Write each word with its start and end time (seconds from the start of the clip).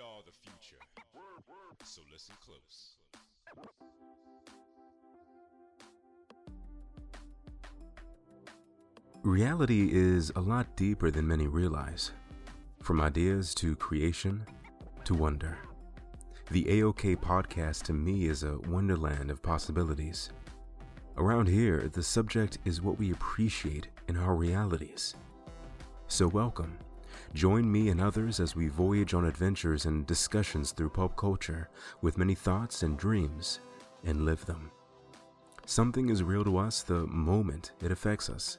Are 0.00 0.22
the 0.24 0.30
future. 0.30 0.78
So 1.84 2.02
listen 2.12 2.34
close. 2.44 2.94
Reality 9.24 9.90
is 9.92 10.30
a 10.36 10.40
lot 10.40 10.76
deeper 10.76 11.10
than 11.10 11.26
many 11.26 11.48
realize. 11.48 12.12
From 12.80 13.00
ideas 13.00 13.54
to 13.56 13.74
creation 13.74 14.46
to 15.04 15.14
wonder. 15.14 15.58
The 16.52 16.64
AOK 16.64 17.16
podcast 17.16 17.82
to 17.84 17.92
me 17.92 18.26
is 18.26 18.44
a 18.44 18.58
wonderland 18.68 19.32
of 19.32 19.42
possibilities. 19.42 20.30
Around 21.16 21.48
here, 21.48 21.90
the 21.92 22.04
subject 22.04 22.58
is 22.64 22.80
what 22.80 22.98
we 22.98 23.10
appreciate 23.10 23.88
in 24.06 24.16
our 24.16 24.36
realities. 24.36 25.16
So, 26.06 26.28
welcome. 26.28 26.78
Join 27.34 27.70
me 27.70 27.88
and 27.88 28.00
others 28.00 28.40
as 28.40 28.56
we 28.56 28.68
voyage 28.68 29.14
on 29.14 29.24
adventures 29.24 29.84
and 29.84 30.06
discussions 30.06 30.72
through 30.72 30.90
pop 30.90 31.16
culture 31.16 31.68
with 32.02 32.18
many 32.18 32.34
thoughts 32.34 32.82
and 32.82 32.98
dreams 32.98 33.60
and 34.04 34.24
live 34.24 34.44
them. 34.46 34.70
Something 35.66 36.08
is 36.08 36.22
real 36.22 36.44
to 36.44 36.56
us 36.56 36.82
the 36.82 37.06
moment 37.06 37.72
it 37.82 37.92
affects 37.92 38.30
us. 38.30 38.58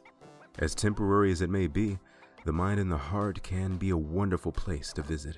As 0.59 0.75
temporary 0.75 1.31
as 1.31 1.41
it 1.41 1.49
may 1.49 1.67
be, 1.67 1.97
the 2.45 2.53
mind 2.53 2.80
and 2.80 2.91
the 2.91 2.97
heart 2.97 3.41
can 3.43 3.77
be 3.77 3.89
a 3.89 3.97
wonderful 3.97 4.52
place 4.52 4.94
to 4.94 5.02
visit. 5.02 5.38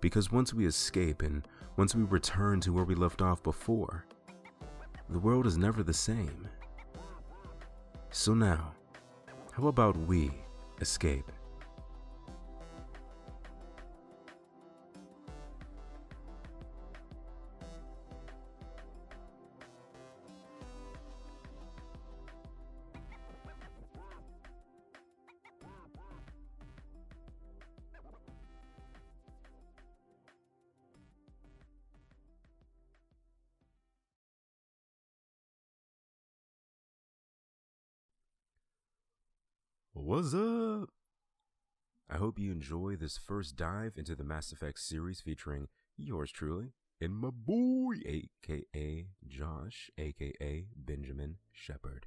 Because 0.00 0.32
once 0.32 0.52
we 0.52 0.66
escape 0.66 1.22
and 1.22 1.46
once 1.76 1.94
we 1.94 2.02
return 2.02 2.60
to 2.60 2.72
where 2.72 2.84
we 2.84 2.94
left 2.94 3.22
off 3.22 3.42
before, 3.42 4.04
the 5.08 5.18
world 5.18 5.46
is 5.46 5.56
never 5.56 5.82
the 5.82 5.94
same. 5.94 6.48
So 8.10 8.34
now, 8.34 8.72
how 9.52 9.68
about 9.68 9.96
we 9.96 10.30
escape? 10.80 11.30
What's 40.22 40.34
up? 40.34 40.88
I 42.08 42.16
hope 42.16 42.38
you 42.38 42.52
enjoy 42.52 42.94
this 42.94 43.18
first 43.18 43.56
dive 43.56 43.94
into 43.96 44.14
the 44.14 44.22
Mass 44.22 44.52
Effect 44.52 44.78
series 44.78 45.20
featuring 45.20 45.66
yours 45.96 46.30
truly 46.30 46.74
and 47.00 47.12
my 47.12 47.30
boy, 47.32 47.94
aka 48.06 49.06
Josh, 49.26 49.90
aka 49.98 50.66
Benjamin 50.76 51.38
Shepard. 51.50 52.06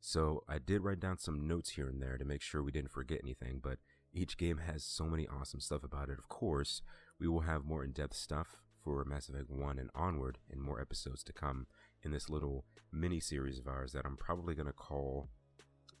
So, 0.00 0.44
I 0.48 0.60
did 0.60 0.82
write 0.82 1.00
down 1.00 1.18
some 1.18 1.48
notes 1.48 1.70
here 1.70 1.88
and 1.88 2.00
there 2.00 2.18
to 2.18 2.24
make 2.24 2.40
sure 2.40 2.62
we 2.62 2.70
didn't 2.70 2.92
forget 2.92 3.18
anything, 3.24 3.58
but 3.60 3.78
each 4.12 4.38
game 4.38 4.58
has 4.58 4.84
so 4.84 5.06
many 5.06 5.26
awesome 5.26 5.58
stuff 5.58 5.82
about 5.82 6.10
it. 6.10 6.20
Of 6.20 6.28
course, 6.28 6.82
we 7.18 7.26
will 7.26 7.40
have 7.40 7.64
more 7.64 7.82
in 7.82 7.90
depth 7.90 8.14
stuff 8.14 8.62
for 8.80 9.04
Mass 9.04 9.28
Effect 9.28 9.50
1 9.50 9.80
and 9.80 9.90
onward, 9.92 10.38
and 10.48 10.62
more 10.62 10.80
episodes 10.80 11.24
to 11.24 11.32
come 11.32 11.66
in 12.00 12.12
this 12.12 12.30
little 12.30 12.64
mini 12.92 13.18
series 13.18 13.58
of 13.58 13.66
ours 13.66 13.90
that 13.90 14.06
I'm 14.06 14.16
probably 14.16 14.54
going 14.54 14.68
to 14.68 14.72
call 14.72 15.30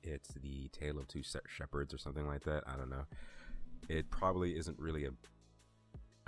it's 0.04 0.30
the 0.34 0.68
Tale 0.68 0.98
of 0.98 1.08
Two 1.08 1.22
Shepards 1.22 1.92
or 1.94 1.98
something 1.98 2.26
like 2.26 2.44
that. 2.44 2.64
I 2.66 2.76
don't 2.76 2.90
know. 2.90 3.04
It 3.88 4.10
probably 4.10 4.56
isn't 4.56 4.78
really 4.78 5.04
a, 5.04 5.10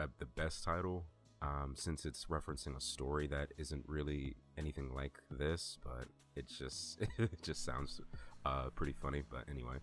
a 0.03 0.09
the 0.19 0.27
best 0.27 0.65
title 0.65 1.05
um, 1.43 1.75
since 1.77 2.05
it's 2.05 2.27
referencing 2.27 2.77
a 2.77 2.81
story 2.81 3.27
that 3.29 3.53
isn't 3.57 3.85
really 3.87 4.37
anything 4.59 4.95
like 4.95 5.19
this, 5.31 5.79
but 5.83 6.07
it 6.35 6.49
just 6.49 7.01
it 7.19 7.43
just 7.43 7.65
sounds 7.65 8.01
uh, 8.45 8.71
pretty 8.75 8.93
funny. 8.93 9.23
But 9.29 9.45
anyway, 9.51 9.77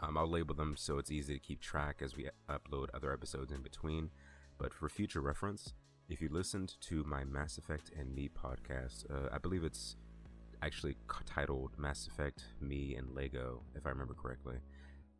um, 0.00 0.16
I'll 0.16 0.30
label 0.30 0.54
them 0.54 0.74
so 0.76 0.98
it's 0.98 1.10
easy 1.10 1.34
to 1.34 1.40
keep 1.40 1.60
track 1.60 2.00
as 2.02 2.16
we 2.16 2.28
upload 2.48 2.88
other 2.94 3.12
episodes 3.12 3.52
in 3.52 3.62
between. 3.62 4.10
But 4.58 4.72
for 4.74 4.88
future 4.88 5.20
reference, 5.20 5.74
if 6.08 6.20
you 6.20 6.28
listened 6.30 6.74
to 6.82 7.04
my 7.04 7.24
Mass 7.24 7.58
Effect 7.58 7.90
and 7.98 8.14
Me 8.14 8.28
podcast, 8.28 9.10
uh, 9.10 9.28
I 9.32 9.38
believe 9.38 9.64
it's 9.64 9.96
actually 10.62 10.96
titled 11.26 11.70
Mass 11.76 12.06
Effect 12.06 12.44
Me 12.60 12.94
and 12.96 13.14
Lego, 13.14 13.62
if 13.74 13.86
I 13.86 13.90
remember 13.90 14.14
correctly. 14.14 14.56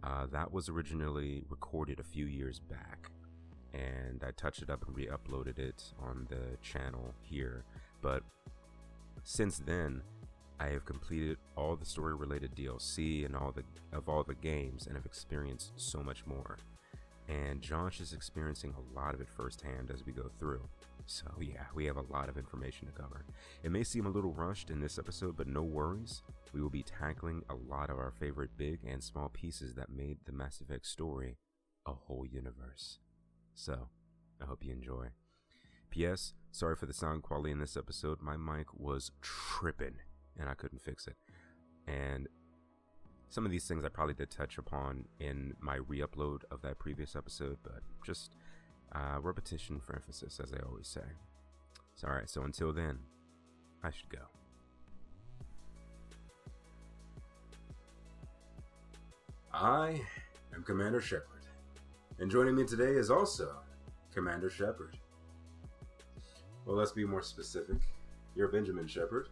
Uh, 0.03 0.27
that 0.33 0.53
was 0.53 0.69
originally 0.69 1.43
recorded 1.49 2.01
a 2.01 2.05
few 2.05 2.27
years 2.27 2.59
back, 2.59 3.11
and 3.75 4.23
I 4.27 4.31
touched 4.33 4.63
it 4.63 4.71
up 4.71 4.87
and 4.87 4.97
re 4.97 5.09
uploaded 5.09 5.59
it 5.59 5.93
on 6.01 6.27
the 6.31 6.57
channel 6.63 7.15
here. 7.23 7.65
But 8.01 8.23
since 9.25 9.59
then, 9.59 10.03
I 10.59 10.69
have 10.69 10.85
completed 10.85 11.39
all 11.57 11.77
the 11.77 11.87
story 11.87 12.15
related 12.15 12.55
DLC 12.55 13.25
and 13.25 13.35
all 13.35 13.53
the 13.53 13.65
of 13.97 14.09
all 14.09 14.23
the 14.23 14.35
games 14.35 14.87
and 14.87 14.97
have 14.97 15.07
experienced 15.07 15.73
so 15.77 16.03
much 16.03 16.25
more. 16.27 16.59
And 17.29 17.61
Josh 17.61 18.01
is 18.01 18.13
experiencing 18.13 18.75
a 18.75 18.99
lot 18.99 19.15
of 19.15 19.21
it 19.21 19.29
firsthand 19.29 19.91
as 19.93 20.05
we 20.05 20.13
go 20.13 20.31
through. 20.39 20.69
So, 21.07 21.27
yeah, 21.41 21.67
we 21.75 21.87
have 21.87 21.97
a 21.97 22.13
lot 22.13 22.29
of 22.29 22.37
information 22.37 22.87
to 22.87 22.93
cover. 22.93 23.25
It 23.63 23.71
may 23.71 23.85
seem 23.85 24.07
a 24.07 24.11
little 24.11 24.33
rushed 24.33 24.71
in 24.71 24.81
this 24.81 24.99
episode, 24.99 25.37
but 25.37 25.49
no 25.49 25.63
worries. 25.63 26.23
We 26.53 26.63
will 26.63 26.71
be 26.71 26.83
tackling 26.83 27.43
a 27.49 27.55
lot 27.55 27.91
of 27.91 27.99
our 27.99 28.11
favorite 28.11 28.57
big 28.57 28.81
and 28.87 29.03
small 29.03 29.29
pieces 29.29 29.75
that 29.75 29.91
made 29.91 30.19
the 30.25 30.33
Mass 30.33 30.61
Effect 30.61 30.87
story 30.87 31.37
a 31.87 31.93
whole 31.93 32.27
universe. 32.27 32.99
So, 33.55 33.89
I 34.41 34.47
hope 34.47 34.65
you 34.65 34.73
enjoy. 34.73 35.09
P.S. 35.91 36.35
Sorry 36.51 36.77
for 36.77 36.87
the 36.87 36.95
sound 36.95 37.23
quality 37.23 37.51
in 37.51 37.59
this 37.59 37.77
episode. 37.77 38.21
My 38.21 38.37
mic 38.37 38.73
was 38.75 39.11
tripping 39.21 39.97
and 40.39 40.49
I 40.49 40.55
couldn't 40.55 40.81
fix 40.81 41.07
it. 41.07 41.17
And 41.87 42.29
some 43.29 43.45
of 43.45 43.51
these 43.51 43.67
things 43.67 43.85
I 43.85 43.89
probably 43.89 44.15
did 44.15 44.31
touch 44.31 44.59
upon 44.59 45.07
in 45.19 45.55
my 45.61 45.77
re 45.77 46.01
upload 46.01 46.43
of 46.51 46.63
that 46.63 46.79
previous 46.79 47.17
episode, 47.17 47.59
but 47.63 47.81
just 48.05 48.35
uh, 48.95 49.19
repetition 49.21 49.81
for 49.81 49.95
emphasis, 49.95 50.41
as 50.43 50.53
I 50.53 50.59
always 50.67 50.89
say. 50.89 51.01
So, 51.97 52.09
alright, 52.09 52.29
so 52.29 52.43
until 52.43 52.73
then, 52.73 52.99
I 53.83 53.91
should 53.91 54.11
go. 54.11 54.19
I 59.53 60.01
am 60.55 60.63
Commander 60.63 61.01
Shepard, 61.01 61.43
and 62.19 62.31
joining 62.31 62.55
me 62.55 62.65
today 62.65 62.93
is 62.93 63.11
also 63.11 63.57
Commander 64.13 64.49
Shepard. 64.49 64.97
Well, 66.65 66.77
let's 66.77 66.93
be 66.93 67.05
more 67.05 67.23
specific. 67.23 67.77
You're 68.35 68.49
Benjamin 68.49 68.87
Shepard, 68.87 69.29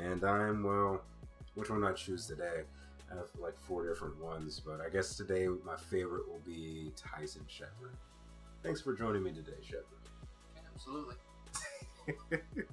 and 0.00 0.24
I'm, 0.24 0.64
well, 0.64 1.02
which 1.54 1.70
one 1.70 1.84
I 1.84 1.92
choose 1.92 2.26
today? 2.26 2.62
I 3.10 3.14
have 3.14 3.28
like 3.38 3.56
four 3.58 3.86
different 3.86 4.20
ones, 4.20 4.60
but 4.64 4.80
I 4.80 4.88
guess 4.88 5.16
today 5.16 5.46
my 5.64 5.76
favorite 5.76 6.28
will 6.28 6.42
be 6.44 6.90
Tyson 6.96 7.44
Shepard. 7.46 7.94
Thanks 8.66 8.80
for 8.80 8.94
joining 8.94 9.22
me 9.22 9.30
today, 9.30 9.58
Shepard. 9.62 9.84
Absolutely. 10.74 11.14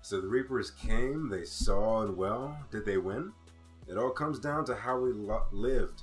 so 0.00 0.20
the 0.20 0.28
Reapers 0.28 0.70
came, 0.70 1.28
they 1.28 1.42
saw, 1.42 2.02
and 2.02 2.16
well, 2.16 2.56
did 2.70 2.84
they 2.84 2.98
win? 2.98 3.32
It 3.88 3.98
all 3.98 4.10
comes 4.10 4.38
down 4.38 4.64
to 4.66 4.76
how 4.76 5.00
we 5.00 5.10
lo- 5.10 5.46
lived 5.50 6.02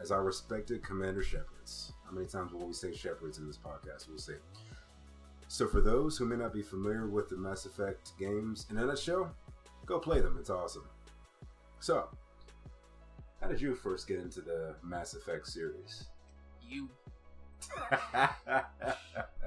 as 0.00 0.10
our 0.10 0.24
respected 0.24 0.82
Commander 0.82 1.22
Shepards. 1.22 1.92
How 2.04 2.10
many 2.10 2.26
times 2.26 2.52
will 2.52 2.66
we 2.66 2.72
say 2.72 2.92
Shepards 2.92 3.38
in 3.38 3.46
this 3.46 3.56
podcast? 3.56 4.08
We'll 4.08 4.18
see. 4.18 4.34
So, 5.46 5.68
for 5.68 5.80
those 5.80 6.16
who 6.18 6.26
may 6.26 6.34
not 6.34 6.52
be 6.52 6.62
familiar 6.62 7.06
with 7.06 7.28
the 7.28 7.36
Mass 7.36 7.66
Effect 7.66 8.18
games, 8.18 8.66
in 8.68 8.78
a 8.78 8.84
nutshell, 8.84 9.32
go 9.86 10.00
play 10.00 10.20
them. 10.20 10.36
It's 10.40 10.50
awesome. 10.50 10.88
So, 11.78 12.08
how 13.40 13.46
did 13.46 13.60
you 13.60 13.76
first 13.76 14.08
get 14.08 14.18
into 14.18 14.40
the 14.40 14.74
Mass 14.82 15.14
Effect 15.14 15.46
series? 15.46 16.08
You 16.68 16.88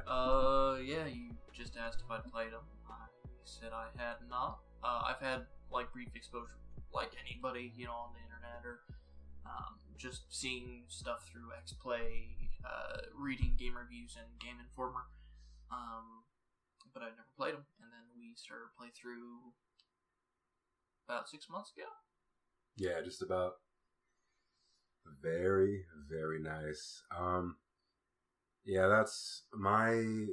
uh, 0.08 0.78
yeah, 0.84 1.06
you 1.06 1.32
just 1.54 1.78
asked 1.78 2.04
if 2.04 2.12
I'd 2.12 2.30
played 2.32 2.52
them. 2.52 2.66
I 2.90 3.08
said 3.46 3.72
I 3.74 3.88
had 3.98 4.18
not. 4.30 4.60
Uh, 4.84 5.02
I've 5.08 5.20
had 5.20 5.46
like 5.72 5.92
brief 5.92 6.10
exposure, 6.16 6.60
like 6.94 7.12
anybody, 7.26 7.72
you 7.76 7.86
know, 7.86 7.94
on 7.94 8.10
the 8.14 8.20
internet 8.20 8.66
or 8.66 8.80
um, 9.46 9.80
just 9.98 10.24
seeing 10.30 10.84
stuff 10.88 11.28
through 11.32 11.50
X 11.58 11.74
Play, 11.74 12.36
uh, 12.66 12.98
reading 13.18 13.56
game 13.58 13.76
reviews 13.76 14.16
and 14.18 14.28
Game 14.40 14.60
Informer. 14.60 15.06
Um, 15.72 16.24
but 16.94 17.02
I 17.02 17.10
never 17.10 17.34
played 17.36 17.54
them, 17.54 17.66
and 17.82 17.90
then 17.92 18.06
we 18.16 18.36
started 18.36 18.70
play 18.78 18.90
through 18.94 19.54
about 21.08 21.30
six 21.30 21.50
months 21.50 21.72
ago. 21.76 21.88
Yeah, 22.78 23.02
just 23.04 23.22
about. 23.22 23.54
Very, 25.22 25.84
very 26.10 26.40
nice. 26.40 27.04
Um, 27.16 27.58
yeah, 28.66 28.88
that's 28.88 29.44
my. 29.54 30.26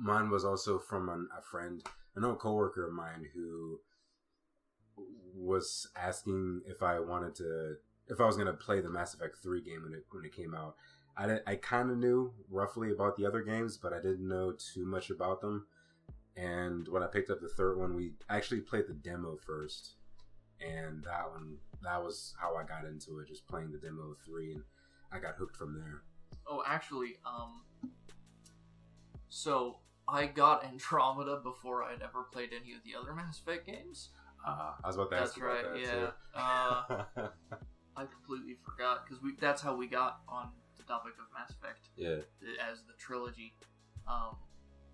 Mine 0.00 0.30
was 0.30 0.44
also 0.44 0.78
from 0.78 1.08
an, 1.08 1.28
a 1.36 1.42
friend, 1.42 1.82
an 2.14 2.24
old 2.24 2.38
coworker 2.38 2.86
of 2.86 2.92
mine 2.92 3.26
who 3.34 3.80
was 5.34 5.88
asking 5.96 6.62
if 6.66 6.82
I 6.82 7.00
wanted 7.00 7.34
to, 7.36 7.74
if 8.08 8.20
I 8.20 8.26
was 8.26 8.36
going 8.36 8.46
to 8.46 8.52
play 8.52 8.80
the 8.80 8.90
Mass 8.90 9.14
Effect 9.14 9.38
Three 9.42 9.62
game 9.62 9.82
when 9.82 9.94
it 9.94 10.04
when 10.10 10.24
it 10.24 10.34
came 10.34 10.54
out. 10.54 10.76
I, 11.16 11.40
I 11.48 11.56
kind 11.56 11.90
of 11.90 11.98
knew 11.98 12.32
roughly 12.48 12.92
about 12.92 13.16
the 13.16 13.26
other 13.26 13.42
games, 13.42 13.76
but 13.76 13.92
I 13.92 13.96
didn't 13.96 14.28
know 14.28 14.52
too 14.52 14.86
much 14.86 15.10
about 15.10 15.40
them. 15.40 15.66
And 16.36 16.86
when 16.86 17.02
I 17.02 17.08
picked 17.08 17.30
up 17.30 17.40
the 17.40 17.48
third 17.48 17.76
one, 17.76 17.96
we 17.96 18.12
actually 18.30 18.60
played 18.60 18.86
the 18.86 18.94
demo 18.94 19.36
first, 19.44 19.96
and 20.60 21.02
that 21.02 21.28
one 21.32 21.56
that 21.82 22.02
was 22.02 22.34
how 22.40 22.56
I 22.56 22.62
got 22.62 22.84
into 22.84 23.18
it, 23.18 23.28
just 23.28 23.48
playing 23.48 23.72
the 23.72 23.78
demo 23.78 24.12
of 24.12 24.18
three, 24.24 24.52
and 24.52 24.62
I 25.10 25.18
got 25.18 25.34
hooked 25.34 25.56
from 25.56 25.74
there. 25.74 26.02
Oh, 26.50 26.62
actually, 26.66 27.16
um, 27.26 27.62
so 29.28 29.78
I 30.08 30.26
got 30.26 30.64
Andromeda 30.72 31.40
before 31.42 31.84
I'd 31.84 32.02
ever 32.02 32.24
played 32.32 32.50
any 32.52 32.72
of 32.72 32.80
the 32.84 32.98
other 32.98 33.14
Mass 33.14 33.40
Effect 33.40 33.66
games. 33.66 34.10
Uh, 34.46 34.72
I 34.82 34.86
was 34.86 34.96
about 34.96 35.10
to 35.10 35.16
ask 35.16 35.34
That's 35.34 35.36
about 35.36 35.72
right. 35.72 35.84
that 35.84 36.12
Yeah. 36.36 37.22
Uh. 37.22 37.28
I 37.98 38.04
completely 38.06 38.56
forgot 38.64 39.04
because 39.04 39.20
we 39.20 39.32
that's 39.40 39.60
how 39.60 39.74
we 39.74 39.88
got 39.88 40.20
on 40.28 40.50
the 40.76 40.84
topic 40.84 41.14
of 41.18 41.26
Mass 41.36 41.50
Effect 41.50 41.88
yeah. 41.96 42.22
as 42.70 42.78
the 42.86 42.92
trilogy. 42.96 43.54
Um, 44.06 44.36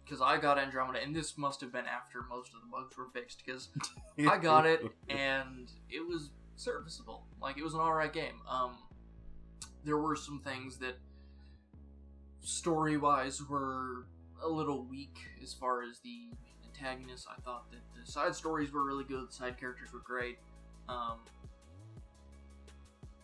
because 0.03 0.21
I 0.21 0.39
got 0.39 0.59
Andromeda, 0.59 1.03
and 1.03 1.15
this 1.17 1.39
must 1.39 1.61
have 1.63 1.73
been 1.73 1.87
after 1.87 2.23
most 2.29 2.53
of 2.55 2.61
the 2.61 2.69
bugs 2.71 2.97
were 2.97 3.09
fixed. 3.13 3.43
Because 3.45 3.69
I 4.29 4.39
got 4.39 4.67
it, 4.67 4.83
and 5.09 5.71
it 5.89 6.07
was 6.07 6.31
serviceable. 6.57 7.27
Like 7.41 7.59
it 7.59 7.65
was 7.65 7.75
an 7.75 7.81
alright 7.81 8.13
game. 8.13 8.41
Um, 8.49 8.77
there 9.85 9.99
were 9.99 10.17
some 10.17 10.41
things 10.41 10.79
that 10.79 10.97
story 12.45 12.97
wise 12.97 13.43
were 13.43 14.07
a 14.43 14.49
little 14.49 14.85
weak 14.85 15.17
as 15.43 15.53
far 15.53 15.83
as 15.83 15.99
the 16.01 16.29
antagonists. 16.67 17.27
I 17.31 17.41
thought 17.43 17.71
that 17.71 17.81
the 17.99 18.11
side 18.11 18.35
stories 18.35 18.73
were 18.73 18.85
really 18.85 19.05
good. 19.05 19.29
The 19.29 19.33
side 19.33 19.59
characters 19.59 19.93
were 19.93 20.03
great. 20.05 20.39
Um, 20.89 21.19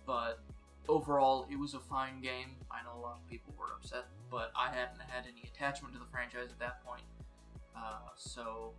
but 0.07 0.41
overall, 0.89 1.47
it 1.51 1.59
was 1.59 1.75
a 1.75 1.81
fine 1.81 2.21
game. 2.21 2.57
I 2.71 2.83
know 2.83 2.99
a 2.99 3.03
lot 3.03 3.21
of 3.23 3.31
people 3.31 3.55
were 3.59 3.73
upset, 3.77 4.07
but 4.31 4.51
I 4.57 4.69
hadn't 4.69 5.01
had 5.09 5.25
any 5.31 5.49
attachment 5.55 5.95
to 5.95 6.01
the 6.01 6.07
franchise 6.11 6.49
at 6.51 6.59
that 6.59 6.85
point. 6.85 7.03
Uh, 7.77 8.09
so 8.17 8.73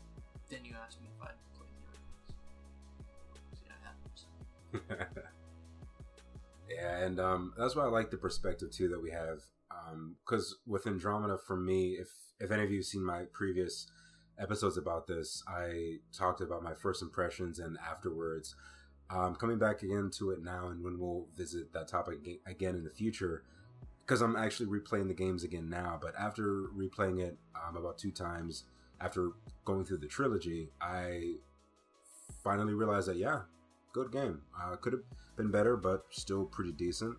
then 0.50 0.60
you 0.66 0.74
asked 0.86 1.00
me 1.02 1.08
if 1.16 1.22
I'd 1.22 1.30
play 1.56 1.68
the 3.52 3.74
hadn't, 3.84 5.14
so. 5.16 5.22
Yeah, 6.74 7.00
and 7.00 7.20
um, 7.20 7.54
that's 7.58 7.76
why 7.76 7.84
I 7.84 7.88
like 7.88 8.12
the 8.12 8.18
perspective 8.18 8.72
too 8.72 8.88
that 8.90 9.02
we 9.02 9.12
have. 9.12 9.42
Because 10.26 10.58
with 10.66 10.88
Andromeda, 10.88 11.38
for 11.38 11.56
me, 11.56 11.98
if 12.00 12.10
if 12.40 12.52
any 12.52 12.64
of 12.64 12.72
you 12.72 12.78
have 12.78 12.86
seen 12.86 13.04
my 13.04 13.24
previous 13.34 13.88
episodes 14.40 14.78
about 14.78 15.08
this, 15.08 15.44
I 15.48 15.98
talked 16.12 16.42
about 16.42 16.64
my 16.64 16.74
first 16.74 17.02
impressions 17.02 17.60
and 17.60 17.78
afterwards. 17.78 18.56
Um, 19.10 19.36
coming 19.36 19.60
back 19.60 19.84
again 19.84 20.10
to 20.20 20.32
it 20.32 20.42
now, 20.42 20.70
and 20.70 20.84
when 20.84 20.98
we'll 20.98 21.28
visit 21.36 21.74
that 21.74 21.88
topic 21.90 22.20
again 22.46 22.76
in 22.76 22.84
the 22.84 22.90
future, 22.90 23.44
because 24.06 24.22
I'm 24.22 24.36
actually 24.36 24.68
replaying 24.68 25.08
the 25.08 25.14
games 25.14 25.44
again 25.44 25.70
now. 25.70 26.00
But 26.02 26.16
after 26.18 26.68
replaying 26.76 27.20
it 27.20 27.38
um, 27.56 27.76
about 27.76 27.98
two 27.98 28.12
times, 28.12 28.64
after 29.02 29.32
going 29.66 29.86
through 29.86 29.98
the 29.98 30.08
trilogy, 30.08 30.70
I 30.80 31.36
finally 32.44 32.74
realized 32.74 33.08
that 33.10 33.18
yeah, 33.18 33.42
good 33.94 34.12
game. 34.12 34.42
Uh, 34.60 34.76
could 34.78 34.94
have 34.94 35.04
been 35.36 35.52
better, 35.52 35.76
but 35.76 36.06
still 36.12 36.46
pretty 36.46 36.72
decent. 36.72 37.18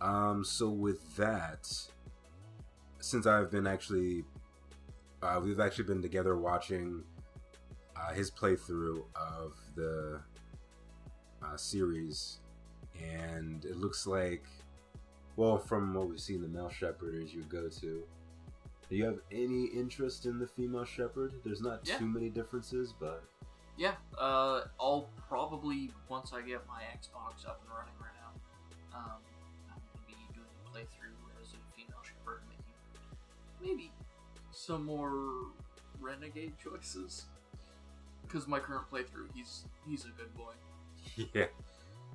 Um, 0.00 0.44
so 0.44 0.68
with 0.68 1.16
that, 1.16 1.68
since 3.00 3.26
I've 3.26 3.50
been 3.50 3.66
actually, 3.66 4.24
uh, 5.22 5.40
we've 5.42 5.60
actually 5.60 5.84
been 5.84 6.02
together 6.02 6.36
watching 6.36 7.02
uh, 7.96 8.12
his 8.12 8.30
playthrough 8.30 9.02
of 9.14 9.54
the 9.76 10.20
uh, 11.42 11.56
series, 11.56 12.40
and 13.02 13.64
it 13.64 13.76
looks 13.76 14.06
like, 14.06 14.44
well, 15.36 15.58
from 15.58 15.94
what 15.94 16.08
we've 16.08 16.20
seen, 16.20 16.42
the 16.42 16.48
male 16.48 16.70
Shepard 16.70 17.14
is 17.14 17.32
your 17.34 17.44
go-to. 17.44 18.02
Do 18.90 18.96
you 18.96 19.04
have 19.04 19.18
any 19.32 19.64
interest 19.66 20.26
in 20.26 20.38
the 20.38 20.46
female 20.46 20.84
Shepard? 20.84 21.32
There's 21.44 21.62
not 21.62 21.80
Yeah. 21.88 21.98
too 21.98 22.06
many 22.06 22.28
differences, 22.28 22.92
but 22.98 23.24
Yeah, 23.76 23.96
uh, 24.16 24.66
I'll 24.78 25.08
probably 25.28 25.90
once 26.08 26.32
I 26.32 26.42
get 26.42 26.64
my 26.68 26.82
Xbox 26.96 27.44
up 27.44 27.60
and 27.62 27.70
running 27.74 27.94
right 27.98 28.14
now. 28.20 28.96
Um, 28.96 29.20
maybe 33.64 33.90
some 34.50 34.84
more 34.84 35.12
renegade 36.00 36.52
choices. 36.62 37.24
Because 38.22 38.46
my 38.46 38.58
current 38.58 38.84
playthrough, 38.90 39.28
he's 39.34 39.64
he's 39.86 40.04
a 40.04 40.08
good 40.08 40.34
boy. 40.34 40.52
yeah, 41.34 41.46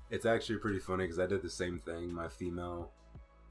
it's 0.09 0.25
actually 0.25 0.57
pretty 0.57 0.79
funny 0.79 1.05
because 1.05 1.19
I 1.19 1.27
did 1.27 1.41
the 1.41 1.49
same 1.49 1.79
thing. 1.79 2.13
My 2.13 2.27
female 2.27 2.91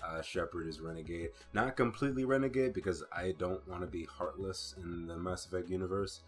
uh, 0.04 0.22
Shepard 0.22 0.68
is 0.68 0.80
renegade, 0.80 1.30
not 1.52 1.76
completely 1.76 2.24
renegade 2.24 2.72
because 2.72 3.04
I 3.12 3.34
don't 3.38 3.66
want 3.68 3.82
to 3.82 3.86
be 3.86 4.04
heartless 4.04 4.74
in 4.82 5.06
the 5.06 5.16
Mass 5.16 5.46
Effect 5.46 5.68
universe. 5.68 6.20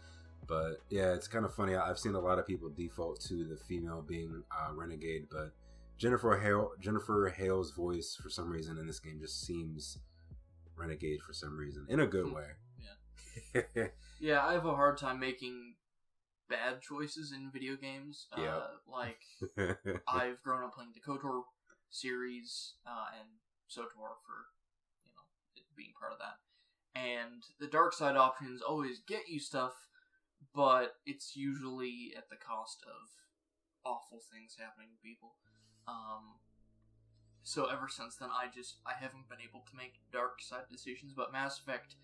But 0.47 0.77
yeah, 0.89 1.13
it's 1.13 1.27
kind 1.27 1.45
of 1.45 1.53
funny. 1.53 1.75
I've 1.75 1.99
seen 1.99 2.15
a 2.15 2.19
lot 2.19 2.39
of 2.39 2.47
people 2.47 2.69
default 2.69 3.19
to 3.21 3.43
the 3.45 3.57
female 3.57 4.03
being 4.05 4.43
uh, 4.51 4.73
renegade, 4.73 5.27
but 5.29 5.51
Jennifer 5.97 6.37
Hale, 6.37 6.71
Jennifer 6.79 7.33
Hale's 7.35 7.71
voice 7.71 8.17
for 8.21 8.29
some 8.29 8.49
reason 8.49 8.77
in 8.79 8.87
this 8.87 8.99
game 8.99 9.19
just 9.21 9.45
seems 9.45 9.99
renegade 10.81 11.21
for 11.21 11.33
some 11.33 11.57
reason 11.57 11.85
in 11.89 11.99
a 11.99 12.07
good 12.07 12.25
Hmm. 12.27 12.33
way. 12.33 12.47
Yeah. 12.79 13.87
Yeah, 14.19 14.45
I 14.45 14.53
have 14.53 14.67
a 14.67 14.75
hard 14.75 14.99
time 14.99 15.19
making 15.19 15.75
bad 16.47 16.81
choices 16.81 17.31
in 17.31 17.49
video 17.51 17.75
games. 17.75 18.27
Yeah. 18.37 18.57
Uh, 18.57 18.67
like 18.85 19.21
I've 20.07 20.41
grown 20.43 20.63
up 20.63 20.75
playing 20.75 20.91
the 20.93 20.99
KOTOR 21.01 21.43
series 21.89 22.75
uh, 22.85 23.07
and 23.19 23.29
SOTOR 23.67 24.21
for 24.21 24.45
you 25.05 25.11
know 25.15 25.63
being 25.75 25.93
part 25.99 26.11
of 26.11 26.19
that. 26.19 26.37
And 26.93 27.41
the 27.59 27.67
dark 27.67 27.93
side 27.93 28.15
options 28.15 28.61
always 28.61 28.99
get 29.07 29.27
you 29.27 29.39
stuff, 29.39 29.73
but 30.53 30.95
it's 31.05 31.35
usually 31.35 32.13
at 32.15 32.29
the 32.29 32.35
cost 32.35 32.83
of 32.85 33.09
awful 33.83 34.19
things 34.31 34.55
happening 34.59 34.89
to 34.91 35.01
people. 35.01 35.33
Um, 35.87 36.37
so 37.43 37.65
ever 37.65 37.87
since 37.89 38.15
then, 38.15 38.29
I 38.29 38.47
just 38.53 38.77
I 38.85 38.93
haven't 38.99 39.29
been 39.29 39.41
able 39.41 39.61
to 39.69 39.75
make 39.75 40.01
dark 40.11 40.41
side 40.41 40.69
decisions. 40.71 41.13
But 41.15 41.31
Mass 41.31 41.59
Effect, 41.59 41.95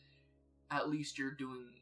at 0.72 0.90
least 0.90 1.18
you're 1.18 1.32
doing 1.32 1.78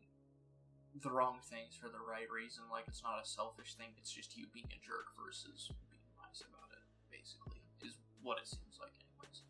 the 1.02 1.12
wrong 1.12 1.40
things 1.44 1.76
for 1.76 1.88
the 1.88 2.04
right 2.10 2.30
reason. 2.32 2.64
Like 2.72 2.86
it's 2.88 3.04
not 3.04 3.22
a 3.24 3.28
selfish 3.28 3.76
thing. 3.76 3.90
It's 3.98 4.12
just 4.12 4.38
you 4.38 4.46
being 4.54 4.68
a 4.72 4.80
jerk 4.86 5.08
versus 5.16 5.70
being 5.92 6.04
nice 6.20 6.42
about 6.42 6.70
it. 6.72 6.84
Basically, 7.12 7.62
is 7.82 7.98
what 8.24 8.38
it 8.40 8.48
seems 8.48 8.78
like, 8.80 8.92
anyways. 9.00 9.42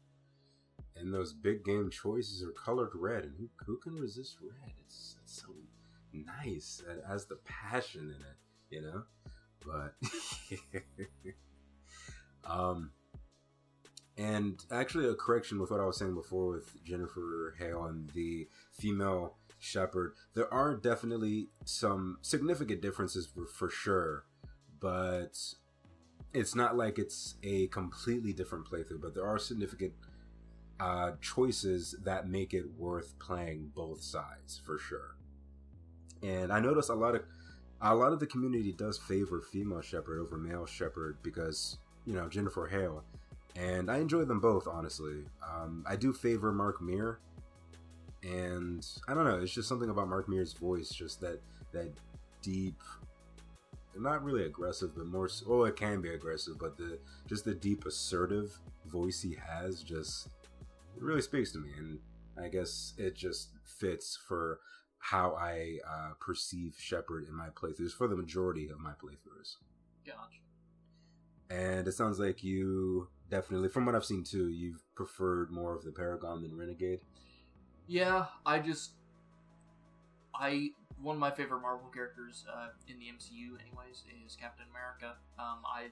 and 0.95 1.13
those 1.13 1.33
big 1.33 1.63
game 1.65 1.89
choices 1.89 2.43
are 2.43 2.51
colored 2.51 2.91
red, 2.95 3.23
and 3.23 3.33
who 3.37 3.49
who 3.65 3.77
can 3.77 3.95
resist 3.95 4.37
red? 4.41 4.71
It's, 4.85 5.15
it's 5.23 5.41
so 5.41 5.53
nice. 6.13 6.81
It 6.87 7.03
has 7.07 7.25
the 7.25 7.37
passion 7.45 8.13
in 8.15 8.21
it, 8.21 8.37
you 8.69 8.81
know. 8.81 9.03
But 9.65 9.95
um, 12.49 12.91
and 14.17 14.63
actually, 14.71 15.07
a 15.07 15.13
correction 15.13 15.59
with 15.59 15.71
what 15.71 15.79
I 15.79 15.85
was 15.85 15.97
saying 15.97 16.15
before 16.15 16.47
with 16.47 16.83
Jennifer 16.83 17.55
Hale 17.59 17.85
and 17.85 18.09
the 18.11 18.47
female 18.71 19.35
Shepard. 19.59 20.13
There 20.35 20.51
are 20.53 20.75
definitely 20.75 21.49
some 21.65 22.19
significant 22.21 22.81
differences 22.81 23.27
for, 23.53 23.69
sure, 23.69 24.25
but 24.79 25.37
it's 26.33 26.55
not 26.55 26.77
like 26.77 26.97
it's 26.97 27.35
a 27.43 27.67
completely 27.67 28.31
different 28.31 28.69
playthrough. 28.69 29.01
But 29.01 29.15
there 29.15 29.25
are 29.25 29.39
significant 29.39 29.93
uh, 30.79 31.11
choices 31.19 31.95
that 32.03 32.29
make 32.29 32.53
it 32.53 32.65
worth 32.77 33.17
playing 33.19 33.71
both 33.75 34.01
sides 34.01 34.61
for 34.65 34.77
sure. 34.77 35.15
And 36.23 36.53
I 36.53 36.59
notice 36.59 36.89
a 36.89 36.95
lot 36.95 37.15
of 37.15 37.23
a 37.81 37.93
lot 37.93 38.13
of 38.13 38.19
the 38.19 38.27
community 38.27 38.71
does 38.71 38.97
favor 38.97 39.41
female 39.41 39.81
Shepard 39.81 40.19
over 40.19 40.37
male 40.37 40.65
Shepard 40.65 41.17
because 41.21 41.77
you 42.05 42.13
know 42.13 42.29
Jennifer 42.29 42.67
Hale, 42.67 43.03
and 43.55 43.89
I 43.89 43.97
enjoy 43.97 44.25
them 44.25 44.39
both 44.39 44.67
honestly. 44.67 45.23
Um, 45.43 45.83
I 45.87 45.95
do 45.95 46.13
favor 46.13 46.51
Mark 46.51 46.81
Meer, 46.81 47.19
and 48.23 48.85
I 49.07 49.13
don't 49.13 49.25
know. 49.25 49.37
It's 49.37 49.53
just 49.53 49.69
something 49.69 49.89
about 49.89 50.09
Mark 50.09 50.27
Meer's 50.27 50.53
voice, 50.53 50.89
just 50.89 51.21
that 51.21 51.39
that 51.71 51.91
deep, 52.41 52.81
not 53.97 54.23
really 54.23 54.45
aggressive, 54.45 54.95
but 54.95 55.07
more. 55.07 55.29
Oh, 55.47 55.63
it 55.63 55.75
can 55.75 56.01
be 56.01 56.09
aggressive, 56.09 56.59
but 56.59 56.77
the 56.77 56.99
just 57.27 57.45
the 57.45 57.55
deep 57.55 57.85
assertive 57.85 58.59
voice 58.85 59.21
he 59.21 59.35
has 59.35 59.81
just 59.81 60.27
it 60.95 61.01
really 61.01 61.21
speaks 61.21 61.51
to 61.53 61.59
me, 61.59 61.69
and 61.77 61.99
I 62.41 62.49
guess 62.49 62.93
it 62.97 63.15
just 63.15 63.49
fits 63.63 64.17
for 64.27 64.59
how 64.99 65.35
I 65.35 65.77
uh, 65.87 66.11
perceive 66.19 66.75
Shepard 66.79 67.27
in 67.27 67.35
my 67.35 67.49
playthroughs 67.49 67.91
for 67.91 68.07
the 68.07 68.15
majority 68.15 68.69
of 68.69 68.79
my 68.79 68.91
playthroughs. 68.91 69.57
Gotcha. 70.05 70.39
And 71.49 71.87
it 71.87 71.91
sounds 71.91 72.17
like 72.17 72.43
you 72.43 73.07
definitely, 73.29 73.69
from 73.69 73.85
what 73.85 73.95
I've 73.95 74.05
seen 74.05 74.23
too, 74.23 74.49
you've 74.49 74.83
preferred 74.95 75.51
more 75.51 75.75
of 75.75 75.83
the 75.83 75.91
Paragon 75.91 76.41
than 76.41 76.57
Renegade. 76.57 76.99
Yeah, 77.87 78.25
I 78.45 78.59
just 78.59 78.91
I 80.33 80.69
one 81.01 81.15
of 81.15 81.19
my 81.19 81.31
favorite 81.31 81.61
Marvel 81.61 81.89
characters 81.93 82.45
uh, 82.51 82.69
in 82.87 82.99
the 82.99 83.05
MCU, 83.05 83.59
anyways, 83.61 84.03
is 84.25 84.35
Captain 84.35 84.65
America. 84.69 85.17
Um, 85.37 85.59
I 85.65 85.87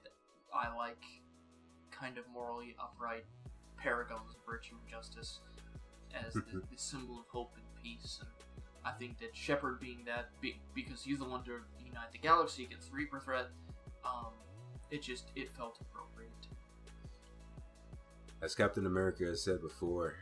I 0.54 0.75
like 0.75 1.04
kind 1.92 2.18
of 2.18 2.25
morally 2.34 2.75
upright 2.82 3.25
paragons 3.78 4.32
of 4.32 4.46
virtue 4.46 4.75
and 4.82 4.90
justice 4.90 5.40
as 6.13 6.34
the, 6.34 6.42
the 6.72 6.78
symbol 6.78 7.20
of 7.20 7.25
hope 7.28 7.54
and 7.56 7.66
peace. 7.84 8.20
And 8.22 8.30
I 8.86 8.92
think 8.98 9.20
that 9.20 9.36
Shepard 9.36 9.80
being 9.80 10.00
that, 10.06 10.30
be, 10.42 10.60
because 10.74 11.04
he's 11.04 11.20
the 11.20 11.25
one 11.25 11.44
to 11.44 11.60
unite 11.86 12.12
the 12.12 12.18
galaxy 12.18 12.63
against 12.66 12.90
the 12.90 12.96
Reaper 12.96 13.20
threat, 13.20 13.48
um, 14.06 14.34
it 14.92 15.02
just 15.02 15.32
it 15.36 15.56
felt 15.56 15.80
appropriate. 15.82 16.12
As 18.44 18.54
Captain 18.56 18.86
America 18.86 19.24
has 19.24 19.42
said 19.42 19.62
before, 19.62 20.16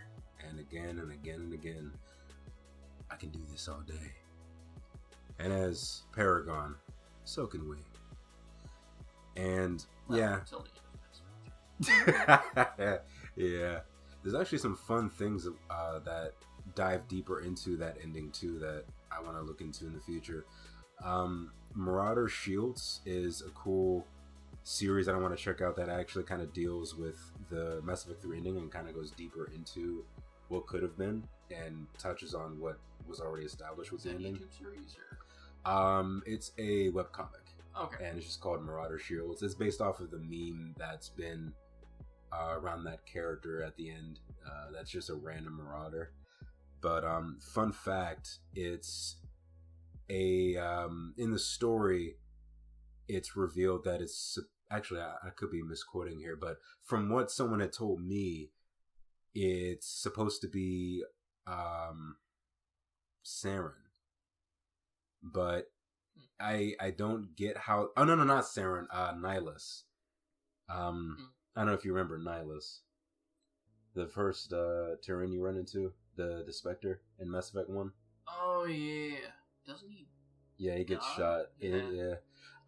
and 0.48 0.60
again 0.60 1.00
and 1.00 1.12
again 1.12 1.40
and 1.40 1.54
again, 1.54 1.92
I 3.10 3.16
can 3.16 3.30
do 3.30 3.40
this 3.52 3.68
all 3.68 3.82
day. 3.82 4.12
And 5.40 5.52
as 5.52 6.04
Paragon, 6.16 6.76
so 7.24 7.48
can 7.48 7.68
we. 7.68 7.78
And 9.38 9.84
Well, 10.08 10.20
yeah, 10.20 10.40
until 10.42 10.60
the 10.60 10.70
end 10.70 11.98
of 11.98 12.68
this 12.78 12.78
one. 12.86 13.00
yeah. 13.36 13.80
There's 14.22 14.36
actually 14.36 14.60
some 14.60 14.76
fun 14.76 15.10
things 15.10 15.48
uh, 15.72 16.00
that 16.00 16.34
dive 16.76 17.08
deeper 17.08 17.42
into 17.42 17.76
that 17.78 17.98
ending 18.04 18.30
too 18.30 18.60
that 18.60 18.84
I 19.12 19.20
want 19.20 19.36
to 19.36 19.42
look 19.42 19.62
into 19.62 19.88
in 19.88 19.94
the 19.94 20.00
future. 20.00 20.46
Um, 21.04 21.52
Marauder 21.74 22.28
Shields 22.28 23.02
is 23.04 23.42
a 23.42 23.50
cool 23.50 24.06
series 24.64 25.06
that 25.08 25.16
I 25.16 25.18
want 25.18 25.36
to 25.36 25.44
check 25.44 25.62
out 25.62 25.76
that 25.78 25.90
actually 25.90 26.24
kind 26.24 26.42
of 26.42 26.54
deals 26.54 26.96
with 26.96 27.18
the 27.50 27.82
Mass 27.84 28.06
Effect 28.06 28.22
3 28.22 28.38
ending 28.38 28.58
and 28.58 28.72
kind 28.72 28.88
of 28.88 28.96
goes 28.96 29.12
deeper 29.12 29.50
into 29.54 30.06
what 30.50 30.68
could 30.68 30.84
have 30.84 30.98
been 30.98 31.24
and 31.50 31.88
touches 31.98 32.34
on 32.34 32.60
what 32.60 32.80
was 33.08 33.20
already 33.20 33.46
established 33.46 33.92
with 33.92 34.04
the 34.04 34.12
ending. 34.12 34.40
Series 34.58 34.96
or 35.66 35.72
Um, 35.72 36.24
it's 36.26 36.52
a 36.58 36.90
webcomic 36.92 37.42
okay? 37.80 38.06
and 38.06 38.18
it's 38.18 38.28
just 38.28 38.42
called 38.42 38.64
Marauder 38.64 39.00
Shields. 39.00 39.42
It's 39.42 39.56
based 39.56 39.82
off 39.82 40.00
of 40.00 40.12
the 40.12 40.20
meme 40.20 40.76
that's 40.78 41.10
been 41.10 41.54
uh, 42.32 42.56
around 42.58 42.84
that 42.86 43.06
character 43.06 43.64
at 43.64 43.76
the 43.76 43.90
end. 43.90 44.20
Uh, 44.46 44.72
that's 44.74 44.90
just 44.90 45.10
a 45.10 45.16
random 45.16 45.58
Marauder. 45.58 46.12
But 46.82 47.04
um, 47.04 47.38
fun 47.40 47.72
fact, 47.72 48.40
it's 48.56 49.18
a 50.10 50.58
um, 50.58 51.14
in 51.18 51.32
the 51.32 51.40
story, 51.40 52.16
it's 53.16 53.36
revealed 53.36 53.84
that 53.86 54.02
it's 54.02 54.38
actually 54.70 55.02
I, 55.02 55.16
I 55.28 55.30
could 55.32 55.52
be 55.52 55.62
misquoting 55.62 56.20
here, 56.20 56.36
but 56.36 56.58
from 56.84 57.10
what 57.10 57.32
someone 57.32 57.60
had 57.60 57.74
told 57.74 58.02
me, 58.02 58.52
it's 59.34 59.88
supposed 59.88 60.42
to 60.42 60.48
be 60.48 61.04
um, 61.48 62.18
Saren, 63.26 63.74
but 65.22 65.66
I 66.40 66.74
I 66.80 66.92
don't 66.92 67.36
get 67.36 67.58
how. 67.58 67.90
Oh 67.96 68.04
no 68.04 68.16
no 68.16 68.24
not 68.24 68.44
Saren. 68.46 68.88
Uh, 68.92 69.14
Nihlus. 69.14 69.84
Um, 70.70 71.18
Hmm. 71.20 71.26
I 71.56 71.60
don't 71.62 71.68
know 71.68 71.74
if 71.74 71.84
you 71.86 71.94
remember 71.94 72.18
Nihlus, 72.18 72.80
the 73.94 74.08
first 74.08 74.54
uh 74.54 74.96
you 75.06 75.44
run 75.44 75.58
into, 75.58 75.94
the 76.16 76.44
the 76.46 76.54
Spectre 76.54 77.02
in 77.20 77.30
Mass 77.30 77.50
Effect 77.50 77.70
One. 77.70 77.92
Oh 78.28 78.66
yeah, 78.66 79.18
doesn't 79.68 79.90
he? 79.90 80.08
Yeah, 80.58 80.76
he 80.78 80.84
gets 80.84 81.06
shot. 81.16 81.48
yeah. 81.60 81.90
Yeah. 81.92 82.16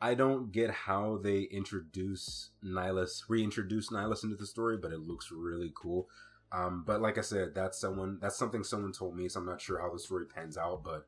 I 0.01 0.13
don't 0.15 0.51
get 0.51 0.69
how 0.71 1.19
they 1.23 1.41
introduce 1.43 2.49
Nihlus, 2.63 3.23
reintroduce 3.29 3.89
Nihlus 3.89 4.23
into 4.23 4.35
the 4.35 4.45
story, 4.45 4.77
but 4.77 4.91
it 4.91 4.99
looks 4.99 5.31
really 5.31 5.71
cool. 5.75 6.09
Um, 6.51 6.83
but 6.85 7.01
like 7.01 7.17
I 7.17 7.21
said, 7.21 7.55
that's 7.55 7.79
someone 7.79 8.19
that's 8.21 8.37
something 8.37 8.63
someone 8.63 8.91
told 8.91 9.15
me, 9.15 9.27
so 9.27 9.39
I'm 9.39 9.45
not 9.45 9.61
sure 9.61 9.81
how 9.81 9.91
the 9.91 9.99
story 9.99 10.25
pans 10.25 10.57
out, 10.57 10.83
but 10.83 11.07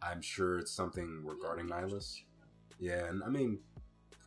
I'm 0.00 0.22
sure 0.22 0.58
it's 0.58 0.72
something 0.72 1.22
regarding 1.24 1.66
Nihlus. 1.66 2.20
Yeah, 2.78 3.06
and 3.06 3.22
I 3.22 3.28
mean, 3.28 3.58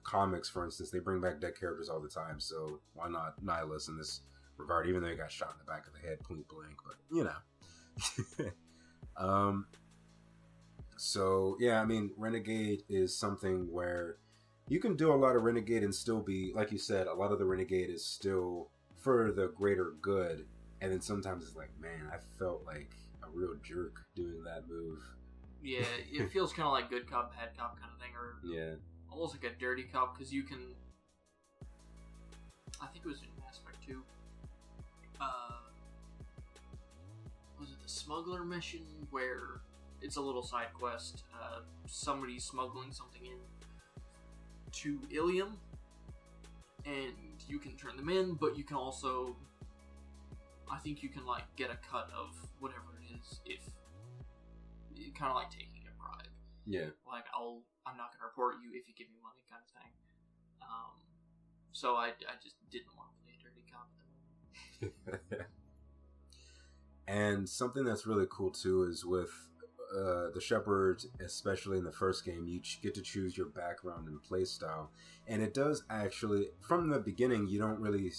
comics, 0.04 0.50
for 0.50 0.64
instance, 0.64 0.92
they 0.92 1.00
bring 1.00 1.22
back 1.22 1.40
dead 1.40 1.60
characters 1.60 1.90
all 1.90 2.00
the 2.00 2.10
time, 2.10 2.40
so 2.40 2.80
why 2.94 3.10
not 3.10 3.44
Nihlus 3.44 3.90
in 3.90 3.98
this 3.98 4.22
regard? 4.58 4.88
Even 4.88 5.02
though 5.02 5.10
he 5.10 5.16
got 5.16 5.32
shot 5.32 5.54
in 5.54 5.66
the 5.66 5.72
back 5.72 5.88
of 5.88 5.94
the 5.94 6.08
head, 6.08 6.20
point 6.20 6.48
blank, 6.48 6.76
but 6.86 6.98
you 7.16 7.24
know. 7.24 8.52
um. 9.18 9.66
So 11.00 11.56
yeah, 11.62 11.82
I 11.82 11.86
mean, 11.86 12.12
Renegade 12.18 12.84
is 12.90 13.16
something 13.16 13.72
where 13.72 14.18
you 14.68 14.82
can 14.82 14.98
do 14.98 15.14
a 15.14 15.16
lot 15.16 15.38
of 15.38 15.44
Renegade 15.44 15.82
and 15.82 15.96
still 15.96 16.20
be, 16.20 16.52
like 16.54 16.74
you 16.74 16.78
said, 16.78 17.08
a 17.08 17.14
lot 17.14 17.32
of 17.32 17.40
the 17.40 17.46
Renegade 17.46 17.90
is 17.90 18.04
still 18.04 18.68
for 18.98 19.32
the 19.32 19.48
greater 19.48 19.94
good, 20.02 20.46
and 20.82 20.92
then 20.92 21.00
sometimes 21.00 21.46
it's 21.46 21.56
like, 21.56 21.72
man, 21.80 22.12
I 22.12 22.18
felt 22.38 22.66
like 22.66 22.92
a 23.24 23.30
real 23.34 23.56
jerk 23.64 24.02
doing 24.14 24.44
that 24.44 24.68
move. 24.68 25.00
Yeah, 25.64 25.86
it 26.12 26.30
feels 26.34 26.52
kind 26.52 26.66
of 26.68 26.74
like 26.74 26.90
good 26.90 27.10
cop, 27.10 27.34
bad 27.34 27.58
cop 27.58 27.80
kind 27.80 27.94
of 27.96 28.02
thing, 28.02 28.12
or 28.14 28.36
Yeah. 28.44 28.76
almost 29.10 29.42
like 29.42 29.50
a 29.50 29.56
dirty 29.58 29.84
cop 29.84 30.18
because 30.18 30.34
you 30.34 30.44
can. 30.44 30.60
I 32.82 32.88
think 32.88 33.06
it 33.06 33.08
was 33.08 33.22
in 33.22 33.28
Effect 33.50 33.88
2. 33.88 34.02
Uh, 35.22 35.26
was 37.58 37.70
it 37.70 37.82
the 37.82 37.90
smuggler 37.90 38.44
mission 38.44 38.82
where 39.12 39.62
it's 40.02 40.18
a 40.18 40.22
little 40.22 40.44
side 40.44 40.68
quest? 40.74 41.24
Uh, 41.34 41.60
somebody's 41.88 42.44
smuggling 42.44 42.92
something 42.92 43.26
in 43.26 43.38
to 44.72 45.00
Ilium, 45.12 45.58
and 46.86 47.14
you 47.48 47.60
can 47.60 47.76
turn 47.76 47.98
them 47.98 48.10
in, 48.10 48.34
but 48.34 48.58
you 48.58 48.64
can 48.64 48.78
also. 48.78 49.36
I 50.72 50.78
think 50.78 51.02
you 51.02 51.10
can 51.10 51.26
like 51.26 51.44
get 51.56 51.72
a 51.72 51.78
cut 51.78 52.10
of 52.16 52.30
whatever 52.60 52.84
it 53.02 53.16
is 53.18 53.40
if 53.44 53.60
kind 55.20 55.32
of 55.32 55.36
like 55.36 55.52
taking 55.52 55.84
a 55.84 55.94
bribe 56.00 56.32
Yeah. 56.66 56.96
like 57.06 57.26
I'll 57.36 57.62
I'm 57.86 57.98
not 57.98 58.14
gonna 58.14 58.26
report 58.26 58.56
you 58.64 58.72
if 58.72 58.88
you 58.88 58.94
give 58.96 59.10
me 59.12 59.18
money 59.22 59.44
kind 59.52 59.60
of 59.60 59.70
thing. 59.76 59.92
Um, 60.62 60.96
so 61.74 61.96
I, 61.96 62.08
I 62.08 62.40
just 62.42 62.56
didn't 62.72 62.96
want 62.96 63.10
to 63.12 63.18
play 63.24 63.34
a 63.36 63.40
dirty 63.44 63.66
cop 63.68 63.90
at 64.80 64.92
the 65.12 65.12
moment. 65.12 65.48
and 67.08 67.50
something 67.50 67.84
that's 67.84 68.06
really 68.06 68.28
cool 68.30 68.52
too 68.52 68.84
is 68.84 69.04
with 69.04 69.32
uh, 69.94 70.30
the 70.34 70.42
Shepards, 70.42 71.08
especially 71.24 71.78
in 71.78 71.84
the 71.84 71.92
first 71.92 72.26
game, 72.26 72.46
you 72.48 72.62
get 72.82 72.94
to 72.96 73.02
choose 73.02 73.38
your 73.38 73.48
background 73.48 74.08
and 74.08 74.20
playstyle, 74.22 74.88
and 75.28 75.42
it 75.42 75.54
does 75.54 75.84
actually 75.90 76.50
from 76.62 76.90
the 76.90 77.00
beginning. 77.00 77.48
You 77.48 77.60
don't 77.60 77.80
really, 77.80 78.12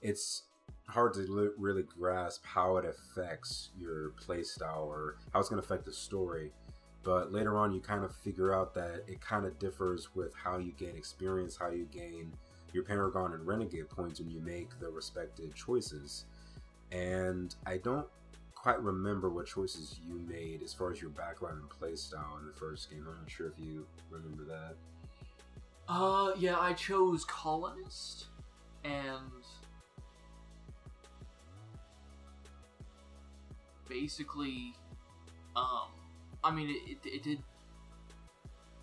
it's 0.00 0.44
hard 0.88 1.14
to 1.14 1.20
li- 1.20 1.50
really 1.58 1.82
grasp 1.82 2.44
how 2.44 2.76
it 2.76 2.84
affects 2.84 3.70
your 3.78 4.10
playstyle 4.12 4.86
or 4.86 5.16
how 5.32 5.40
it's 5.40 5.48
going 5.48 5.60
to 5.60 5.66
affect 5.66 5.84
the 5.84 5.92
story. 5.92 6.52
But 7.02 7.32
later 7.32 7.56
on, 7.56 7.72
you 7.72 7.80
kind 7.80 8.04
of 8.04 8.14
figure 8.16 8.52
out 8.52 8.74
that 8.74 9.04
it 9.06 9.20
kind 9.20 9.46
of 9.46 9.58
differs 9.58 10.14
with 10.14 10.34
how 10.34 10.58
you 10.58 10.72
gain 10.72 10.96
experience, 10.96 11.56
how 11.56 11.70
you 11.70 11.86
gain 11.92 12.32
your 12.72 12.82
Paragon 12.82 13.32
and 13.32 13.46
Renegade 13.46 13.88
points 13.88 14.20
when 14.20 14.30
you 14.30 14.40
make 14.40 14.78
the 14.80 14.90
respective 14.90 15.54
choices 15.54 16.24
and 16.92 17.54
I 17.66 17.78
don't 17.78 18.06
quite 18.66 18.82
remember 18.82 19.30
what 19.30 19.46
choices 19.46 20.00
you 20.04 20.18
made 20.28 20.60
as 20.60 20.74
far 20.74 20.90
as 20.90 21.00
your 21.00 21.10
background 21.10 21.56
and 21.60 21.70
playstyle 21.70 22.36
in 22.40 22.46
the 22.48 22.52
first 22.52 22.90
game. 22.90 23.06
I'm 23.08 23.20
not 23.20 23.30
sure 23.30 23.46
if 23.46 23.52
you 23.64 23.86
remember 24.10 24.42
that. 24.42 24.74
Uh, 25.88 26.32
yeah, 26.36 26.58
I 26.58 26.72
chose 26.72 27.24
colonist, 27.26 28.26
and 28.82 29.20
basically, 33.88 34.74
um, 35.54 35.86
I 36.42 36.50
mean, 36.50 36.68
it, 36.70 36.90
it, 36.90 36.98
it 37.08 37.22
did 37.22 37.38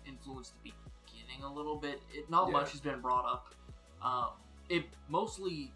influence 0.06 0.54
the 0.64 0.72
beginning 1.04 1.44
a 1.44 1.52
little 1.52 1.76
bit. 1.76 2.00
It 2.10 2.30
not 2.30 2.46
Yeah. 2.46 2.52
much 2.54 2.70
has 2.70 2.80
been 2.80 3.02
brought 3.02 3.26
up. 3.26 3.54
Um, 4.00 4.28
it 4.70 4.86
mostly, 5.10 5.74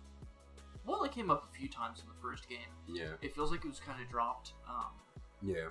well, 0.88 1.04
it 1.04 1.12
came 1.12 1.30
up 1.30 1.48
a 1.52 1.56
few 1.56 1.68
times 1.68 2.00
in 2.00 2.06
the 2.08 2.20
first 2.20 2.48
game. 2.48 2.58
Yeah, 2.88 3.12
It 3.22 3.34
feels 3.34 3.50
like 3.50 3.64
it 3.64 3.68
was 3.68 3.80
kind 3.80 4.02
of 4.02 4.08
dropped. 4.08 4.52
Um, 4.68 4.92
yeah, 5.42 5.68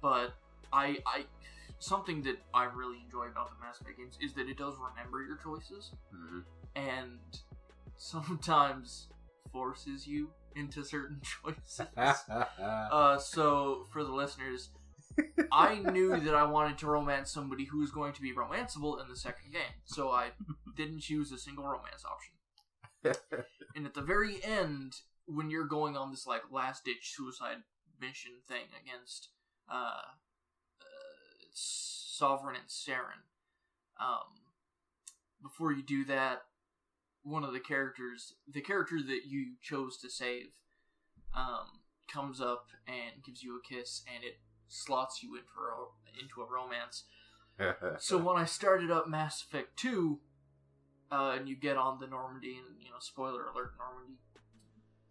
but 0.00 0.34
I, 0.72 0.98
I, 1.06 1.24
something 1.78 2.22
that 2.22 2.36
I 2.54 2.64
really 2.64 2.98
enjoy 3.04 3.26
about 3.26 3.50
the 3.50 3.64
Mass 3.64 3.80
Effect 3.80 3.98
games 3.98 4.18
is 4.20 4.34
that 4.34 4.48
it 4.48 4.56
does 4.58 4.74
remember 4.78 5.22
your 5.22 5.36
choices 5.36 5.92
hmm 6.12 6.40
and 6.76 7.18
sometimes 7.96 9.08
forces 9.52 10.06
you 10.06 10.30
into 10.54 10.84
certain 10.84 11.20
choices. 11.42 11.80
uh, 11.96 13.18
so 13.18 13.86
for 13.92 14.04
the 14.04 14.12
listeners, 14.12 14.70
I 15.50 15.80
knew 15.80 16.20
that 16.20 16.34
I 16.34 16.44
wanted 16.44 16.78
to 16.78 16.86
romance 16.86 17.30
somebody 17.32 17.64
who 17.64 17.78
was 17.78 17.90
going 17.90 18.12
to 18.12 18.22
be 18.22 18.32
romanceable 18.32 19.02
in 19.02 19.08
the 19.08 19.16
second 19.16 19.52
game, 19.52 19.82
so 19.84 20.10
I 20.10 20.28
didn't 20.76 21.00
choose 21.00 21.32
a 21.32 21.38
single 21.38 21.64
romance 21.64 22.04
option. 22.04 22.34
And 23.78 23.86
at 23.86 23.94
the 23.94 24.02
very 24.02 24.42
end, 24.42 24.94
when 25.26 25.50
you're 25.50 25.64
going 25.64 25.96
on 25.96 26.10
this 26.10 26.26
like 26.26 26.42
last 26.50 26.84
ditch 26.84 27.14
suicide 27.14 27.58
mission 28.00 28.32
thing 28.48 28.64
against 28.82 29.28
uh, 29.70 30.00
uh 30.80 30.84
Sovereign 31.54 32.56
and 32.56 32.66
Saren, 32.66 33.22
um, 34.00 34.42
before 35.40 35.72
you 35.72 35.84
do 35.84 36.04
that, 36.06 36.42
one 37.22 37.44
of 37.44 37.52
the 37.52 37.60
characters, 37.60 38.34
the 38.52 38.60
character 38.60 38.96
that 39.00 39.26
you 39.28 39.52
chose 39.62 39.96
to 39.98 40.10
save, 40.10 40.48
um, 41.36 41.82
comes 42.12 42.40
up 42.40 42.66
and 42.88 43.22
gives 43.24 43.44
you 43.44 43.60
a 43.60 43.74
kiss, 43.74 44.02
and 44.12 44.24
it 44.24 44.38
slots 44.66 45.22
you 45.22 45.36
into 45.36 45.46
a, 45.46 46.20
into 46.20 46.40
a 46.40 46.52
romance. 46.52 47.04
So 48.00 48.18
when 48.18 48.36
I 48.36 48.44
started 48.44 48.90
up 48.90 49.08
Mass 49.08 49.42
Effect 49.42 49.76
2, 49.76 50.18
uh, 51.10 51.36
and 51.38 51.48
you 51.48 51.56
get 51.56 51.76
on 51.76 51.98
the 51.98 52.06
Normandy, 52.06 52.56
and 52.56 52.76
you 52.80 52.90
know, 52.90 52.96
spoiler 53.00 53.46
alert, 53.46 53.74
Normandy 53.78 54.18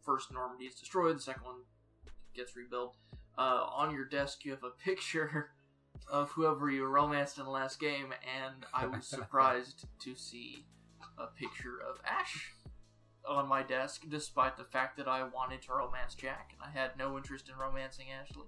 first 0.07 0.31
Normandy 0.31 0.65
is 0.65 0.75
destroyed, 0.75 1.17
the 1.17 1.21
second 1.21 1.43
one 1.43 1.57
gets 2.33 2.55
rebuilt. 2.55 2.95
Uh, 3.37 3.67
on 3.75 3.93
your 3.93 4.05
desk, 4.05 4.45
you 4.45 4.51
have 4.51 4.63
a 4.63 4.69
picture 4.69 5.51
of 6.11 6.31
whoever 6.31 6.71
you 6.71 6.85
romanced 6.85 7.37
in 7.37 7.43
the 7.43 7.51
last 7.51 7.79
game, 7.79 8.13
and 8.23 8.65
I 8.73 8.87
was 8.87 9.05
surprised 9.07 9.85
to 10.03 10.15
see 10.15 10.65
a 11.17 11.27
picture 11.27 11.79
of 11.87 11.99
Ash 12.05 12.53
on 13.27 13.49
my 13.49 13.61
desk, 13.61 14.03
despite 14.07 14.55
the 14.55 14.63
fact 14.63 14.95
that 14.97 15.09
I 15.09 15.23
wanted 15.23 15.61
to 15.63 15.73
romance 15.73 16.15
Jack, 16.15 16.53
and 16.53 16.61
I 16.63 16.79
had 16.79 16.97
no 16.97 17.17
interest 17.17 17.49
in 17.49 17.57
romancing 17.57 18.07
Ashley. 18.09 18.47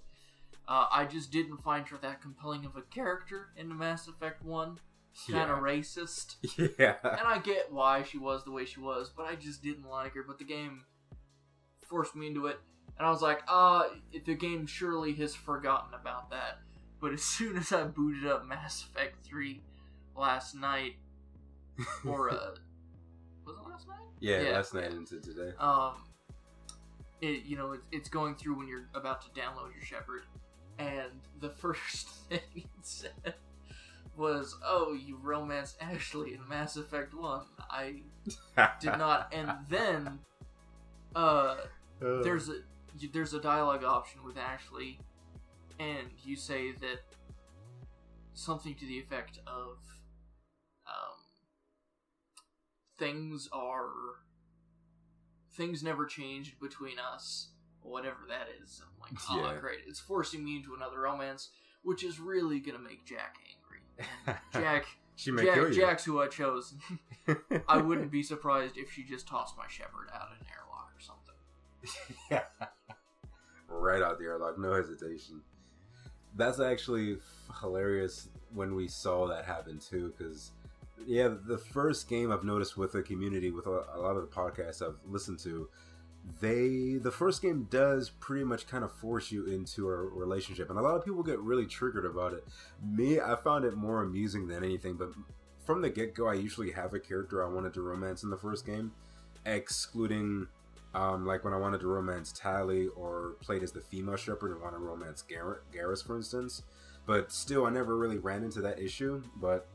Uh, 0.66 0.88
I 0.92 1.06
just 1.06 1.30
didn't 1.32 1.58
find 1.58 1.88
her 1.90 1.98
that 2.02 2.22
compelling 2.22 2.64
of 2.64 2.78
a 2.78 2.84
character 2.84 3.50
in 3.58 3.76
Mass 3.78 4.08
Effect 4.08 4.46
1. 4.46 4.80
Kind 5.30 5.52
of 5.52 5.60
racist. 5.60 6.36
Yeah. 6.80 6.96
And 7.04 7.28
I 7.28 7.40
get 7.40 7.72
why 7.72 8.04
she 8.04 8.18
was 8.18 8.44
the 8.44 8.52
way 8.52 8.66
she 8.66 8.80
was, 8.80 9.10
but 9.16 9.26
I 9.26 9.36
just 9.36 9.62
didn't 9.64 9.90
like 9.90 10.14
her. 10.16 10.24
But 10.24 10.38
the 10.40 10.46
game 10.46 10.84
forced 11.88 12.16
me 12.16 12.28
into 12.28 12.48
it, 12.48 12.60
and 12.98 13.06
I 13.08 13.10
was 13.10 13.22
like, 13.22 13.42
uh, 13.48 13.84
the 14.26 14.36
game 14.36 14.66
surely 14.68 15.14
has 15.16 15.36
forgotten 15.36 15.94
about 16.00 16.30
that. 16.30 16.60
But 17.02 17.14
as 17.14 17.24
soon 17.38 17.58
as 17.58 17.72
I 17.72 17.84
booted 17.84 18.28
up 18.30 18.46
Mass 18.46 18.84
Effect 18.84 19.26
3 19.26 19.62
last 20.16 20.56
night, 20.56 20.96
or, 22.06 22.30
uh, 22.30 22.34
was 23.46 23.58
it 23.58 23.70
last 23.70 23.88
night? 23.88 23.98
yeah, 24.20 24.42
Yeah. 24.42 24.52
last 24.52 24.74
night 24.74 24.92
into 24.92 25.20
today. 25.20 25.52
um, 25.60 25.94
it 27.22 27.44
you 27.44 27.58
know 27.58 27.74
it's, 27.74 27.86
it's 27.92 28.10
going 28.10 28.34
through 28.36 28.58
when 28.58 28.68
you're 28.68 28.88
about 28.96 29.22
to 29.22 29.30
download 29.42 29.74
your 29.76 29.84
Shepard, 29.84 30.22
and 30.78 31.12
the 31.42 31.50
first 31.50 32.08
thing 32.30 32.40
it 32.56 32.66
said 32.82 33.34
was, 34.20 34.56
"Oh, 34.64 34.94
you 34.94 35.18
romance 35.18 35.76
Ashley 35.82 36.34
in 36.36 36.48
Mass 36.48 36.76
Effect 36.78 37.14
One." 37.16 37.46
I 37.72 38.04
did 38.80 38.98
not, 38.98 39.34
and 39.34 39.52
then 39.70 40.20
uh, 41.16 41.56
Uh, 42.02 42.24
there's 42.24 42.50
a 42.50 42.56
there's 43.14 43.34
a 43.34 43.40
dialogue 43.42 43.84
option 43.84 44.24
with 44.24 44.38
Ashley, 44.38 45.00
and 45.80 46.08
you 46.24 46.36
say 46.36 46.72
that 46.74 47.00
something 48.34 48.76
to 48.76 48.86
the 48.86 49.00
effect 49.00 49.40
of 49.48 49.78
um, 50.88 51.18
things 52.98 53.50
are 53.52 53.90
things 55.56 55.84
never 55.84 56.06
changed 56.06 56.60
between 56.60 56.98
us, 57.00 57.50
whatever 57.82 58.20
that 58.30 58.48
is. 58.64 58.82
I'm 58.84 59.00
like, 59.02 59.20
oh 59.30 59.54
Yeah. 59.54 59.60
great, 59.60 59.80
it's 59.88 60.00
forcing 60.00 60.44
me 60.44 60.58
into 60.58 60.74
another 60.76 61.00
romance, 61.02 61.50
which 61.84 62.04
is 62.04 62.20
really 62.20 62.60
gonna 62.60 62.80
make 62.80 63.06
Jack 63.06 63.38
angry. 63.48 63.59
Jack, 64.54 64.86
she 65.16 65.32
may 65.32 65.46
Jack 65.46 65.54
kill 65.56 65.70
you. 65.70 65.76
Jack's 65.76 66.06
who 66.06 66.22
I 66.22 66.28
chose. 66.28 66.76
I 67.68 67.78
wouldn't 67.78 68.12
be 68.12 68.24
surprised 68.24 68.78
if 68.78 68.92
she 68.92 69.04
just 69.04 69.28
tossed 69.28 69.58
my 69.58 69.66
Shepard 69.68 70.10
out 70.14 70.30
an 70.40 70.46
airlock 70.54 70.92
or 70.96 71.02
something. 71.02 72.18
yeah. 72.32 72.66
right 73.68 74.02
out 74.02 74.20
the 74.20 74.26
airlock, 74.26 74.58
no 74.58 74.74
hesitation. 74.74 75.42
That's 76.36 76.60
actually 76.60 77.18
hilarious 77.62 78.30
when 78.54 78.76
we 78.76 78.88
saw 78.88 79.28
that 79.28 79.46
happen 79.46 79.80
too, 79.80 80.14
because 80.18 80.52
yeah, 81.06 81.30
the 81.46 81.58
first 81.58 82.10
game 82.10 82.32
I've 82.32 82.44
noticed 82.44 82.78
with 82.78 82.92
the 82.92 83.02
community, 83.02 83.52
with 83.52 83.68
a, 83.68 83.86
a 83.94 84.00
lot 84.00 84.16
of 84.16 84.30
the 84.30 84.36
podcasts 84.36 84.82
I've 84.82 84.98
listened 85.08 85.40
to, 85.40 85.70
they 86.42 86.98
the 87.02 87.12
first 87.12 87.42
game 87.42 87.68
does 87.70 88.10
pretty 88.10 88.44
much 88.44 88.68
kind 88.68 88.84
of 88.84 88.92
force 88.92 89.32
you 89.32 89.46
into 89.46 89.88
a 89.88 89.96
relationship, 89.96 90.70
and 90.70 90.78
a 90.78 90.82
lot 90.82 90.96
of 90.96 91.06
people 91.06 91.24
get 91.24 91.40
really 91.40 91.66
triggered 91.66 92.06
about 92.06 92.34
it. 92.34 92.46
Me, 92.84 93.20
I 93.20 93.36
found 93.36 93.66
it 93.66 93.76
more 93.76 94.02
amusing 94.02 94.48
than 94.48 94.64
anything, 94.64 94.96
but 94.96 95.10
from 95.66 95.82
the 95.82 95.90
get 95.90 96.16
go, 96.16 96.28
I 96.28 96.34
usually 96.34 96.72
have 96.72 96.94
a 96.94 97.00
character 97.00 97.46
I 97.46 97.54
wanted 97.54 97.74
to 97.76 97.82
romance 97.82 98.24
in 98.24 98.30
the 98.30 98.38
first 98.38 98.66
game, 98.66 98.92
excluding 99.46 100.48
um, 100.94 101.26
like 101.26 101.44
when 101.44 101.54
I 101.54 101.58
wanted 101.58 101.82
to 101.82 101.88
romance 101.88 102.32
Tali 102.32 102.88
or 102.88 103.36
played 103.42 103.64
as 103.64 103.72
the 103.72 103.82
female 103.82 104.16
Shepard 104.16 104.52
and 104.52 104.62
want 104.62 104.74
to 104.74 104.80
romance 104.80 105.22
Garrett, 105.22 105.62
Garrus, 105.72 106.06
for 106.06 106.16
instance. 106.16 106.64
But 107.06 107.32
still, 107.32 107.66
I 107.66 107.70
never 107.70 107.98
really 107.98 108.18
ran 108.18 108.44
into 108.44 108.62
that 108.62 108.80
issue. 108.80 109.24
But 109.36 109.68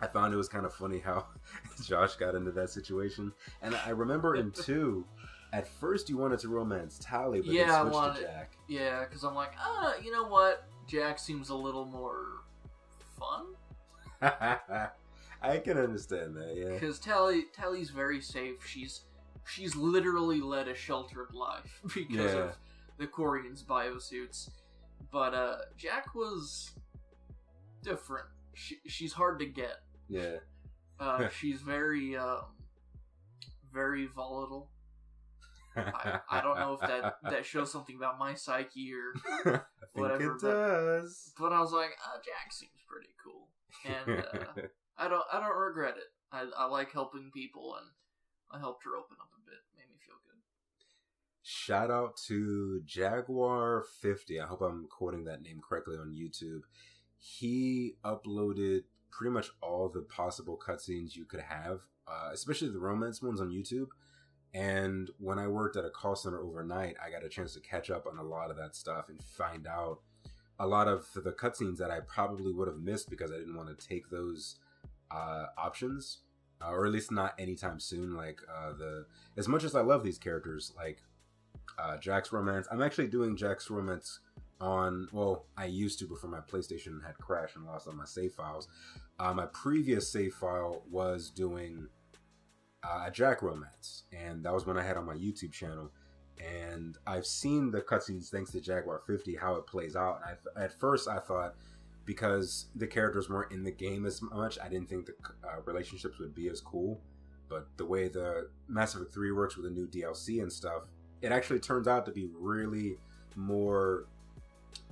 I 0.00 0.06
found 0.06 0.34
it 0.34 0.36
was 0.36 0.48
kind 0.48 0.66
of 0.66 0.72
funny 0.72 0.98
how 0.98 1.26
Josh 1.82 2.16
got 2.16 2.34
into 2.34 2.52
that 2.52 2.70
situation. 2.70 3.32
And 3.62 3.74
I 3.86 3.90
remember 3.90 4.36
in 4.36 4.50
two, 4.54 5.04
at 5.54 5.68
first 5.68 6.08
you 6.08 6.16
wanted 6.16 6.40
to 6.40 6.48
romance 6.48 6.98
Tali, 7.00 7.40
but 7.40 7.50
Yeah, 7.54 7.66
then 7.66 7.80
switched 7.82 7.94
wanted- 7.94 8.20
to 8.20 8.26
Jack. 8.26 8.56
Yeah, 8.66 9.04
because 9.04 9.22
I'm 9.22 9.34
like, 9.36 9.52
ah, 9.58 9.94
you 10.02 10.10
know 10.12 10.26
what? 10.26 10.66
Jack 10.88 11.18
seems 11.18 11.48
a 11.50 11.54
little 11.54 11.84
more 11.84 12.42
fun. 13.18 13.54
I 15.42 15.58
can 15.58 15.78
understand 15.78 16.36
that, 16.36 16.54
yeah. 16.56 16.72
Because 16.72 16.98
Tali 16.98 17.44
Tali's 17.54 17.90
very 17.90 18.20
safe. 18.20 18.66
She's 18.66 19.02
she's 19.46 19.76
literally 19.76 20.40
led 20.40 20.68
a 20.68 20.74
sheltered 20.74 21.32
life 21.34 21.80
because 21.94 22.16
Yeah. 22.34 22.38
of 22.44 22.56
the 22.98 23.06
Quarian's 23.06 23.62
biosuits. 23.62 24.50
But 25.12 25.34
uh, 25.34 25.56
Jack 25.76 26.14
was 26.14 26.72
different. 27.82 28.26
She, 28.54 28.78
she's 28.86 29.12
hard 29.12 29.38
to 29.38 29.46
get. 29.46 29.80
Yeah. 30.08 30.36
Uh, 30.98 31.28
she's 31.38 31.60
very 31.60 32.16
um, 32.16 32.44
very 33.72 34.06
volatile. 34.06 34.68
I, 35.76 36.20
I 36.30 36.40
don't 36.40 36.58
know 36.58 36.74
if 36.74 36.80
that 36.80 37.16
that 37.30 37.44
shows 37.46 37.70
something 37.72 37.96
about 37.96 38.18
my 38.18 38.34
psyche 38.34 38.92
or 38.92 39.12
I 39.46 39.50
think 39.52 39.62
whatever, 39.94 40.34
it 40.36 40.40
but- 40.42 40.48
does. 40.50 41.32
but 41.38 41.52
I 41.52 41.60
was 41.60 41.72
like, 41.72 41.90
ah, 42.04 42.18
Jack 42.24 42.52
seems 42.52 42.72
pretty 42.88 43.14
cool, 43.24 43.48
and 43.84 44.20
uh, 44.20 44.62
I 44.98 45.08
don't 45.08 45.22
I 45.32 45.40
don't 45.40 45.56
regret 45.58 45.94
it. 45.96 46.04
I, 46.32 46.46
I 46.56 46.66
like 46.66 46.92
helping 46.92 47.30
people, 47.32 47.76
and 47.78 47.86
I 48.52 48.58
helped 48.58 48.84
her 48.84 48.96
open 48.96 49.16
up 49.20 49.30
a 49.36 49.44
bit. 49.48 49.58
Made 49.76 49.88
me 49.90 49.98
feel 50.04 50.16
good. 50.24 50.40
Shout 51.42 51.90
out 51.90 52.16
to 52.28 52.80
Jaguar50. 52.86 54.42
I 54.42 54.46
hope 54.46 54.62
I'm 54.62 54.86
quoting 54.90 55.24
that 55.24 55.42
name 55.42 55.60
correctly 55.66 55.96
on 55.96 56.12
YouTube. 56.14 56.62
He 57.18 57.94
uploaded 58.04 58.82
pretty 59.10 59.32
much 59.32 59.50
all 59.62 59.88
the 59.88 60.02
possible 60.02 60.58
cutscenes 60.58 61.14
you 61.14 61.24
could 61.24 61.40
have, 61.40 61.80
uh, 62.08 62.30
especially 62.32 62.68
the 62.70 62.78
romance 62.80 63.22
ones 63.22 63.40
on 63.40 63.50
YouTube. 63.50 63.86
And 64.54 65.10
when 65.18 65.38
I 65.40 65.48
worked 65.48 65.76
at 65.76 65.84
a 65.84 65.90
call 65.90 66.14
center 66.14 66.40
overnight, 66.40 66.96
I 67.04 67.10
got 67.10 67.24
a 67.24 67.28
chance 67.28 67.54
to 67.54 67.60
catch 67.60 67.90
up 67.90 68.06
on 68.06 68.18
a 68.18 68.22
lot 68.22 68.50
of 68.50 68.56
that 68.56 68.76
stuff 68.76 69.08
and 69.08 69.20
find 69.20 69.66
out 69.66 69.98
a 70.60 70.66
lot 70.66 70.86
of 70.86 71.08
the 71.14 71.32
cutscenes 71.32 71.78
that 71.78 71.90
I 71.90 71.98
probably 72.00 72.52
would 72.52 72.68
have 72.68 72.78
missed 72.78 73.10
because 73.10 73.32
I 73.32 73.36
didn't 73.38 73.56
want 73.56 73.76
to 73.76 73.88
take 73.88 74.10
those 74.10 74.56
uh, 75.10 75.46
options, 75.58 76.18
uh, 76.62 76.70
or 76.70 76.86
at 76.86 76.92
least 76.92 77.10
not 77.10 77.34
anytime 77.38 77.80
soon. 77.80 78.14
Like 78.14 78.40
uh, 78.48 78.72
the 78.72 79.06
as 79.36 79.48
much 79.48 79.64
as 79.64 79.74
I 79.74 79.80
love 79.80 80.04
these 80.04 80.18
characters, 80.18 80.72
like 80.76 81.02
uh, 81.76 81.96
Jack's 81.96 82.32
romance, 82.32 82.68
I'm 82.70 82.82
actually 82.82 83.08
doing 83.08 83.36
Jack's 83.36 83.70
romance 83.70 84.20
on. 84.60 85.08
Well, 85.12 85.46
I 85.56 85.64
used 85.64 85.98
to 85.98 86.06
before 86.06 86.30
my 86.30 86.40
PlayStation 86.40 87.04
had 87.04 87.18
crashed 87.18 87.56
and 87.56 87.66
lost 87.66 87.88
all 87.88 87.94
my 87.94 88.04
save 88.04 88.34
files. 88.34 88.68
Uh, 89.18 89.34
my 89.34 89.46
previous 89.46 90.10
save 90.10 90.34
file 90.34 90.84
was 90.88 91.30
doing 91.30 91.88
uh, 92.84 93.04
a 93.06 93.10
Jack 93.10 93.42
romance, 93.42 94.04
and 94.12 94.44
that 94.44 94.52
was 94.52 94.66
when 94.66 94.78
I 94.78 94.82
had 94.82 94.96
on 94.96 95.06
my 95.06 95.14
YouTube 95.14 95.52
channel. 95.52 95.90
And 96.38 96.98
I've 97.06 97.26
seen 97.26 97.70
the 97.70 97.80
cutscenes 97.80 98.28
thanks 98.28 98.50
to 98.52 98.60
Jaguar 98.60 99.02
50 99.06 99.36
how 99.36 99.54
it 99.54 99.66
plays 99.66 99.94
out. 99.96 100.20
And 100.26 100.36
I, 100.56 100.64
at 100.64 100.78
first, 100.78 101.08
I 101.08 101.18
thought 101.18 101.54
because 102.04 102.66
the 102.74 102.86
characters 102.86 103.30
weren't 103.30 103.52
in 103.52 103.62
the 103.62 103.70
game 103.70 104.04
as 104.04 104.20
much, 104.20 104.58
I 104.62 104.68
didn't 104.68 104.88
think 104.88 105.06
the 105.06 105.14
uh, 105.46 105.60
relationships 105.64 106.18
would 106.18 106.34
be 106.34 106.48
as 106.48 106.60
cool. 106.60 107.00
But 107.48 107.68
the 107.76 107.86
way 107.86 108.08
the 108.08 108.48
Mass 108.68 108.94
Effect 108.94 109.14
3 109.14 109.32
works 109.32 109.56
with 109.56 109.66
the 109.66 109.70
new 109.70 109.86
DLC 109.86 110.42
and 110.42 110.52
stuff, 110.52 110.88
it 111.22 111.30
actually 111.30 111.60
turns 111.60 111.86
out 111.86 112.04
to 112.06 112.12
be 112.12 112.28
really 112.34 112.96
more 113.36 114.06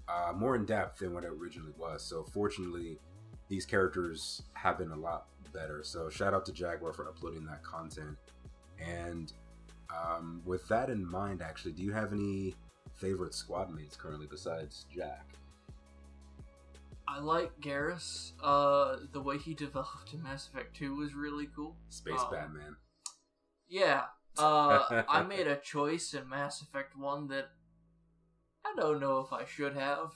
uh, 0.09 0.33
more 0.33 0.57
in 0.57 0.65
depth 0.65 0.99
than 0.99 1.15
what 1.15 1.25
it 1.25 1.31
originally 1.31 1.73
was. 1.79 2.05
So 2.05 2.25
fortunately, 2.25 2.99
these 3.49 3.65
characters 3.65 4.43
have 4.55 4.79
been 4.79 4.91
a 4.91 4.97
lot 4.97 5.27
better. 5.53 5.83
So 5.83 6.09
shout 6.09 6.35
out 6.35 6.45
to 6.47 6.53
Jaguar 6.53 6.93
for 6.93 7.09
uploading 7.09 7.45
that 7.47 7.63
content. 7.63 8.17
And 8.81 9.33
um, 9.91 10.43
with 10.45 10.67
that 10.69 10.91
in 10.91 11.05
mind, 11.07 11.43
actually, 11.43 11.73
do 11.73 11.83
you 11.83 11.93
have 11.93 12.13
any 12.13 12.55
favorite 12.95 13.35
squad 13.35 13.71
mates 13.75 13.97
currently 13.97 14.27
besides 14.29 14.87
Jack? 14.95 15.27
I 17.09 17.19
like 17.19 17.53
Garrus. 17.61 18.33
Uh, 18.43 18.97
the 19.13 19.21
way 19.21 19.37
he 19.39 19.55
developed 19.55 20.13
in 20.15 20.23
Mass 20.23 20.49
Effect 20.49 20.75
Two 20.77 20.97
was 20.97 21.15
really 21.15 21.49
cool. 21.55 21.77
Space 21.91 22.21
Um, 22.21 22.31
Batman. 22.31 22.77
Yeah. 23.69 24.05
Uh, 24.39 25.03
I 25.09 25.23
made 25.29 25.47
a 25.47 25.57
choice 25.57 26.15
in 26.15 26.29
Mass 26.29 26.63
Effect 26.63 26.97
One 26.97 27.29
that 27.29 27.51
I 28.65 28.73
don't 28.81 29.01
know 29.01 29.19
if 29.19 29.33
I 29.33 29.45
should 29.45 29.75
have, 29.75 30.13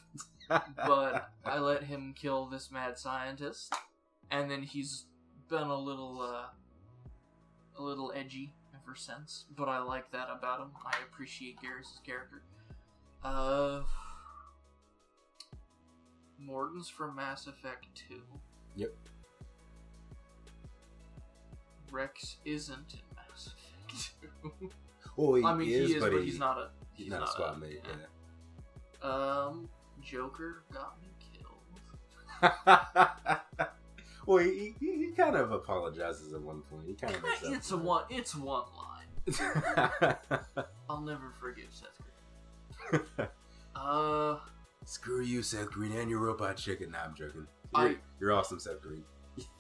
but 0.77 1.29
I 1.45 1.59
let 1.59 1.83
him 1.83 2.15
kill 2.17 2.47
this 2.47 2.71
mad 2.71 2.97
scientist, 2.99 3.75
and 4.31 4.51
then 4.51 4.63
he's 4.63 5.07
been 5.49 5.69
a 5.69 5.79
little, 5.79 6.21
uh, 6.21 6.47
a 7.79 7.83
little 7.83 8.13
edgy 8.15 8.53
ever 8.75 8.95
since. 8.97 9.45
But 9.57 9.69
I 9.69 9.79
like 9.79 10.11
that 10.13 10.29
about 10.31 10.61
him. 10.61 10.71
I 10.85 10.95
appreciate 11.11 11.57
Garrus' 11.61 12.03
character. 12.05 12.43
Uh, 13.25 13.83
Mordin's 16.39 16.89
from 16.89 17.17
Mass 17.17 17.47
Effect 17.47 17.87
Two. 17.95 18.23
Yep. 18.77 18.95
Wrex 21.91 22.37
isn't 22.45 22.95
in 22.95 23.01
Mass 23.17 23.49
Effect 23.49 24.13
Two. 24.61 24.71
Well, 25.17 25.35
he 25.37 25.45
I 25.47 25.55
mean, 25.55 25.69
is, 25.71 25.89
he 25.91 25.97
is, 25.97 26.03
but, 26.03 26.13
he- 26.13 26.23
he's 26.25 26.39
not 26.39 26.59
a. 26.59 26.69
He's 26.95 27.11
not 27.11 27.25
a 27.25 27.27
squad 27.27 27.61
mate. 27.61 27.81
yeah. 27.85 29.09
Um, 29.09 29.69
Joker 30.03 30.63
got 30.73 30.97
me 31.03 31.09
killed. 31.33 31.61
Well, 34.27 34.39
he, 34.39 34.75
he 34.81 34.97
he 35.07 35.13
kind 35.17 35.37
of 35.37 35.53
apologizes 35.53 36.33
at 36.33 36.41
one 36.43 36.63
point. 36.63 36.87
He 36.87 36.95
kind 36.95 37.15
of 37.15 37.23
makes 37.23 37.45
up 37.45 37.53
It's 37.55 37.71
a 37.71 37.75
for 37.77 37.81
it. 37.81 37.85
one. 37.85 38.05
It's 38.11 38.35
one 38.35 38.65
line. 38.77 38.97
I'll 40.91 41.01
never 41.01 41.33
forgive 41.41 41.67
Seth 41.71 41.89
Green. 42.91 43.29
Uh, 43.79 44.39
Screw 44.87 45.21
you, 45.23 45.43
Seth 45.43 45.71
Green, 45.71 45.93
and 45.93 46.09
your 46.09 46.19
robot 46.21 46.57
chicken. 46.57 46.93
Nah, 46.93 47.05
I'm 47.05 47.15
joking. 47.15 47.47
You're, 47.77 47.95
you're 48.19 48.33
awesome, 48.33 48.59
Seth 48.59 48.81
Green. 48.81 49.05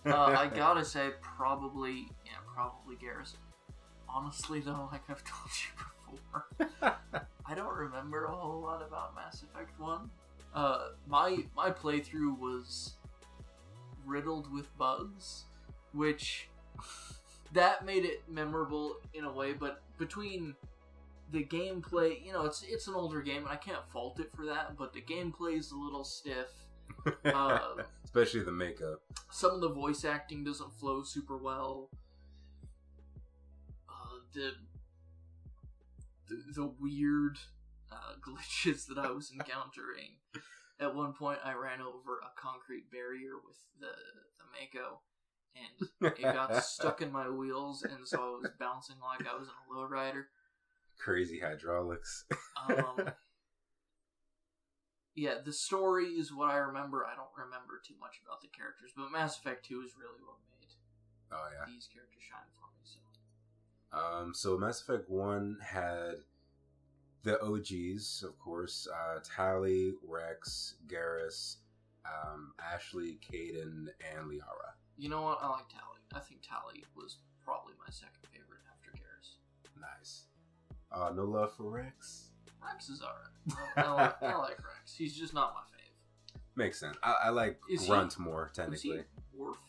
uh, 0.06 0.14
I 0.14 0.46
gotta 0.54 0.82
say, 0.86 1.10
probably, 1.20 2.08
yeah, 2.24 2.38
probably 2.54 2.96
Garrus. 2.96 3.34
Honestly, 4.08 4.60
though, 4.60 4.88
like 4.90 5.02
I've 5.10 5.22
told 5.22 5.50
you 5.52 6.16
before, 6.16 6.94
I 7.46 7.54
don't 7.54 7.76
remember 7.76 8.24
a 8.24 8.34
whole 8.34 8.62
lot 8.62 8.82
about 8.82 9.14
Mass 9.14 9.42
Effect 9.42 9.78
One. 9.78 10.08
Uh, 10.54 10.88
my 11.06 11.36
my 11.54 11.70
playthrough 11.70 12.38
was 12.38 12.94
riddled 14.06 14.52
with 14.52 14.76
bugs, 14.78 15.44
which 15.92 16.48
that 17.52 17.84
made 17.84 18.04
it 18.04 18.22
memorable 18.28 18.96
in 19.14 19.24
a 19.24 19.32
way. 19.32 19.52
But 19.52 19.82
between 19.98 20.54
the 21.32 21.44
gameplay, 21.44 22.24
you 22.24 22.32
know, 22.32 22.44
it's 22.44 22.62
it's 22.66 22.86
an 22.88 22.94
older 22.94 23.20
game, 23.22 23.42
and 23.42 23.48
I 23.48 23.56
can't 23.56 23.86
fault 23.92 24.20
it 24.20 24.30
for 24.34 24.46
that. 24.46 24.76
But 24.76 24.92
the 24.92 25.02
gameplay 25.02 25.58
is 25.58 25.72
a 25.72 25.76
little 25.76 26.04
stiff. 26.04 26.48
Uh, 27.24 27.58
Especially 28.04 28.42
the 28.42 28.52
makeup. 28.52 29.00
some 29.30 29.52
of 29.52 29.60
the 29.60 29.68
voice 29.68 30.04
acting 30.04 30.44
doesn't 30.44 30.72
flow 30.74 31.02
super 31.02 31.36
well. 31.36 31.90
Uh, 33.88 34.18
the, 34.32 34.52
the 36.28 36.42
the 36.54 36.72
weird 36.80 37.38
uh, 37.90 38.14
glitches 38.26 38.86
that 38.86 38.98
I 38.98 39.10
was 39.10 39.32
encountering. 39.32 40.16
At 40.78 40.94
one 40.94 41.14
point, 41.14 41.38
I 41.44 41.54
ran 41.54 41.80
over 41.80 42.20
a 42.20 42.40
concrete 42.40 42.90
barrier 42.90 43.32
with 43.46 43.56
the 43.80 43.88
the 44.38 44.44
Mako, 44.52 45.00
and 45.56 46.12
it 46.18 46.22
got 46.22 46.64
stuck 46.64 47.00
in 47.00 47.10
my 47.10 47.28
wheels, 47.28 47.82
and 47.82 48.06
so 48.06 48.18
I 48.18 48.30
was 48.42 48.50
bouncing 48.58 48.96
like 49.00 49.26
I 49.26 49.38
was 49.38 49.48
in 49.48 49.54
a 49.54 49.74
lowrider. 49.74 50.24
Crazy 50.98 51.40
hydraulics. 51.40 52.24
Um, 52.68 53.12
yeah, 55.14 55.36
the 55.44 55.52
story 55.52 56.06
is 56.06 56.32
what 56.32 56.50
I 56.50 56.56
remember. 56.56 57.06
I 57.06 57.16
don't 57.16 57.32
remember 57.36 57.80
too 57.86 57.94
much 58.00 58.20
about 58.24 58.42
the 58.42 58.48
characters, 58.48 58.92
but 58.96 59.10
Mass 59.10 59.38
Effect 59.38 59.64
Two 59.64 59.80
is 59.80 59.92
really 59.96 60.20
what 60.24 60.36
made 60.44 60.56
oh 61.32 61.48
yeah. 61.52 61.64
these 61.66 61.88
characters 61.92 62.22
shine 62.22 62.50
for 62.54 62.68
me. 62.76 62.84
So 62.84 63.00
Um, 63.96 64.34
so 64.34 64.58
Mass 64.58 64.80
Effect 64.80 65.08
One 65.08 65.58
had 65.62 66.24
the 67.26 67.42
OGs, 67.42 68.22
of 68.22 68.38
course, 68.38 68.86
uh, 68.94 69.18
Tali, 69.24 69.92
Wrex, 70.06 70.74
Garrus, 70.86 71.56
um, 72.06 72.52
Ashley, 72.72 73.18
Kaidan, 73.20 73.88
and 74.14 74.30
Liara. 74.30 74.72
you 74.96 75.08
know 75.08 75.22
what? 75.22 75.38
I 75.42 75.48
like 75.48 75.68
Tali. 75.68 75.98
I 76.14 76.20
think 76.20 76.40
Tali 76.40 76.84
was 76.96 77.18
probably 77.44 77.74
my 77.78 77.90
second 77.90 78.22
favorite 78.32 78.60
after 78.72 78.90
Garrus. 78.92 79.38
Nice. 79.80 80.22
Uh, 80.92 81.10
no 81.14 81.24
love 81.24 81.52
for 81.56 81.64
Wrex. 81.68 82.28
Wrex 82.64 82.88
is 82.88 83.02
alright. 83.02 83.68
I, 83.76 83.82
I 83.82 83.92
like 83.92 84.22
I 84.22 84.36
like 84.36 84.58
Wrex. 84.58 84.94
He's 84.96 85.14
just 85.16 85.34
not 85.34 85.52
my 85.54 85.60
fave. 85.60 86.40
Makes 86.56 86.78
sense. 86.80 86.96
I, 87.02 87.14
I 87.24 87.28
like 87.30 87.58
Is 87.68 87.82
he- 87.82 87.88
Grunt 87.88 88.18
more 88.18 88.50
Was 88.68 88.80
he 88.82 88.90
technically. 88.90 89.04
Worf 89.34 89.56
from 89.56 89.65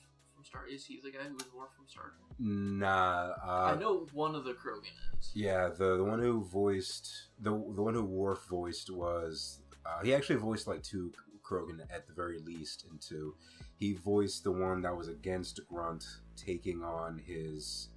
Star? 0.47 0.65
Is 0.67 0.85
he 0.85 0.99
the 1.03 1.11
guy 1.11 1.23
who 1.27 1.33
was 1.35 1.45
Worf 1.55 1.69
from 1.75 1.87
Star 1.87 2.03
Trek? 2.05 2.37
Nah. 2.39 3.33
Uh, 3.45 3.73
I 3.75 3.79
know 3.79 4.07
one 4.13 4.33
of 4.35 4.43
the 4.43 4.53
Krogan 4.53 4.91
is. 5.19 5.31
Yeah, 5.33 5.69
the 5.69 5.97
the 5.97 6.03
one 6.03 6.19
who 6.19 6.43
voiced 6.43 7.09
the 7.39 7.51
the 7.51 7.81
one 7.81 7.93
who 7.93 8.03
Worf 8.03 8.45
voiced 8.49 8.89
was 8.89 9.59
uh, 9.85 10.03
he 10.03 10.13
actually 10.13 10.37
voiced 10.37 10.67
like 10.67 10.83
two 10.83 11.11
Krogan 11.43 11.81
at 11.89 12.07
the 12.07 12.13
very 12.13 12.39
least 12.39 12.85
in 12.91 12.97
two. 12.97 13.35
He 13.75 13.93
voiced 13.93 14.43
the 14.43 14.51
one 14.51 14.81
that 14.81 14.95
was 14.95 15.07
against 15.07 15.59
Grunt 15.67 16.03
taking 16.35 16.83
on 16.83 17.19
his 17.25 17.89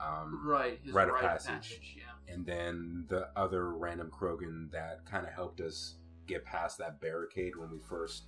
um 0.00 0.40
Right. 0.46 0.80
His 0.82 0.94
Rite 0.94 1.08
of 1.08 1.14
rite 1.14 1.22
Passage. 1.22 1.80
Yeah. 1.96 2.32
and 2.34 2.44
then 2.46 3.04
the 3.08 3.28
other 3.36 3.74
random 3.74 4.10
Krogan 4.10 4.70
that 4.72 5.04
kind 5.04 5.26
of 5.26 5.32
helped 5.32 5.60
us 5.60 5.96
get 6.26 6.44
past 6.44 6.78
that 6.78 7.00
barricade 7.00 7.56
when 7.56 7.70
we 7.70 7.78
first 7.80 8.24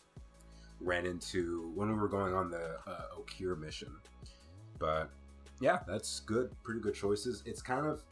ran 0.82 1.06
into 1.06 1.72
when 1.74 1.88
we 1.88 1.94
were 1.94 2.08
going 2.08 2.34
on 2.34 2.50
the 2.50 2.76
uh, 2.86 3.02
Okeer 3.18 3.58
mission. 3.58 3.92
But 4.78 5.10
yeah, 5.60 5.80
that's 5.86 6.20
good. 6.20 6.50
Pretty 6.62 6.80
good 6.80 6.94
choices. 6.94 7.42
It's 7.46 7.62
kind 7.62 7.86
of 7.86 8.02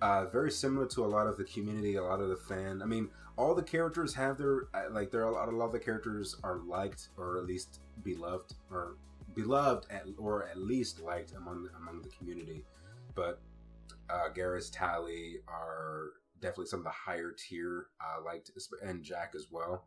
uh, 0.00 0.26
very 0.26 0.50
similar 0.50 0.86
to 0.86 1.04
a 1.04 1.06
lot 1.06 1.26
of 1.26 1.36
the 1.36 1.44
community, 1.44 1.96
a 1.96 2.02
lot 2.02 2.20
of 2.20 2.28
the 2.28 2.36
fan. 2.36 2.82
I 2.82 2.86
mean, 2.86 3.08
all 3.36 3.54
the 3.54 3.62
characters 3.62 4.14
have 4.14 4.38
their 4.38 4.68
uh, 4.74 4.90
like. 4.90 5.10
There 5.10 5.22
are 5.22 5.30
a 5.30 5.32
lot, 5.32 5.48
a 5.48 5.56
lot 5.56 5.66
of 5.66 5.72
the 5.72 5.78
characters 5.78 6.36
are 6.44 6.58
liked 6.58 7.08
or 7.16 7.38
at 7.38 7.46
least 7.46 7.80
beloved 8.02 8.54
or 8.70 8.96
beloved 9.34 9.86
at, 9.90 10.04
or 10.18 10.48
at 10.48 10.58
least 10.58 11.00
liked 11.00 11.32
among 11.36 11.68
among 11.76 12.02
the 12.02 12.08
community. 12.10 12.64
But 13.14 13.40
uh, 14.10 14.28
Garrus, 14.34 14.70
Tali 14.72 15.38
are 15.48 16.10
definitely 16.40 16.66
some 16.66 16.80
of 16.80 16.84
the 16.84 16.90
higher 16.90 17.32
tier 17.32 17.86
uh, 18.00 18.22
liked, 18.22 18.50
and 18.82 19.02
Jack 19.02 19.32
as 19.34 19.46
well. 19.50 19.84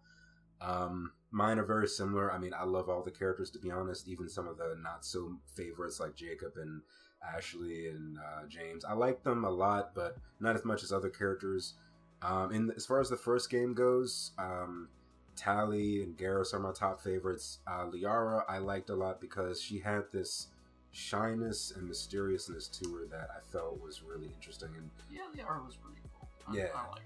Um, 0.61 1.11
mine 1.31 1.59
are 1.59 1.65
very 1.65 1.87
similar. 1.87 2.31
I 2.31 2.37
mean, 2.37 2.53
I 2.53 2.63
love 2.63 2.89
all 2.89 3.03
the 3.03 3.11
characters 3.11 3.49
to 3.51 3.59
be 3.59 3.71
honest. 3.71 4.07
Even 4.07 4.29
some 4.29 4.47
of 4.47 4.57
the 4.57 4.77
not 4.81 5.05
so 5.05 5.37
favorites 5.55 5.99
like 5.99 6.15
Jacob 6.15 6.53
and 6.57 6.81
Ashley 7.23 7.87
and 7.87 8.17
uh, 8.17 8.47
James. 8.47 8.85
I 8.85 8.93
like 8.93 9.23
them 9.23 9.43
a 9.43 9.49
lot, 9.49 9.93
but 9.95 10.17
not 10.39 10.55
as 10.55 10.65
much 10.65 10.83
as 10.83 10.91
other 10.91 11.09
characters. 11.09 11.73
Um, 12.21 12.51
in 12.51 12.71
as 12.75 12.85
far 12.85 12.99
as 12.99 13.09
the 13.09 13.17
first 13.17 13.49
game 13.49 13.73
goes, 13.73 14.31
um, 14.37 14.87
Tali 15.35 16.01
and 16.03 16.17
Garrus 16.17 16.53
are 16.53 16.59
my 16.59 16.71
top 16.71 17.01
favorites. 17.01 17.59
Uh, 17.67 17.85
Liara 17.87 18.43
I 18.47 18.59
liked 18.59 18.89
a 18.89 18.95
lot 18.95 19.19
because 19.19 19.61
she 19.61 19.79
had 19.79 20.03
this 20.11 20.47
shyness 20.91 21.73
and 21.75 21.87
mysteriousness 21.87 22.69
to 22.69 22.89
her 22.93 23.05
that 23.07 23.27
I 23.35 23.39
felt 23.51 23.81
was 23.81 24.01
really 24.01 24.31
interesting. 24.33 24.69
And 24.77 24.89
Yeah, 25.11 25.43
art 25.45 25.65
was 25.65 25.75
pretty 25.75 25.99
cool. 26.17 26.29
I, 26.47 26.55
Yeah. 26.55 26.67
I 26.73 26.87
like. 26.89 27.03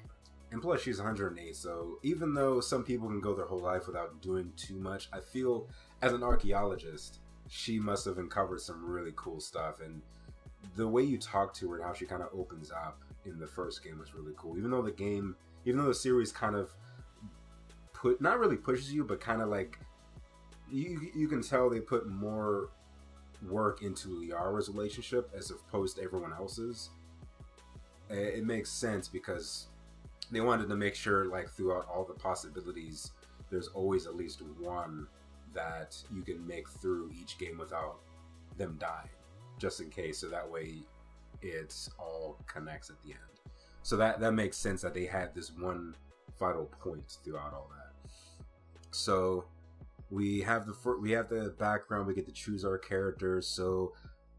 And 0.52 0.62
plus, 0.62 0.82
she's 0.82 0.98
108, 0.98 1.56
so 1.56 2.00
even 2.02 2.34
though 2.34 2.60
some 2.60 2.84
people 2.84 3.08
can 3.08 3.22
go 3.22 3.36
their 3.36 3.46
whole 3.46 3.60
life 3.60 3.86
without 3.86 4.20
doing 4.22 4.52
too 4.58 4.80
much, 4.80 5.08
I 5.14 5.20
feel 5.20 5.68
as 6.02 6.12
an 6.12 6.24
archaeologist, 6.24 7.20
she 7.48 7.80
must 7.80 8.06
have 8.06 8.18
uncovered 8.18 8.62
some 8.62 8.84
really 8.84 9.14
cool 9.16 9.40
stuff. 9.40 9.80
And 9.80 10.02
the 10.76 10.88
way 10.88 11.04
you 11.04 11.20
talk 11.20 11.54
to 11.56 11.70
her 11.70 11.78
and 11.78 11.86
how 11.86 11.94
she 11.94 12.06
kind 12.06 12.24
of 12.24 12.30
opens 12.34 12.72
up 12.72 13.04
in 13.26 13.38
the 13.38 13.46
first 13.46 13.84
game 13.84 14.00
was 14.00 14.16
really 14.16 14.34
cool. 14.38 14.58
Even 14.58 14.72
though 14.72 14.82
the 14.82 14.92
game, 14.92 15.36
even 15.66 15.80
though 15.80 15.88
the 15.88 15.94
series 15.94 16.32
kind 16.32 16.56
of 16.56 16.72
put, 17.94 18.20
not 18.20 18.40
really 18.40 18.58
pushes 18.58 18.92
you, 18.92 19.04
but 19.04 19.22
kind 19.22 19.44
of 19.44 19.50
like, 19.50 19.78
you, 20.72 21.12
you 21.16 21.28
can 21.28 21.44
tell 21.44 21.70
they 21.70 21.80
put 21.80 22.08
more 22.08 22.70
work 23.48 23.84
into 23.84 24.10
Liara's 24.10 24.68
relationship 24.68 25.30
as 25.36 25.52
opposed 25.52 25.98
to 25.98 26.04
everyone 26.04 26.34
else's. 26.34 26.90
It 28.10 28.40
it 28.40 28.46
makes 28.46 28.72
sense 28.72 29.08
because 29.08 29.68
they 30.32 30.42
wanted 30.42 30.70
to 30.70 30.76
make 30.76 30.96
sure 30.96 31.26
like 31.26 31.50
throughout 31.50 31.88
all 31.88 32.06
the 32.06 32.14
possibilities 32.14 33.12
there's 33.50 33.68
always 33.70 34.06
at 34.06 34.16
least 34.16 34.42
one 34.60 35.08
that 35.54 35.98
you 36.14 36.22
can 36.22 36.46
make 36.46 36.70
through 36.70 37.12
each 37.20 37.38
game 37.38 37.58
without 37.58 38.00
them 38.58 38.78
dying 38.80 39.10
just 39.58 39.82
in 39.82 39.90
case 39.90 40.20
so 40.20 40.28
that 40.28 40.50
way 40.50 40.84
it's 41.42 41.90
all 41.98 42.38
connects 42.48 42.90
at 42.90 43.02
the 43.04 43.12
end. 43.12 43.20
So 43.84 43.98
that 43.98 44.20
that 44.20 44.34
makes 44.34 44.58
sense 44.58 44.82
that 44.82 44.94
they 44.94 45.06
had 45.06 45.34
this 45.34 45.52
one 45.52 45.96
vital 46.40 46.70
point 46.80 47.18
throughout 47.24 47.54
all 47.54 47.70
that. 47.72 48.12
So 48.92 49.46
we 50.10 50.42
have 50.42 50.66
the 50.66 50.98
we 51.02 51.12
have 51.12 51.30
the 51.30 51.54
background 51.58 52.08
we 52.08 52.14
get 52.14 52.26
to 52.26 52.32
choose 52.32 52.66
our 52.66 52.80
characters 52.80 53.48
so 53.48 53.94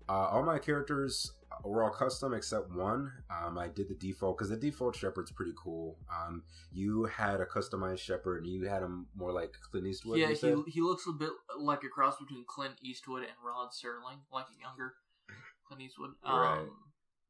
uh, 0.08 0.26
all 0.26 0.42
my 0.42 0.58
characters 0.58 1.32
were 1.64 1.84
all 1.84 1.90
custom 1.90 2.34
except 2.34 2.70
one. 2.70 3.12
Um, 3.30 3.58
I 3.58 3.68
did 3.68 3.88
the 3.88 3.94
default 3.94 4.38
because 4.38 4.50
the 4.50 4.56
default 4.56 4.96
Shepard's 4.96 5.30
pretty 5.32 5.52
cool. 5.62 5.98
Um, 6.10 6.42
you 6.72 7.04
had 7.04 7.40
a 7.40 7.46
customized 7.46 7.98
Shepard, 7.98 8.44
and 8.44 8.52
you 8.52 8.68
had 8.68 8.82
him 8.82 9.06
more 9.14 9.32
like 9.32 9.54
Clint 9.70 9.86
Eastwood. 9.86 10.18
yeah, 10.18 10.28
he, 10.28 10.62
he 10.70 10.80
looks 10.80 11.04
a 11.08 11.12
bit 11.12 11.30
like 11.58 11.84
a 11.84 11.88
cross 11.88 12.16
between 12.18 12.44
Clint 12.46 12.74
Eastwood 12.82 13.22
and 13.22 13.32
Rod 13.44 13.70
Serling, 13.70 14.20
like 14.32 14.46
a 14.56 14.60
younger 14.60 14.94
Clint 15.66 15.82
Eastwood. 15.82 16.10
Um, 16.24 16.38
Right. 16.40 16.66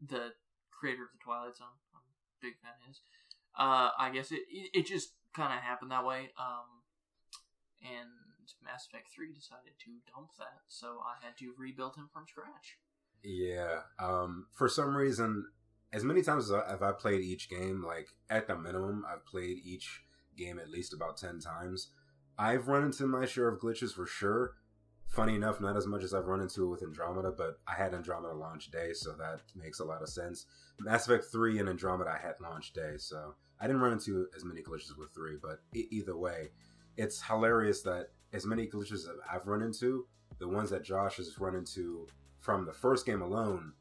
The 0.08 0.32
creator 0.70 1.02
of 1.04 1.12
the 1.12 1.22
Twilight 1.22 1.56
Zone. 1.56 1.76
I'm 1.94 2.00
a 2.00 2.40
big 2.40 2.54
fan 2.62 2.72
of 2.80 2.86
his. 2.88 3.00
Uh, 3.58 3.90
I 3.98 4.10
guess 4.14 4.32
it 4.32 4.40
it, 4.48 4.70
it 4.72 4.86
just 4.86 5.12
kind 5.34 5.52
of 5.52 5.60
happened 5.60 5.90
that 5.90 6.06
way. 6.06 6.30
Um, 6.40 6.80
and 7.82 8.08
Mass 8.64 8.86
Effect 8.86 9.08
Three 9.14 9.32
decided 9.32 9.76
to 9.84 9.90
dump 10.12 10.30
that, 10.38 10.64
so 10.68 11.00
I 11.04 11.24
had 11.24 11.36
to 11.38 11.52
rebuild 11.56 11.96
him 11.96 12.08
from 12.12 12.24
scratch. 12.26 12.78
Yeah. 13.22 13.80
Um, 13.98 14.46
for 14.54 14.68
some 14.68 14.96
reason, 14.96 15.46
as 15.92 16.04
many 16.04 16.22
times 16.22 16.44
as 16.44 16.52
I, 16.52 16.70
have 16.70 16.82
I 16.82 16.92
played 16.92 17.20
each 17.20 17.50
game, 17.50 17.82
like 17.84 18.08
at 18.28 18.46
the 18.46 18.56
minimum, 18.56 19.04
I've 19.10 19.26
played 19.26 19.58
each 19.64 20.02
game 20.36 20.58
at 20.58 20.70
least 20.70 20.94
about 20.94 21.16
10 21.16 21.40
times. 21.40 21.88
I've 22.38 22.68
run 22.68 22.84
into 22.84 23.06
my 23.06 23.26
share 23.26 23.48
of 23.48 23.60
glitches 23.60 23.92
for 23.92 24.06
sure. 24.06 24.54
funny 25.10 25.34
enough, 25.34 25.60
not 25.60 25.76
as 25.76 25.86
much 25.86 26.04
as 26.04 26.14
I've 26.14 26.26
run 26.26 26.40
into 26.40 26.64
it 26.64 26.68
with 26.68 26.82
Andromeda, 26.82 27.32
but 27.36 27.58
I 27.66 27.74
had 27.74 27.94
Andromeda 27.94 28.32
launch 28.32 28.70
day, 28.70 28.92
so 28.92 29.12
that 29.18 29.40
makes 29.56 29.80
a 29.80 29.84
lot 29.84 30.02
of 30.02 30.08
sense. 30.08 30.46
Mass 30.78 31.06
Effect 31.06 31.26
3 31.32 31.58
and 31.58 31.68
Andromeda 31.68 32.10
I 32.10 32.18
had 32.24 32.40
launch 32.40 32.72
day, 32.72 32.94
so 32.96 33.34
I 33.60 33.66
didn't 33.66 33.82
run 33.82 33.92
into 33.92 34.28
as 34.36 34.44
many 34.44 34.62
glitches 34.62 34.96
with 34.96 35.12
3, 35.14 35.36
but 35.42 35.58
either 35.74 36.16
way, 36.16 36.50
it's 36.96 37.20
hilarious 37.22 37.82
that 37.82 38.10
as 38.32 38.46
many 38.46 38.66
glitches 38.68 38.92
as 38.92 39.08
I've 39.30 39.46
run 39.46 39.62
into, 39.62 40.06
the 40.38 40.48
ones 40.48 40.70
that 40.70 40.84
Josh 40.84 41.16
has 41.16 41.38
run 41.38 41.56
into 41.56 42.06
from 42.40 42.66
the 42.66 42.72
first 42.72 43.06
game 43.06 43.22
alone 43.22 43.72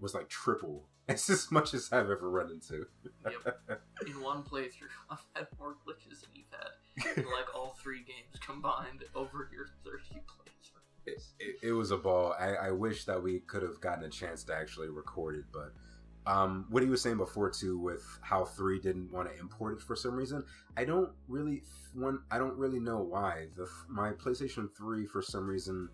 was 0.00 0.14
like 0.14 0.28
triple. 0.28 0.88
It's 1.10 1.30
as 1.30 1.50
much 1.50 1.72
as 1.72 1.88
I've 1.90 2.10
ever 2.10 2.28
run 2.28 2.50
into. 2.50 2.84
Yep. 3.24 3.80
In 4.06 4.20
one 4.22 4.42
playthrough, 4.42 4.92
I've 5.10 5.24
had 5.32 5.46
more 5.58 5.74
glitches 5.86 6.20
than 6.20 6.28
you've 6.34 6.44
had 6.50 7.16
in 7.16 7.24
like 7.32 7.54
all 7.54 7.78
three 7.82 8.00
games 8.00 8.38
combined 8.46 9.04
over 9.14 9.48
your 9.50 9.68
30 9.86 10.20
playthroughs. 10.26 10.82
it, 11.06 11.22
it, 11.40 11.68
it 11.68 11.72
was 11.72 11.92
a 11.92 11.96
ball. 11.96 12.34
I, 12.38 12.48
I 12.66 12.70
wish 12.72 13.06
that 13.06 13.22
we 13.22 13.38
could 13.38 13.62
have 13.62 13.80
gotten 13.80 14.04
a 14.04 14.10
chance 14.10 14.44
to 14.44 14.54
actually 14.54 14.90
record 14.90 15.36
it, 15.36 15.44
but 15.50 15.72
um, 16.28 16.66
what 16.68 16.82
he 16.82 16.90
was 16.90 17.00
saying 17.00 17.16
before 17.16 17.48
too, 17.48 17.78
with 17.78 18.04
how 18.20 18.44
three 18.44 18.78
didn't 18.78 19.10
want 19.10 19.30
to 19.30 19.40
import 19.40 19.78
it 19.78 19.82
for 19.82 19.96
some 19.96 20.14
reason, 20.14 20.44
I 20.76 20.84
don't 20.84 21.10
really 21.26 21.62
one. 21.94 22.20
I 22.30 22.36
don't 22.36 22.56
really 22.58 22.80
know 22.80 22.98
why. 22.98 23.46
The 23.56 23.66
my 23.88 24.12
PlayStation 24.12 24.68
Three 24.76 25.06
for 25.06 25.22
some 25.22 25.46
reason 25.46 25.88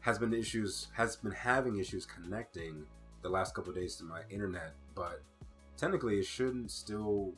has 0.00 0.18
been 0.18 0.32
issues 0.32 0.88
has 0.92 1.16
been 1.16 1.32
having 1.32 1.78
issues 1.78 2.06
connecting 2.06 2.84
the 3.22 3.28
last 3.28 3.54
couple 3.54 3.72
days 3.72 3.96
to 3.96 4.04
my 4.04 4.22
internet, 4.30 4.72
but 4.94 5.22
technically 5.76 6.18
it 6.18 6.26
shouldn't 6.26 6.70
still 6.70 7.32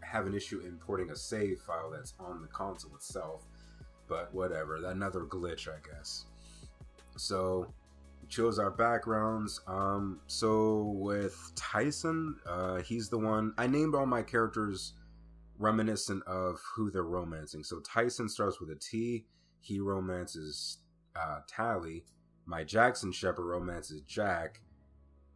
have 0.00 0.26
an 0.26 0.34
issue 0.34 0.60
importing 0.60 1.10
a 1.10 1.16
save 1.16 1.60
file 1.60 1.90
that's 1.90 2.14
on 2.20 2.42
the 2.42 2.48
console 2.48 2.94
itself. 2.94 3.46
But 4.06 4.34
whatever, 4.34 4.76
another 4.76 5.20
glitch, 5.20 5.66
I 5.66 5.78
guess. 5.86 6.26
So 7.16 7.72
chose 8.28 8.58
our 8.58 8.70
backgrounds. 8.70 9.60
Um, 9.66 10.20
so 10.26 10.94
with 10.96 11.52
Tyson, 11.54 12.36
uh, 12.46 12.76
he's 12.76 13.08
the 13.08 13.18
one 13.18 13.54
I 13.56 13.66
named 13.66 13.94
all 13.94 14.06
my 14.06 14.22
characters 14.22 14.94
reminiscent 15.58 16.22
of 16.24 16.60
who 16.74 16.90
they're 16.90 17.04
romancing. 17.04 17.62
So 17.64 17.80
Tyson 17.80 18.28
starts 18.28 18.60
with 18.60 18.70
a 18.70 18.76
T. 18.76 19.24
He 19.60 19.80
romances 19.80 20.78
uh, 21.16 21.40
Tali. 21.46 22.04
My 22.46 22.64
Jackson 22.64 23.12
Shepard 23.12 23.46
romances 23.46 24.02
Jack. 24.02 24.60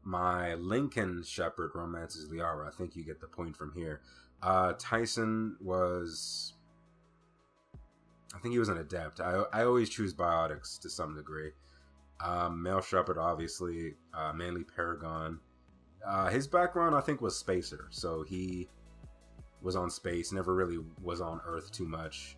My 0.04 0.54
Lincoln 0.54 1.22
Shepard 1.22 1.72
romances 1.74 2.28
Liara. 2.28 2.68
I 2.68 2.70
think 2.70 2.96
you 2.96 3.04
get 3.04 3.20
the 3.20 3.26
point 3.26 3.56
from 3.56 3.72
here. 3.74 4.00
Uh, 4.42 4.74
Tyson 4.78 5.56
was. 5.60 6.54
I 8.34 8.38
think 8.40 8.52
he 8.52 8.58
was 8.58 8.68
an 8.68 8.78
adept. 8.78 9.20
I, 9.20 9.42
I 9.52 9.64
always 9.64 9.88
choose 9.88 10.12
biotics 10.12 10.78
to 10.80 10.90
some 10.90 11.16
degree. 11.16 11.50
Um, 12.20 12.62
Male 12.62 12.82
Shepard, 12.82 13.16
obviously. 13.16 13.94
Uh, 14.12 14.32
mainly 14.32 14.64
Paragon. 14.64 15.40
Uh, 16.06 16.28
his 16.28 16.46
background, 16.46 16.94
I 16.94 17.00
think, 17.00 17.20
was 17.20 17.36
Spacer. 17.36 17.86
So 17.90 18.22
he 18.22 18.68
was 19.62 19.76
on 19.76 19.90
space, 19.90 20.32
never 20.32 20.54
really 20.54 20.78
was 21.02 21.20
on 21.20 21.40
Earth 21.46 21.72
too 21.72 21.86
much. 21.86 22.36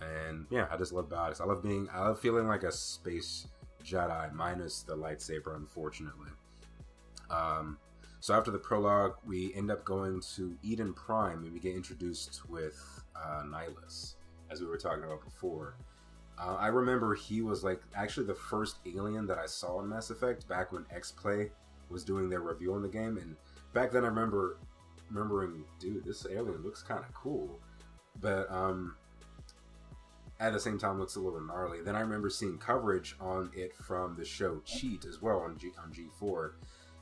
And 0.00 0.46
yeah, 0.50 0.68
I 0.70 0.76
just 0.76 0.92
love 0.92 1.08
biotics. 1.08 1.40
I 1.40 1.44
love 1.44 1.62
being, 1.62 1.88
I 1.92 2.00
love 2.00 2.20
feeling 2.20 2.46
like 2.46 2.62
a 2.62 2.72
space 2.72 3.48
Jedi, 3.84 4.32
minus 4.32 4.82
the 4.82 4.96
lightsaber, 4.96 5.56
unfortunately. 5.56 6.30
Um, 7.30 7.78
so 8.20 8.34
after 8.34 8.50
the 8.50 8.58
prologue, 8.58 9.14
we 9.26 9.54
end 9.54 9.70
up 9.70 9.84
going 9.84 10.20
to 10.36 10.56
Eden 10.62 10.92
Prime, 10.92 11.44
and 11.44 11.52
we 11.52 11.60
get 11.60 11.74
introduced 11.74 12.48
with 12.48 12.78
uh, 13.16 13.42
Nihlus, 13.44 14.14
as 14.50 14.60
we 14.60 14.66
were 14.66 14.76
talking 14.76 15.04
about 15.04 15.24
before. 15.24 15.76
Uh, 16.40 16.56
I 16.56 16.68
remember 16.68 17.14
he 17.14 17.42
was 17.42 17.64
like 17.64 17.80
actually 17.96 18.26
the 18.26 18.34
first 18.34 18.76
alien 18.86 19.26
that 19.26 19.38
I 19.38 19.46
saw 19.46 19.80
in 19.80 19.88
Mass 19.88 20.10
Effect 20.10 20.48
back 20.48 20.72
when 20.72 20.84
X 20.94 21.10
Play 21.10 21.50
was 21.88 22.04
doing 22.04 22.28
their 22.28 22.40
review 22.40 22.74
on 22.74 22.82
the 22.82 22.88
game, 22.88 23.18
and 23.18 23.36
back 23.72 23.90
then 23.90 24.04
I 24.04 24.08
remember 24.08 24.58
remembering, 25.10 25.64
dude, 25.80 26.04
this 26.04 26.26
alien 26.30 26.62
looks 26.62 26.82
kind 26.82 27.00
of 27.00 27.12
cool, 27.14 27.58
but 28.20 28.50
um, 28.50 28.96
at 30.40 30.52
the 30.52 30.60
same 30.60 30.78
time 30.78 30.98
looks 30.98 31.16
a 31.16 31.20
little 31.20 31.40
gnarly. 31.40 31.82
Then 31.82 31.96
I 31.96 32.00
remember 32.00 32.30
seeing 32.30 32.58
coverage 32.58 33.16
on 33.20 33.50
it 33.54 33.74
from 33.76 34.16
the 34.16 34.24
show 34.24 34.60
Cheat 34.64 35.04
as 35.04 35.20
well 35.20 35.40
on 35.40 35.58
G 35.58 35.70
on 35.82 35.92
G4, 35.92 36.52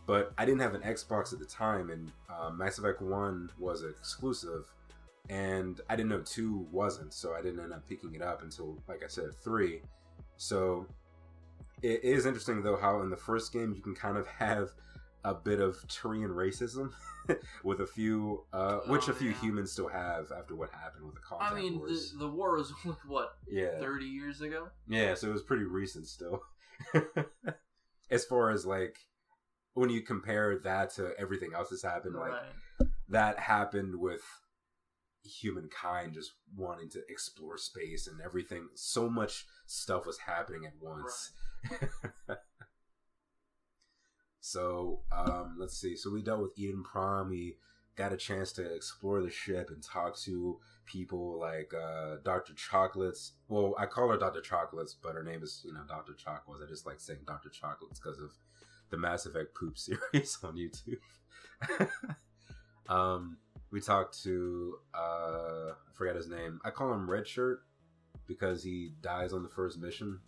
but 0.07 0.33
I 0.39 0.45
didn't 0.45 0.61
have 0.61 0.75
an 0.75 0.83
Xbox 0.83 1.33
at 1.33 1.39
the 1.39 1.45
time, 1.45 1.91
and 1.91 2.13
uh, 2.31 2.51
Mass 2.51 2.79
Effect 2.79 3.03
One 3.03 3.51
was 3.59 3.83
exclusive, 3.85 4.73
and 5.29 5.81
I 5.91 5.97
didn't 5.97 6.11
know 6.11 6.21
two 6.21 6.67
wasn't, 6.71 7.13
so 7.13 7.35
I 7.35 7.43
didn't 7.43 7.61
end 7.61 7.73
up 7.73 7.87
picking 7.89 8.15
it 8.15 8.23
up 8.23 8.43
until, 8.43 8.79
like 8.89 9.03
I 9.05 9.09
said, 9.09 9.35
three. 9.35 9.83
So 10.37 10.87
it 11.83 12.03
is 12.03 12.27
interesting 12.27 12.63
though 12.63 12.77
how 12.77 13.03
in 13.03 13.11
the 13.11 13.17
first 13.17 13.53
game 13.53 13.75
you 13.75 13.83
can 13.83 13.95
kind 13.95 14.17
of 14.17 14.27
have 14.39 14.73
a 15.27 15.35
bit 15.35 15.61
of 15.61 15.77
Turian 15.89 16.31
racism 16.31 16.93
with 17.65 17.81
a 17.81 17.87
few, 17.87 18.45
uh, 18.53 18.79
which 18.87 19.09
Oh, 19.09 19.13
a 19.13 19.15
few 19.15 19.31
yeah. 19.31 19.41
humans 19.41 19.73
still 19.73 19.89
have 19.89 20.31
after 20.31 20.55
what 20.55 20.71
happened 20.71 21.05
with 21.07 21.15
the 21.17 21.21
contact 21.21 21.53
I 21.53 21.55
mean, 21.55 21.79
wars. 21.79 22.13
the, 22.13 22.19
the 22.27 22.31
war 22.31 22.57
was 22.57 22.73
what, 23.07 23.31
yeah, 23.51 23.79
30 23.81 24.05
years 24.05 24.41
ago? 24.41 24.69
yeah, 24.89 25.15
so 25.15 25.29
it 25.29 25.33
was 25.33 25.43
pretty 25.43 25.65
recent 25.65 26.07
still. 26.07 26.43
as 28.11 28.25
far 28.25 28.51
as 28.51 28.65
like 28.65 28.97
when 29.75 29.91
you 29.91 30.01
compare 30.03 30.59
that 30.61 30.91
to 30.95 31.11
everything 31.19 31.51
else 31.55 31.71
that's 31.71 31.83
happened, 31.83 32.15
like 32.15 32.33
that 33.09 33.39
happened 33.39 33.97
with 33.99 34.23
humankind 35.25 36.15
just 36.15 36.33
wanting 36.57 36.89
to 36.91 37.01
explore 37.09 37.59
space 37.59 38.07
and 38.07 38.21
everything. 38.21 38.69
So 38.77 39.11
much 39.11 39.45
stuff 39.67 40.07
was 40.07 40.19
happening 40.19 40.65
at 40.67 40.75
once. 40.81 41.33
So 44.47 45.01
um, 45.11 45.57
let's 45.59 45.77
see. 45.77 45.97
So 45.97 46.09
we 46.09 46.23
dealt 46.23 46.41
with 46.41 46.57
Eden 46.57 46.85
Prime. 46.85 47.29
We 47.31 47.57
got 47.97 48.13
a 48.13 48.17
chance 48.17 48.53
to 48.53 48.75
explore 48.75 49.21
the 49.21 49.29
ship 49.29 49.71
and 49.71 49.83
talk 49.83 50.17
to 50.19 50.61
people 50.85 51.41
like 51.41 51.73
uh, 51.75 52.19
Dr. 52.25 52.55
Chocolates. 52.55 53.33
Well, 53.49 53.75
I 53.77 53.87
call 53.87 54.09
her 54.09 54.17
Dr. 54.17 54.41
Chocolates, 54.41 54.95
but 55.03 55.15
her 55.15 55.25
name 55.25 55.43
is 55.43 55.63
you 55.65 55.73
know 55.73 55.81
Dr. 55.89 56.13
Chocolates. 56.15 56.63
I 56.65 56.69
just 56.69 56.87
like 56.87 57.01
saying 57.01 57.21
Dr. 57.27 57.49
Chocolates 57.49 57.99
because 57.99 58.21
of 58.21 58.31
the 58.91 58.97
Mass 58.97 59.27
Effect 59.27 59.53
poop 59.59 59.77
series 60.13 60.39
on 60.45 60.57
YouTube. 60.57 61.89
um, 62.89 63.39
we 63.73 63.81
talked 63.81 64.23
to 64.23 64.77
uh, 64.95 65.71
I 65.73 65.93
forgot 65.95 66.15
his 66.15 66.29
name. 66.29 66.61
I 66.65 66.71
call 66.71 66.93
him 66.93 67.11
Red 67.11 67.27
Shirt 67.27 67.63
because 68.29 68.63
he 68.63 68.93
dies 69.01 69.33
on 69.33 69.43
the 69.43 69.49
first 69.49 69.77
mission. 69.81 70.21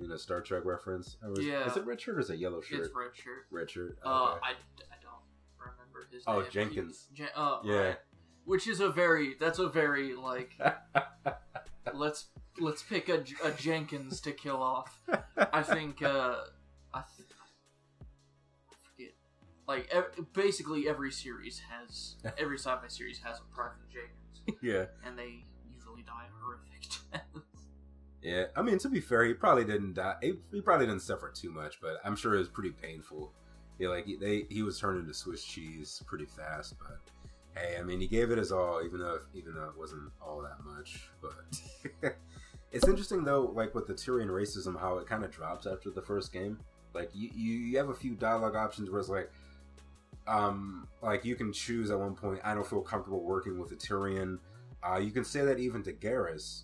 You 0.00 0.08
know, 0.08 0.16
Star 0.16 0.40
Trek 0.40 0.64
reference. 0.64 1.16
Is, 1.36 1.44
Yeah. 1.44 1.66
Is 1.70 1.76
it 1.76 1.84
red 1.84 2.00
shirt 2.00 2.16
or 2.16 2.20
is 2.20 2.30
it 2.30 2.38
yellow 2.38 2.60
shirt? 2.62 2.80
It's 2.80 2.94
red 2.94 3.14
shirt. 3.14 3.46
Red 3.50 3.70
shirt. 3.70 3.98
Uh, 4.04 4.32
Okay. 4.32 4.40
I, 4.42 4.50
I 4.50 4.96
don't 5.02 5.22
remember 5.58 6.08
his 6.10 6.24
Oh, 6.26 6.36
name. 6.36 6.44
he 6.46 6.50
Jenkins. 6.50 6.86
was- 6.88 7.08
Jen- 7.12 7.28
uh, 7.34 7.60
Yeah. 7.64 7.74
right. 7.76 7.98
Which 8.44 8.66
is 8.66 8.80
a 8.80 8.88
very, 8.88 9.34
that's 9.38 9.58
a 9.58 9.68
very, 9.68 10.14
like, 10.14 10.58
let's 11.94 12.26
let's 12.58 12.82
pick 12.82 13.08
a, 13.10 13.22
a 13.44 13.50
Jenkins 13.52 14.20
to 14.22 14.32
kill 14.32 14.56
off. 14.62 14.98
I 15.36 15.62
think, 15.62 16.02
uh, 16.02 16.36
I, 16.92 17.02
th- 17.16 17.28
I 18.00 18.74
forget. 18.90 19.12
Like, 19.68 19.88
ev- 19.92 20.32
basically 20.32 20.88
every 20.88 21.12
series 21.12 21.60
has, 21.70 22.16
every 22.38 22.56
sci-fi 22.58 22.88
series 22.88 23.18
has 23.20 23.38
a 23.38 23.54
Private 23.54 23.88
Jenkins. 23.90 24.58
yeah. 24.62 24.86
And 25.06 25.16
they 25.18 25.44
usually 25.74 26.02
die 26.02 26.26
horrific. 26.40 26.86
Yeah. 28.22 28.44
I 28.56 28.62
mean, 28.62 28.78
to 28.78 28.88
be 28.88 29.00
fair, 29.00 29.24
he 29.24 29.34
probably 29.34 29.64
didn't 29.64 29.94
die. 29.94 30.16
He, 30.20 30.60
probably 30.60 30.86
didn't 30.86 31.02
suffer 31.02 31.30
too 31.34 31.50
much, 31.50 31.80
but 31.80 32.00
I'm 32.04 32.16
sure 32.16 32.34
it 32.34 32.38
was 32.38 32.48
pretty 32.48 32.70
painful. 32.70 33.32
Yeah, 33.78 33.88
like 33.88 34.04
he, 34.04 34.16
they 34.16 34.44
he 34.50 34.62
was 34.62 34.78
turned 34.78 35.00
into 35.00 35.14
Swiss 35.14 35.42
cheese 35.42 36.02
pretty 36.06 36.26
fast, 36.26 36.74
but 36.78 37.00
hey, 37.56 37.78
I 37.78 37.82
mean, 37.82 38.00
he 38.00 38.06
gave 38.06 38.30
it 38.30 38.38
his 38.38 38.52
all, 38.52 38.82
even 38.84 39.00
though 39.00 39.20
even 39.34 39.54
though 39.54 39.64
it 39.64 39.78
wasn't 39.78 40.10
all 40.20 40.42
that 40.42 40.62
much. 40.64 41.08
But 41.22 42.14
it's 42.72 42.86
interesting 42.86 43.24
though, 43.24 43.52
like 43.54 43.74
with 43.74 43.86
the 43.86 43.94
Turian 43.94 44.28
racism, 44.28 44.78
how 44.78 44.98
it 44.98 45.06
kind 45.06 45.24
of 45.24 45.30
drops 45.30 45.66
after 45.66 45.90
the 45.90 46.02
first 46.02 46.32
game. 46.32 46.58
Like 46.92 47.10
you, 47.14 47.30
you 47.34 47.58
you 47.58 47.78
have 47.78 47.88
a 47.88 47.94
few 47.94 48.14
dialogue 48.14 48.56
options 48.56 48.90
where 48.90 49.00
it's 49.00 49.08
like, 49.08 49.30
um, 50.26 50.86
like 51.02 51.24
you 51.24 51.34
can 51.34 51.52
choose 51.52 51.90
at 51.90 51.98
one 51.98 52.14
point. 52.14 52.40
I 52.44 52.54
don't 52.54 52.66
feel 52.66 52.82
comfortable 52.82 53.22
working 53.22 53.58
with 53.58 53.72
a 53.72 53.76
Turian. 53.76 54.38
Uh, 54.82 54.98
you 54.98 55.10
can 55.10 55.24
say 55.24 55.44
that 55.44 55.58
even 55.58 55.82
to 55.84 55.92
Garrus. 55.92 56.62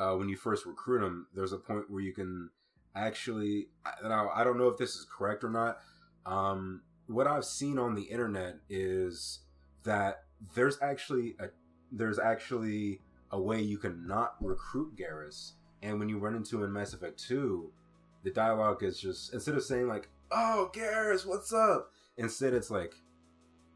Uh, 0.00 0.14
when 0.16 0.30
you 0.30 0.36
first 0.36 0.64
recruit 0.64 1.04
him, 1.04 1.26
there's 1.34 1.52
a 1.52 1.58
point 1.58 1.90
where 1.90 2.00
you 2.00 2.14
can 2.14 2.48
actually. 2.96 3.68
I- 3.84 4.08
Now 4.08 4.30
I 4.34 4.44
don't 4.44 4.56
know 4.56 4.68
if 4.68 4.78
this 4.78 4.94
is 4.96 5.04
correct 5.04 5.44
or 5.44 5.50
not. 5.50 5.78
Um, 6.24 6.80
what 7.06 7.26
I've 7.26 7.44
seen 7.44 7.78
on 7.78 7.94
the 7.94 8.02
internet 8.04 8.60
is 8.70 9.40
that 9.82 10.24
there's 10.54 10.80
actually 10.80 11.36
a 11.38 11.48
there's 11.92 12.18
actually 12.18 13.02
a 13.30 13.40
way 13.40 13.60
you 13.60 13.76
can 13.76 14.06
not 14.06 14.36
recruit 14.40 14.96
Garrus, 14.96 15.52
and 15.82 15.98
when 15.98 16.08
you 16.08 16.18
run 16.18 16.34
into 16.34 16.56
him 16.56 16.64
in 16.64 16.72
Mass 16.72 16.94
Effect 16.94 17.18
Two, 17.22 17.70
the 18.22 18.30
dialogue 18.30 18.82
is 18.82 18.98
just 18.98 19.34
instead 19.34 19.54
of 19.54 19.62
saying 19.64 19.86
like 19.86 20.08
"Oh 20.30 20.70
Garrus, 20.72 21.26
what's 21.26 21.52
up," 21.52 21.92
instead 22.16 22.54
it's 22.54 22.70
like 22.70 22.94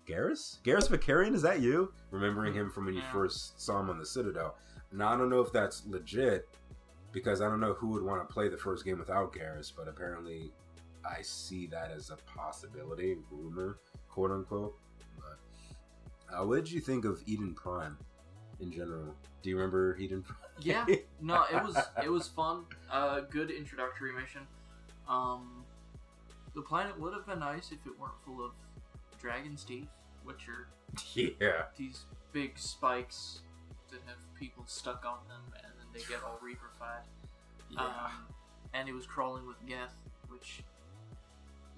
Garrus, 0.07 0.61
Garrus 0.63 0.89
Vakarian, 0.89 1.35
is 1.35 1.43
that 1.43 1.61
you? 1.61 1.93
Remembering 2.11 2.55
him 2.55 2.71
from 2.71 2.87
when 2.87 2.95
you 2.95 3.01
Yeah. 3.01 3.13
first 3.13 3.61
saw 3.61 3.81
him 3.81 3.91
on 3.91 3.99
the 3.99 4.07
Citadel. 4.07 4.57
Now 4.95 5.13
I 5.13 5.17
don't 5.17 5.29
know 5.29 5.41
if 5.41 5.53
that's 5.53 5.85
legit, 5.87 6.49
because 7.15 7.41
I 7.41 7.49
don't 7.49 7.61
know 7.61 7.73
who 7.75 7.89
would 7.89 8.03
want 8.03 8.27
to 8.27 8.33
play 8.33 8.49
the 8.49 8.57
first 8.57 8.85
game 8.85 8.99
without 8.99 9.33
Garrus, 9.33 9.73
but 9.75 9.89
apparently 9.89 10.51
I 11.09 11.23
see 11.23 11.67
that 11.69 11.91
as 11.91 12.11
a 12.11 12.17
possibility, 12.17 13.17
rumor, 13.31 13.79
quote 14.09 14.33
unquote. 14.33 14.75
But 15.17 16.35
uh, 16.35 16.45
what 16.45 16.57
did 16.57 16.73
you 16.73 16.81
think 16.81 17.05
of 17.05 17.23
Eden 17.27 17.55
Prime 17.55 17.97
in 18.61 18.73
general? 18.73 19.15
Do 19.43 19.51
you 19.51 19.57
remember 19.57 19.97
Eden 19.97 20.23
Prime? 20.23 20.39
Yeah, 20.61 20.85
no, 21.21 21.45
it 21.53 21.63
was 21.63 21.77
it 22.03 22.11
was 22.11 22.29
fun. 22.29 22.65
Uh, 22.91 23.21
good 23.21 23.51
introductory 23.51 24.13
mission. 24.13 24.43
Um, 25.09 25.65
the 26.55 26.63
planet 26.63 26.99
would 26.99 27.13
have 27.13 27.27
been 27.27 27.41
nice 27.41 27.71
if 27.71 27.87
it 27.87 27.99
weren't 27.99 28.15
full 28.25 28.45
of 28.45 28.53
dragon's 29.21 29.65
teeth, 29.65 29.89
which 30.25 30.49
are 30.49 30.69
yeah. 31.15 31.65
these 31.77 32.07
big 32.33 32.59
spikes 32.59 33.43
that 33.91 34.01
have 34.07 34.17
people 34.45 34.65
stuck 34.67 35.07
on 35.07 35.27
them, 35.27 35.41
and 35.63 35.73
then 35.79 35.87
they 35.95 36.01
get 36.01 36.23
all 36.23 36.39
reaper-fied. 36.43 37.05
Yeah. 37.71 37.81
Um, 37.81 38.27
and 38.75 38.89
it 38.89 38.93
was 38.93 39.07
crawling 39.07 39.47
with 39.47 39.57
Geth, 39.67 39.95
which, 40.29 40.63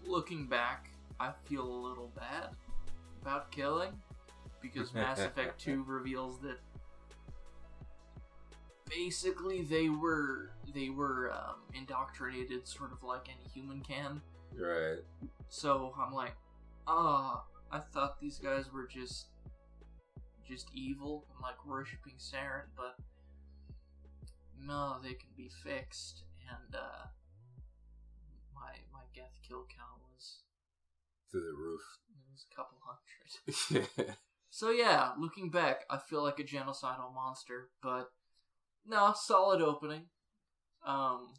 looking 0.05 0.47
back, 0.47 0.91
I 1.21 1.31
feel 1.45 1.63
a 1.63 1.81
little 1.89 2.11
bad 2.17 2.49
about 3.23 3.53
killing 3.53 3.93
because 4.61 4.93
Mass 4.95 5.21
Effect 5.21 5.61
2 5.61 5.85
reveals 5.87 6.41
that 6.41 6.59
basically 8.91 9.63
they 9.63 9.89
were 9.89 10.51
they 10.75 10.91
were 10.91 11.33
um, 11.33 11.57
indoctrinated 11.75 12.67
sort 12.67 12.93
of 12.93 13.03
like 13.03 13.29
any 13.29 13.49
human 13.55 13.81
can. 13.81 14.21
right. 14.57 14.99
So 15.49 15.95
I'm 15.99 16.13
like, 16.13 16.35
ah, 16.89 17.45
I 17.71 17.79
thought 17.79 18.21
these 18.21 18.39
guys 18.39 18.73
were 18.73 18.87
just 18.87 19.27
just 20.49 20.71
evil 20.73 21.27
and 21.31 21.41
like 21.43 21.65
worshiping 21.67 22.15
Saren, 22.19 22.69
but 22.77 22.97
no, 24.61 24.97
they 25.03 25.15
can 25.15 25.31
be 25.37 25.49
fixed. 25.63 26.25
And 26.49 26.75
uh, 26.75 27.07
my 28.55 28.73
my 28.93 29.05
Geth 29.15 29.39
kill 29.47 29.67
count 29.69 30.01
was 30.13 30.41
Through 31.31 31.43
the 31.43 31.57
roof. 31.57 31.83
it 32.11 32.33
was 32.33 32.47
a 32.51 32.55
couple 32.55 32.79
hundred. 32.83 34.17
So 34.49 34.71
yeah, 34.71 35.11
looking 35.19 35.51
back, 35.51 35.85
I 35.91 35.99
feel 35.99 36.23
like 36.23 36.39
a 36.39 36.43
genocidal 36.43 37.13
monster, 37.15 37.69
but 37.83 38.11
no, 38.87 39.13
solid 39.15 39.61
opening. 39.61 40.07
Um, 40.87 41.35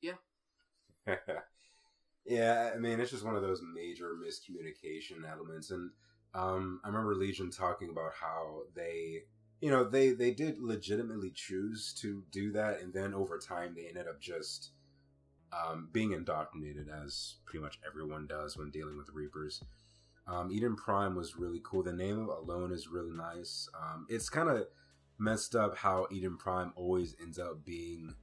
yeah, 0.00 0.12
I 2.74 2.78
mean, 2.78 3.00
it's 3.00 3.10
just 3.10 3.24
one 3.24 3.36
of 3.36 3.42
those 3.42 3.62
major 3.74 4.14
miscommunication 4.14 5.28
elements, 5.28 5.70
and 5.70 5.90
um, 6.34 6.80
I 6.84 6.88
remember 6.88 7.14
Legion 7.14 7.50
talking 7.50 7.90
about 7.90 8.12
how 8.18 8.62
they, 8.74 9.22
you 9.60 9.70
know, 9.70 9.84
they 9.84 10.10
they 10.10 10.30
did 10.30 10.58
legitimately 10.58 11.32
choose 11.34 11.92
to 12.00 12.22
do 12.30 12.52
that, 12.52 12.80
and 12.80 12.92
then 12.92 13.12
over 13.12 13.38
time 13.38 13.74
they 13.74 13.88
ended 13.88 14.06
up 14.06 14.20
just 14.20 14.70
um, 15.52 15.88
being 15.92 16.12
indoctrinated, 16.12 16.88
as 16.88 17.36
pretty 17.44 17.62
much 17.62 17.78
everyone 17.86 18.26
does 18.26 18.56
when 18.56 18.70
dealing 18.70 18.96
with 18.96 19.10
Reapers. 19.12 19.62
Um, 20.26 20.52
Eden 20.52 20.76
Prime 20.76 21.16
was 21.16 21.36
really 21.36 21.60
cool. 21.64 21.82
The 21.82 21.92
name 21.92 22.28
alone 22.28 22.72
is 22.72 22.88
really 22.88 23.12
nice. 23.12 23.68
Um, 23.74 24.06
it's 24.08 24.30
kind 24.30 24.48
of 24.48 24.66
messed 25.18 25.54
up 25.54 25.76
how 25.76 26.06
Eden 26.10 26.36
Prime 26.36 26.72
always 26.76 27.16
ends 27.20 27.38
up 27.38 27.64
being 27.64 28.14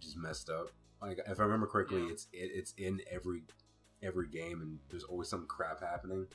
just 0.00 0.16
messed 0.16 0.50
up. 0.50 0.68
Like 1.00 1.20
if 1.26 1.38
I 1.40 1.42
remember 1.44 1.66
correctly, 1.66 2.02
Yeah. 2.02 2.10
it's 2.12 2.26
it, 2.32 2.50
it's 2.54 2.72
in 2.76 3.00
every 3.10 3.42
every 4.02 4.28
game, 4.28 4.60
and 4.62 4.78
there's 4.90 5.04
always 5.04 5.28
some 5.28 5.46
crap 5.46 5.80
happening. 5.80 6.26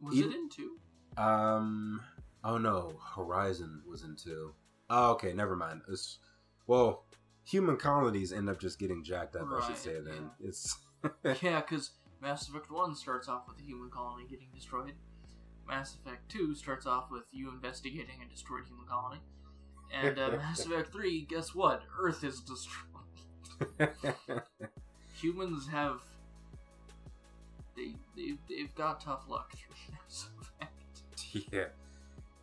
was 0.00 0.14
Even- 0.16 0.32
it 0.32 0.36
in 0.36 0.48
two? 0.48 0.76
Um. 1.16 2.00
Oh 2.44 2.58
no, 2.58 2.98
Horizon 3.14 3.82
was 3.88 4.02
in 4.02 4.16
two. 4.16 4.54
Oh, 4.90 5.12
okay, 5.12 5.32
never 5.32 5.54
mind. 5.56 5.82
It's 5.88 6.18
well, 6.66 7.04
human 7.44 7.76
colonies 7.76 8.32
end 8.32 8.48
up 8.48 8.58
just 8.60 8.78
getting 8.78 9.04
jacked 9.04 9.36
up. 9.36 9.48
I 9.52 9.60
should 9.60 9.68
Right, 9.70 9.78
say. 9.78 10.00
Then 10.00 10.30
yeah. 10.40 10.48
it's 10.48 10.76
yeah, 11.42 11.60
because 11.60 11.92
Mass 12.20 12.48
Effect 12.48 12.70
1 12.70 12.94
starts 12.94 13.28
off 13.28 13.42
with 13.48 13.56
the 13.58 13.64
human 13.64 13.90
colony 13.90 14.24
getting 14.28 14.48
destroyed. 14.54 14.94
Mass 15.66 15.94
Effect 15.94 16.28
2 16.30 16.54
starts 16.54 16.86
off 16.86 17.10
with 17.10 17.24
you 17.32 17.50
investigating 17.50 18.22
a 18.24 18.28
destroyed 18.30 18.64
human 18.68 18.86
colony. 18.86 19.20
And 19.92 20.18
uh, 20.18 20.30
Mass 20.32 20.60
Effect 20.66 20.92
3, 20.92 21.26
guess 21.28 21.54
what? 21.54 21.82
Earth 21.98 22.22
is 22.24 22.40
destroyed. 22.40 22.86
Humans 25.20 25.68
have. 25.68 26.00
They, 27.76 27.94
they, 28.16 28.34
they've 28.48 28.74
got 28.74 29.00
tough 29.00 29.24
luck 29.28 29.52
through 29.56 29.94
Mass 29.94 30.28
Effect. 30.40 31.52
yeah. 31.52 31.64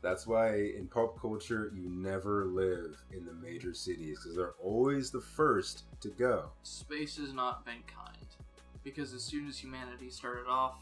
That's 0.01 0.25
why 0.25 0.55
in 0.55 0.88
pop 0.88 1.19
culture 1.19 1.71
you 1.75 1.89
never 1.89 2.45
live 2.45 3.03
in 3.12 3.25
the 3.25 3.34
major 3.34 3.73
cities 3.73 4.19
because 4.19 4.36
they're 4.36 4.55
always 4.63 5.12
the 5.12 5.19
first 5.19 5.84
to 6.01 6.08
go. 6.10 6.51
Space 6.63 7.17
has 7.17 7.34
not 7.34 7.65
been 7.65 7.84
kind. 7.86 8.15
Because 8.82 9.13
as 9.13 9.21
soon 9.23 9.47
as 9.47 9.58
humanity 9.58 10.10
started 10.10 10.47
off, 10.47 10.79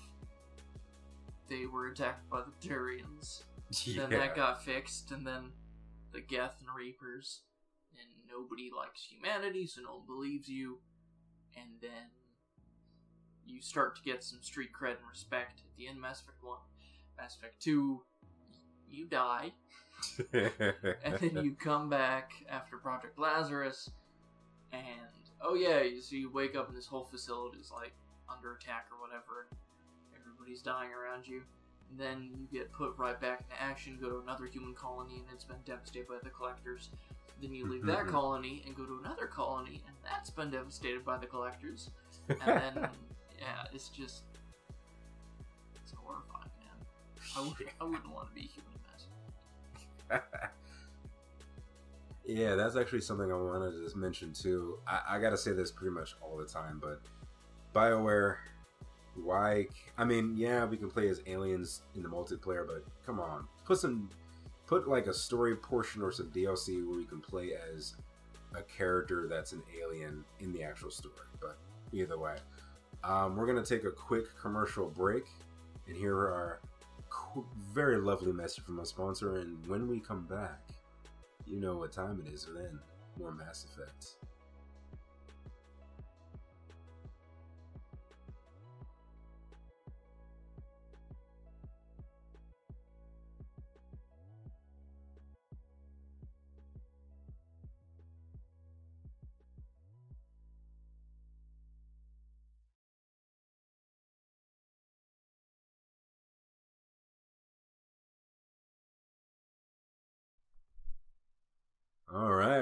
they 1.50 1.66
were 1.66 1.88
attacked 1.88 2.30
by 2.30 2.42
the 2.42 2.68
Turians. 2.68 3.44
Then 3.86 4.12
that 4.12 4.36
got 4.36 4.64
fixed, 4.64 5.12
and 5.12 5.26
then 5.26 5.52
the 6.14 6.22
Geth 6.22 6.56
and 6.62 6.70
Reapers, 6.76 7.42
nobody 8.32 8.70
likes 8.76 9.04
humanity, 9.04 9.68
so 9.68 9.82
no 9.82 9.98
one 9.98 10.06
believes 10.06 10.48
you. 10.48 10.80
And 11.56 11.70
then 11.82 12.12
you 13.46 13.62
start 13.62 13.96
to 13.96 14.02
get 14.02 14.24
some 14.24 14.40
street 14.42 14.70
cred 14.80 14.98
and 14.98 15.10
respect 15.10 15.60
at 15.60 15.78
the 15.78 15.88
end 15.88 15.98
of 15.98 16.02
Mass 16.02 16.22
Effect 16.22 16.38
1. 16.42 16.58
Mass 17.18 17.36
Effect 17.36 17.62
2, 17.62 18.02
you 18.90 19.06
die, 19.06 19.52
and 20.34 21.18
then 21.20 21.44
you 21.44 21.56
come 21.56 21.90
back 21.90 22.32
after 22.50 22.78
Project 22.78 23.18
Lazarus, 23.18 23.90
and 24.72 24.84
oh 25.42 25.56
yeah, 25.56 25.82
you, 25.82 26.02
so 26.02 26.16
you 26.16 26.30
wake 26.32 26.56
up 26.56 26.68
and 26.68 26.78
this 26.78 26.86
whole 26.86 27.06
facility 27.06 27.58
is 27.58 27.72
like 27.72 27.94
under 28.32 28.54
attack 28.54 28.88
or 28.92 29.00
whatever, 29.02 29.48
and 30.14 30.22
everybody's 30.22 30.62
dying 30.62 30.90
around 30.92 31.28
you. 31.28 31.42
And 31.90 32.00
then 32.00 32.30
you 32.38 32.48
get 32.52 32.72
put 32.72 32.98
right 32.98 33.20
back 33.20 33.42
into 33.50 33.62
action, 33.62 33.98
go 34.00 34.10
to 34.10 34.20
another 34.20 34.46
human 34.46 34.74
colony, 34.74 35.16
and 35.16 35.26
it's 35.34 35.46
been 35.46 35.58
devastated 35.66 36.08
by 36.08 36.16
the 36.22 36.30
collectors. 36.30 36.90
Then 37.42 37.54
you 37.54 37.68
leave 37.68 37.86
that 37.86 38.06
Mhm. 38.06 38.10
colony 38.10 38.64
and 38.66 38.76
go 38.76 38.86
to 38.86 38.98
another 39.00 39.28
colony, 39.28 39.84
and 39.88 39.96
that's 40.04 40.30
been 40.30 40.50
devastated 40.50 41.06
by 41.06 41.18
the 41.18 41.28
collectors. 41.28 41.92
And 42.30 42.40
then, 42.42 42.90
yeah, 43.40 43.68
it's 43.72 43.90
just. 43.90 44.24
It's 45.76 45.94
horrifying, 45.94 46.50
man. 46.60 46.88
I, 47.38 47.42
would, 47.42 47.70
I 47.80 47.84
wouldn't 47.86 48.10
want 48.10 48.28
to 48.28 48.34
be 48.34 48.42
a 48.42 48.50
human 48.50 48.78
that. 50.10 50.52
yeah, 52.26 52.56
that's 52.56 52.76
actually 52.76 53.02
something 53.02 53.32
I 53.32 53.36
wanted 53.36 53.72
to 53.72 53.84
just 53.84 53.96
mention 53.96 54.34
too. 54.34 54.80
I, 54.88 55.02
I 55.12 55.20
gotta 55.20 55.38
say 55.38 55.54
this 55.54 55.72
pretty 55.72 55.94
much 55.94 56.16
all 56.22 56.38
the 56.38 56.46
time, 56.46 56.80
but 56.82 57.02
BioWare, 57.74 58.38
why? 59.16 59.68
i 59.98 60.04
mean, 60.06 60.36
yeah, 60.38 60.66
we 60.66 60.78
can 60.78 60.90
play 60.90 61.08
as 61.10 61.22
aliens 61.28 61.82
in 61.96 62.04
the 62.04 62.10
multiplayer, 62.10 62.66
but 62.66 62.84
come 63.06 63.20
on, 63.20 63.48
put 63.66 63.80
some, 63.80 64.10
put 64.68 64.88
like 64.88 65.08
a 65.08 65.14
story 65.14 65.56
portion 65.56 66.04
or 66.04 66.12
some 66.12 66.30
DLC 66.32 66.88
where 66.88 67.00
you 67.00 67.06
can 67.06 67.22
play 67.22 67.52
as 67.74 67.96
a 68.54 68.62
character 68.62 69.28
that's 69.28 69.54
an 69.54 69.64
alien 69.82 70.24
in 70.40 70.54
the 70.54 70.62
actual 70.62 70.92
story. 70.92 71.16
But 71.40 71.58
either 71.94 72.18
way, 72.20 72.36
um, 73.04 73.36
we're 73.36 73.48
gonna 73.48 73.66
take 73.66 73.86
a 73.86 73.92
quick 73.92 74.26
commercial 74.40 74.90
break, 74.90 75.26
and 75.88 75.96
here 75.96 76.18
are 76.18 76.60
qu- 77.10 77.46
very 77.74 77.98
lovely 77.98 78.34
message 78.34 78.64
from 78.64 78.80
our 78.80 78.86
sponsor. 78.86 79.38
And 79.38 79.66
when 79.68 79.88
we 79.88 80.00
come 80.00 80.26
back, 80.26 80.60
you 81.46 81.60
know 81.60 81.78
what 81.78 81.92
time 81.94 82.22
it 82.26 82.34
is. 82.34 82.48
Then 82.54 82.80
more 83.18 83.32
Mass 83.32 83.66
Effect. 83.66 84.16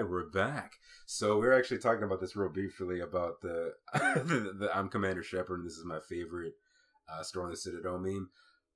We're 0.10 0.30
back. 0.30 0.74
So 1.06 1.38
we're 1.38 1.54
actually 1.54 1.80
talking 1.80 2.04
about 2.04 2.20
this 2.20 2.36
real 2.36 2.50
briefly 2.50 3.00
about 3.02 3.42
the 3.42 3.74
the, 3.94 4.54
the 4.58 4.70
I'm 4.76 4.90
Commander 4.90 5.24
Shepard, 5.24 5.60
and 5.60 5.68
this 5.68 5.78
is 5.78 5.86
my 5.86 6.00
favorite 6.00 6.54
uh, 7.10 7.24
Storm 7.24 7.50
the 7.52 7.58
Citadel 7.58 8.00
meme. 8.00 8.30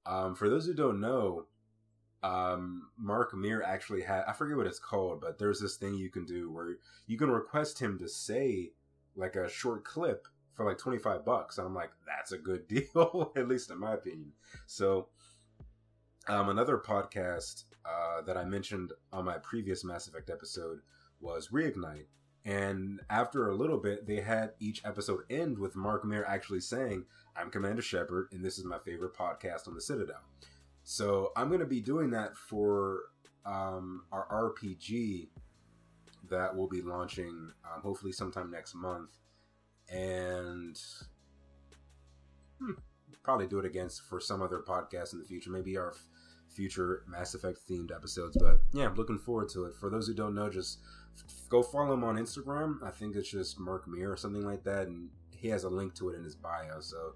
Um, 0.06 0.36
for 0.36 0.50
those 0.50 0.66
who 0.66 0.74
don't 0.74 1.00
know, 1.00 1.46
um, 2.24 2.90
Mark 2.98 3.34
Meer 3.36 3.62
actually 3.64 4.02
had 4.04 4.24
I 4.28 4.34
forget 4.34 4.58
what 4.58 4.68
it's 4.68 4.80
called, 4.80 5.22
but 5.22 5.38
there's 5.40 5.60
this 5.60 5.78
thing 5.78 5.96
you 5.96 6.10
can 6.10 6.26
do 6.26 6.52
where 6.52 6.78
you 7.08 7.18
can 7.18 7.32
request 7.32 7.80
him 7.80 7.98
to 8.00 8.08
say 8.10 8.72
like 9.16 9.36
a 9.36 9.50
short 9.50 9.84
clip 9.86 10.28
for 10.56 10.66
like 10.66 10.78
25 10.78 11.26
bucks, 11.26 11.58
and 11.58 11.68
I'm 11.68 11.76
like, 11.76 11.92
that's 12.06 12.32
a 12.32 12.38
good 12.38 12.68
deal, 12.70 13.32
at 13.36 13.48
least 13.48 13.72
in 13.72 13.80
my 13.80 13.94
opinion. 13.94 14.34
So 14.68 15.10
Um, 16.28 16.50
another 16.50 16.78
podcast 16.78 17.64
uh, 17.86 18.22
that 18.22 18.38
I 18.38 18.44
mentioned 18.46 18.94
on 19.12 19.26
my 19.26 19.38
previous 19.40 19.84
Mass 19.84 20.08
Effect 20.08 20.30
episode 20.30 20.82
was 21.20 21.50
Reignite. 21.50 22.06
And 22.46 23.02
after 23.10 23.50
a 23.50 23.56
little 23.56 23.78
bit, 23.78 24.08
they 24.08 24.22
had 24.22 24.54
each 24.60 24.84
episode 24.86 25.22
end 25.30 25.60
with 25.60 25.76
Mark 25.76 26.06
Meer 26.06 26.26
actually 26.26 26.62
saying, 26.62 27.06
I'm 27.36 27.52
Commander 27.52 27.82
Shepard, 27.82 28.30
and 28.32 28.44
this 28.44 28.58
is 28.58 28.66
my 28.66 28.80
favorite 28.80 29.14
podcast 29.14 29.68
on 29.68 29.76
the 29.76 29.82
Citadel. 29.82 30.22
So 30.84 31.32
I'm 31.36 31.50
going 31.50 31.60
to 31.60 31.66
be 31.66 31.82
doing 31.82 32.10
that 32.12 32.36
for 32.36 33.02
um, 33.46 34.04
our 34.12 34.28
RPG 34.56 35.28
that 36.30 36.56
will 36.56 36.68
be 36.68 36.82
launching 36.82 37.52
um, 37.66 37.82
hopefully 37.82 38.12
sometime 38.12 38.50
next 38.50 38.74
month. 38.74 39.10
And 39.90 40.80
hmm, 42.60 42.72
probably 43.24 43.48
do 43.48 43.60
it 43.60 43.66
again 43.66 43.90
for 44.08 44.20
some 44.20 44.42
other 44.42 44.60
podcast 44.60 45.14
in 45.14 45.20
the 45.20 45.26
future. 45.26 45.50
Maybe 45.50 45.78
our 45.78 45.94
future 46.50 47.04
Mass 47.08 47.34
Effect 47.34 47.60
themed 47.70 47.96
episodes. 47.96 48.38
But 48.40 48.60
yeah, 48.74 48.86
I'm 48.86 48.96
looking 48.96 49.20
forward 49.20 49.50
to 49.50 49.66
it. 49.66 49.76
For 49.76 49.90
those 49.90 50.08
who 50.08 50.14
don't 50.14 50.36
know, 50.36 50.50
just 50.50 50.80
go 51.50 51.64
follow 51.64 51.94
him 51.94 52.04
on 52.04 52.18
Instagram. 52.18 52.82
I 52.84 52.92
think 52.92 53.16
it's 53.16 53.30
just 53.30 53.60
Mark 53.60 53.88
Meer 53.88 54.12
or 54.12 54.18
something 54.18 54.46
like 54.46 54.64
that. 54.64 54.88
And 54.88 55.10
he 55.36 55.48
has 55.50 55.64
a 55.64 55.70
link 55.70 55.96
to 55.96 56.10
it 56.10 56.16
in 56.16 56.24
his 56.24 56.36
bio. 56.36 56.80
So 56.80 57.14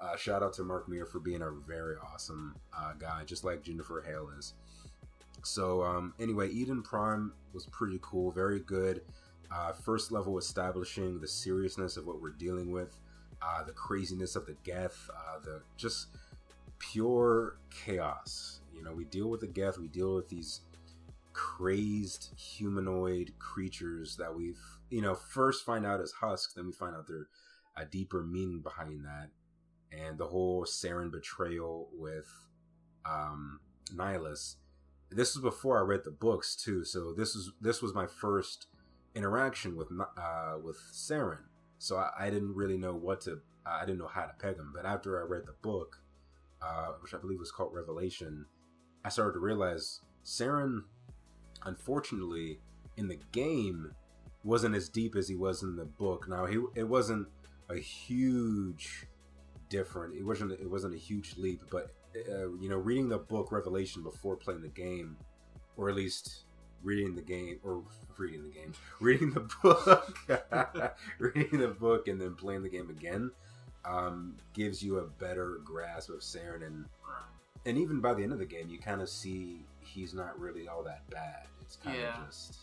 uh, 0.00 0.16
shout 0.16 0.42
out 0.42 0.52
to 0.54 0.62
Mark 0.62 0.88
Meer 0.88 1.06
for 1.06 1.20
being 1.20 1.42
a 1.42 1.50
very 1.50 1.96
awesome 1.96 2.56
uh, 2.76 2.92
guy, 2.98 3.24
just 3.24 3.44
like 3.44 3.62
Jennifer 3.62 4.02
Hale 4.06 4.30
is. 4.38 4.54
So 5.42 5.82
um, 5.82 6.14
anyway, 6.20 6.50
Eden 6.50 6.82
Prime 6.82 7.32
was 7.52 7.66
pretty 7.66 7.98
cool, 8.02 8.30
very 8.30 8.60
good. 8.60 9.02
Uh, 9.52 9.72
first 9.72 10.12
level 10.12 10.38
establishing 10.38 11.20
the 11.20 11.26
seriousness 11.26 11.96
of 11.96 12.06
what 12.06 12.20
we're 12.20 12.30
dealing 12.30 12.70
with, 12.70 12.96
uh, 13.42 13.64
the 13.64 13.72
craziness 13.72 14.36
of 14.36 14.46
the 14.46 14.56
Geth, 14.62 15.10
uh, 15.10 15.40
the 15.42 15.62
just 15.76 16.08
pure 16.78 17.56
chaos. 17.70 18.60
You 18.74 18.84
know, 18.84 18.92
we 18.92 19.04
deal 19.04 19.28
with 19.28 19.40
the 19.40 19.48
Geth, 19.48 19.78
we 19.78 19.88
deal 19.88 20.14
with 20.14 20.28
these 20.28 20.60
crazed 21.40 22.30
humanoid 22.36 23.32
creatures 23.38 24.16
that 24.16 24.34
we've, 24.34 24.60
you 24.90 25.00
know, 25.00 25.14
first 25.14 25.64
find 25.64 25.86
out 25.86 26.00
as 26.00 26.12
husks, 26.12 26.54
then 26.54 26.66
we 26.66 26.72
find 26.72 26.94
out 26.94 27.06
there's 27.06 27.28
a 27.76 27.84
deeper 27.84 28.22
meaning 28.22 28.60
behind 28.60 29.04
that, 29.04 29.30
and 29.96 30.18
the 30.18 30.26
whole 30.26 30.64
Saren 30.64 31.10
betrayal 31.10 31.88
with 31.92 32.28
um, 33.06 33.60
Nihlus 33.94 34.56
this 35.10 35.34
was 35.34 35.42
before 35.42 35.78
I 35.78 35.82
read 35.82 36.04
the 36.04 36.10
books 36.10 36.54
too, 36.54 36.84
so 36.84 37.12
this 37.12 37.34
was 37.34 37.52
this 37.60 37.82
was 37.82 37.94
my 37.94 38.06
first 38.06 38.66
interaction 39.14 39.76
with 39.76 39.88
uh, 40.16 40.56
with 40.62 40.78
Saren. 40.92 41.44
So 41.78 41.96
I, 41.96 42.10
I, 42.26 42.30
didn't 42.30 42.54
really 42.54 42.76
know 42.76 42.94
what 42.94 43.22
to 43.22 43.40
I 43.66 43.84
didn't 43.86 43.98
know 43.98 44.06
how 44.06 44.26
to 44.26 44.34
peg 44.38 44.56
him. 44.56 44.72
But 44.74 44.86
after 44.86 45.20
I 45.20 45.26
read 45.26 45.46
the 45.46 45.54
book, 45.62 45.96
uh, 46.62 46.92
which 47.00 47.14
I 47.14 47.18
believe 47.18 47.40
was 47.40 47.50
called 47.50 47.74
Revelation, 47.74 48.46
I 49.04 49.08
started 49.08 49.32
to 49.32 49.40
realize 49.40 50.00
Saren, 50.24 50.82
unfortunately, 51.64 52.58
in 52.96 53.08
the 53.08 53.18
game, 53.32 53.92
wasn't 54.44 54.74
as 54.74 54.88
deep 54.88 55.16
as 55.16 55.28
he 55.28 55.34
was 55.34 55.62
in 55.62 55.76
the 55.76 55.84
book. 55.84 56.28
Now 56.28 56.46
he 56.46 56.58
it 56.74 56.88
wasn't 56.88 57.28
a 57.68 57.76
huge 57.76 59.06
different. 59.68 60.14
It 60.14 60.24
wasn't 60.24 60.52
it 60.52 60.70
wasn't 60.70 60.94
a 60.94 60.98
huge 60.98 61.36
leap, 61.36 61.62
but 61.70 61.90
uh, 62.16 62.50
you 62.60 62.68
know, 62.68 62.76
reading 62.76 63.08
the 63.08 63.18
book 63.18 63.52
Revelation 63.52 64.02
before 64.02 64.36
playing 64.36 64.62
the 64.62 64.68
game, 64.68 65.16
or 65.76 65.88
at 65.88 65.94
least 65.94 66.44
reading 66.82 67.14
the 67.14 67.22
game 67.22 67.58
or 67.62 67.82
reading 68.18 68.42
the 68.42 68.50
game, 68.50 68.72
reading 69.00 69.32
the 69.32 69.48
book, 69.62 70.96
reading 71.18 71.58
the 71.58 71.68
book, 71.68 72.08
and 72.08 72.20
then 72.20 72.34
playing 72.34 72.62
the 72.62 72.68
game 72.68 72.90
again, 72.90 73.30
um, 73.84 74.36
gives 74.52 74.82
you 74.82 74.98
a 74.98 75.06
better 75.06 75.60
grasp 75.64 76.10
of 76.10 76.20
Saren, 76.20 76.66
and 76.66 76.86
and 77.66 77.78
even 77.78 78.00
by 78.00 78.14
the 78.14 78.22
end 78.22 78.32
of 78.32 78.38
the 78.38 78.46
game, 78.46 78.68
you 78.68 78.78
kind 78.78 79.02
of 79.02 79.08
see 79.08 79.64
he's 79.82 80.14
not 80.14 80.38
really 80.38 80.68
all 80.68 80.82
that 80.84 81.08
bad. 81.10 81.46
It's 81.60 81.76
kind 81.76 81.96
of 81.96 82.02
yeah. 82.02 82.16
just 82.26 82.58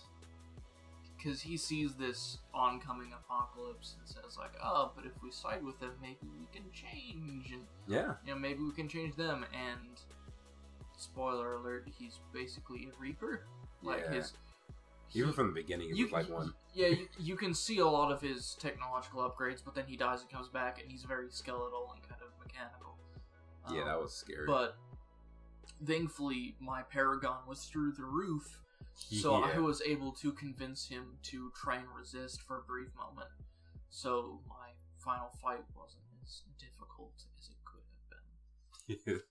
because 1.18 1.42
he 1.42 1.58
sees 1.58 1.96
this 1.96 2.38
oncoming 2.54 3.12
apocalypse 3.14 3.96
and 4.00 4.08
says 4.08 4.38
like, 4.38 4.52
"Oh, 4.64 4.92
but 4.96 5.06
if 5.06 5.12
we 5.24 5.32
side 5.32 5.64
with 5.64 5.80
them, 5.80 5.92
maybe 6.02 6.18
we 6.40 6.48
can 6.54 6.70
change." 6.72 7.52
And 7.52 7.64
yeah, 7.88 8.14
you 8.26 8.34
know, 8.34 8.40
maybe 8.40 8.60
we 8.64 8.72
can 8.72 8.88
change 8.88 9.16
them. 9.16 9.46
And 9.54 10.00
spoiler 10.98 11.56
alert, 11.56 11.88
he's 11.98 12.20
basically 12.34 12.90
a 12.92 13.02
Reaper. 13.02 13.44
Like 13.82 14.04
yeah. 14.06 14.16
his. 14.16 14.34
He, 15.10 15.20
Even 15.20 15.32
from 15.32 15.48
the 15.48 15.54
beginning, 15.54 15.94
he 15.94 16.04
was 16.04 16.12
like 16.12 16.30
one. 16.30 16.54
Yeah, 16.74 16.88
you, 16.88 17.08
you 17.18 17.36
can 17.38 17.54
see 17.54 17.80
a 17.80 17.88
lot 17.88 18.12
of 18.12 18.22
his 18.22 18.58
technological 18.60 19.22
upgrades, 19.22 19.64
but 19.64 19.74
then 19.74 19.86
he 19.88 19.96
dies 19.96 20.22
and 20.22 20.30
comes 20.30 20.50
back, 20.50 20.82
and 20.82 20.92
he's 20.92 21.04
very 21.04 21.28
skeletal 21.30 21.94
and 21.94 22.04
kind 22.04 22.22
of 22.22 22.28
mechanical. 22.46 22.98
Yeah, 23.72 23.82
um, 23.82 23.88
that 23.88 24.02
was 24.02 24.14
scary. 24.14 24.46
But 24.46 24.76
thankfully, 25.86 26.56
my 26.60 26.82
Paragon 26.84 27.40
was 27.48 27.66
through 27.66 27.94
the 27.94 28.04
roof, 28.04 28.62
so 28.96 29.40
yeah. 29.40 29.52
I 29.56 29.60
was 29.60 29.82
able 29.86 30.12
to 30.14 30.32
convince 30.32 30.88
him 30.88 31.18
to 31.24 31.52
try 31.56 31.76
and 31.76 31.88
resist 31.98 32.42
for 32.42 32.58
a 32.58 32.62
brief 32.62 32.90
moment. 32.98 33.30
So 33.90 34.42
my 34.48 34.70
final 34.98 35.30
fight 35.42 35.64
wasn't 35.76 36.04
as 36.24 36.42
difficult 36.60 37.14
as 37.38 37.50
it 37.50 37.56
could 37.66 38.98
have 38.98 39.06
been. 39.06 39.22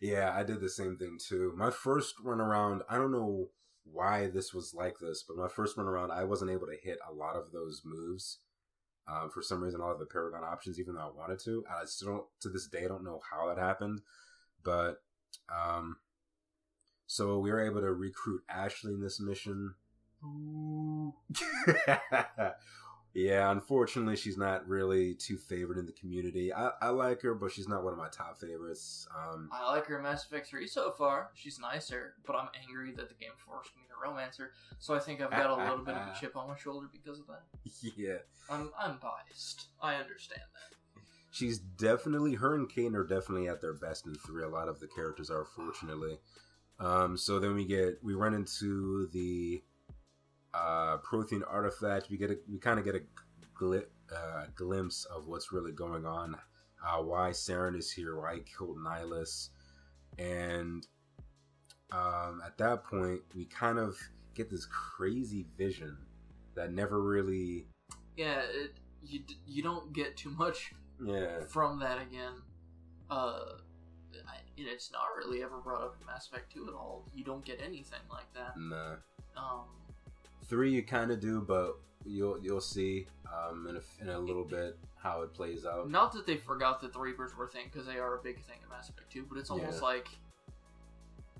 yeah, 0.00 0.32
I 0.34 0.42
did 0.42 0.60
the 0.60 0.68
same 0.68 0.96
thing 0.96 1.18
too. 1.20 1.52
My 1.56 1.70
first 1.70 2.14
run 2.22 2.40
around, 2.40 2.82
I 2.88 2.96
don't 2.96 3.12
know 3.12 3.48
why 3.84 4.28
this 4.28 4.54
was 4.54 4.74
like 4.74 4.98
this, 5.00 5.24
but 5.26 5.36
my 5.36 5.48
first 5.48 5.76
run 5.76 5.86
around, 5.86 6.10
I 6.10 6.24
wasn't 6.24 6.50
able 6.50 6.66
to 6.66 6.76
hit 6.82 6.98
a 7.08 7.12
lot 7.12 7.36
of 7.36 7.52
those 7.52 7.82
moves. 7.84 8.38
Um, 9.08 9.30
for 9.30 9.42
some 9.42 9.62
reason, 9.62 9.80
all 9.80 9.92
of 9.92 9.98
the 9.98 10.06
Paragon 10.06 10.44
options, 10.44 10.78
even 10.78 10.94
though 10.94 11.00
I 11.00 11.18
wanted 11.18 11.40
to, 11.40 11.64
I 11.68 11.84
still 11.86 12.08
don't. 12.08 12.24
To 12.42 12.48
this 12.48 12.68
day, 12.68 12.84
I 12.84 12.88
don't 12.88 13.04
know 13.04 13.20
how 13.28 13.48
that 13.48 13.60
happened, 13.60 14.00
but 14.62 15.02
um, 15.54 15.96
so 17.06 17.38
we 17.38 17.50
were 17.50 17.60
able 17.60 17.80
to 17.80 17.92
recruit 17.92 18.42
Ashley 18.48 18.94
in 18.94 19.00
this 19.02 19.20
mission. 19.20 19.74
yeah, 23.14 23.50
unfortunately, 23.50 24.16
she's 24.16 24.38
not 24.38 24.66
really 24.66 25.14
too 25.14 25.36
favored 25.36 25.76
in 25.76 25.84
the 25.84 25.92
community. 25.92 26.54
I, 26.54 26.70
I 26.80 26.88
like 26.88 27.20
her, 27.22 27.34
but 27.34 27.52
she's 27.52 27.68
not 27.68 27.84
one 27.84 27.92
of 27.92 27.98
my 27.98 28.08
top 28.08 28.38
favorites. 28.38 29.06
Um, 29.14 29.50
I 29.52 29.70
like 29.72 29.84
her 29.86 29.98
in 29.98 30.04
Mass 30.04 30.24
Effect 30.24 30.48
3 30.48 30.66
so 30.66 30.92
far. 30.92 31.30
She's 31.34 31.58
nicer, 31.58 32.14
but 32.26 32.34
I'm 32.34 32.48
angry 32.66 32.92
that 32.92 33.08
the 33.08 33.14
game 33.14 33.32
forced 33.46 33.76
me 33.76 33.82
to 33.88 34.08
romance 34.08 34.38
her. 34.38 34.52
So 34.78 34.94
I 34.94 34.98
think 34.98 35.20
I've 35.20 35.30
got 35.30 35.50
a 35.50 35.56
little 35.56 35.84
bit 35.84 35.94
of 35.94 36.00
a 36.00 36.14
chip 36.20 36.36
on 36.36 36.48
my 36.48 36.56
shoulder 36.56 36.88
because 36.90 37.18
of 37.18 37.26
that. 37.26 37.42
Yeah. 37.96 38.18
I'm, 38.48 38.70
I'm 38.78 38.98
biased. 39.02 39.66
I 39.82 39.96
understand 39.96 40.42
that 40.54 40.76
she's 41.32 41.58
definitely 41.58 42.34
her 42.34 42.54
and 42.54 42.70
Kaidan 42.70 42.94
are 42.94 43.06
definitely 43.06 43.48
at 43.48 43.60
their 43.60 43.72
best 43.72 44.06
in 44.06 44.14
three. 44.14 44.44
A 44.44 44.48
lot 44.48 44.68
of 44.68 44.78
the 44.78 44.86
characters 44.86 45.30
are, 45.30 45.44
fortunately. 45.44 46.18
Um, 46.78 47.16
so 47.16 47.40
then 47.40 47.54
we 47.54 47.64
get 47.64 47.98
we 48.02 48.14
run 48.14 48.34
into 48.34 49.08
the 49.12 49.62
uh, 50.54 50.98
Prothean 50.98 51.42
artifact. 51.48 52.08
We 52.10 52.18
get 52.18 52.30
a, 52.30 52.38
we 52.48 52.58
kind 52.58 52.78
of 52.78 52.84
get 52.84 52.94
a 52.94 53.02
gli- 53.54 53.88
uh, 54.14 54.44
glimpse 54.54 55.04
of 55.06 55.26
what's 55.26 55.52
really 55.52 55.72
going 55.72 56.04
on, 56.04 56.36
uh, 56.86 57.02
why 57.02 57.30
Saren 57.30 57.76
is 57.76 57.90
here, 57.90 58.20
why 58.20 58.36
he 58.36 58.40
killed 58.40 58.76
Nihlus, 58.76 59.48
and 60.18 60.86
um, 61.92 62.42
at 62.44 62.58
that 62.58 62.84
point 62.84 63.20
we 63.34 63.46
kind 63.46 63.78
of 63.78 63.96
get 64.34 64.50
this 64.50 64.66
crazy 64.66 65.46
vision 65.56 65.96
that 66.54 66.72
never 66.72 67.00
really. 67.02 67.66
Yeah, 68.16 68.42
it, 68.50 68.74
you 69.02 69.20
you 69.46 69.62
don't 69.62 69.92
get 69.92 70.16
too 70.16 70.30
much. 70.30 70.72
Yeah. 71.04 71.44
From 71.48 71.78
that 71.80 72.00
again, 72.00 72.32
uh, 73.10 73.40
and 74.58 74.66
it's 74.68 74.92
not 74.92 75.06
really 75.16 75.42
ever 75.42 75.58
brought 75.58 75.82
up 75.82 75.96
in 76.00 76.06
Mass 76.06 76.28
Effect 76.28 76.52
2 76.52 76.68
at 76.68 76.74
all. 76.74 77.04
You 77.14 77.24
don't 77.24 77.44
get 77.44 77.60
anything 77.64 78.00
like 78.10 78.32
that. 78.34 78.54
Nah. 78.58 78.94
Um, 79.36 79.64
Three 80.44 80.72
you 80.72 80.82
kind 80.82 81.10
of 81.10 81.20
do, 81.20 81.40
but 81.40 81.78
you'll 82.04 82.38
you'll 82.42 82.60
see 82.60 83.06
um, 83.32 83.66
in 83.68 83.76
a, 83.76 84.02
in 84.02 84.14
a 84.14 84.18
little 84.18 84.44
bit 84.44 84.78
how 84.96 85.22
it 85.22 85.32
plays 85.32 85.64
out. 85.64 85.90
Not 85.90 86.12
that 86.12 86.26
they 86.26 86.36
forgot 86.36 86.80
that 86.82 86.92
the 86.92 86.98
Reapers 86.98 87.36
were 87.36 87.46
a 87.46 87.48
thing, 87.48 87.66
because 87.72 87.86
they 87.86 87.98
are 87.98 88.18
a 88.18 88.22
big 88.22 88.36
thing 88.44 88.58
in 88.62 88.68
Mass 88.68 88.88
Effect 88.88 89.10
2, 89.10 89.26
but 89.28 89.38
it's 89.38 89.50
almost 89.50 89.78
yeah. 89.78 89.86
like 89.86 90.08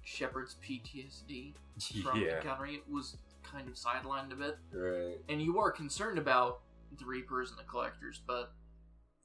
Shepard's 0.03 0.57
PTSD 0.67 1.53
from 2.03 2.21
yeah. 2.21 2.37
encountering 2.37 2.75
it 2.75 2.83
was 2.91 3.17
kind 3.43 3.69
of 3.69 3.75
sidelined 3.75 4.33
a 4.33 4.37
bit. 4.37 4.59
Right. 4.73 5.19
And 5.29 5.43
you 5.43 5.59
are 5.59 5.71
concerned 5.71 6.19
about 6.19 6.61
the 6.99 7.05
Reapers 7.05 7.51
and 7.51 7.59
the 7.59 7.65
Collectors, 7.65 8.21
but 8.27 8.53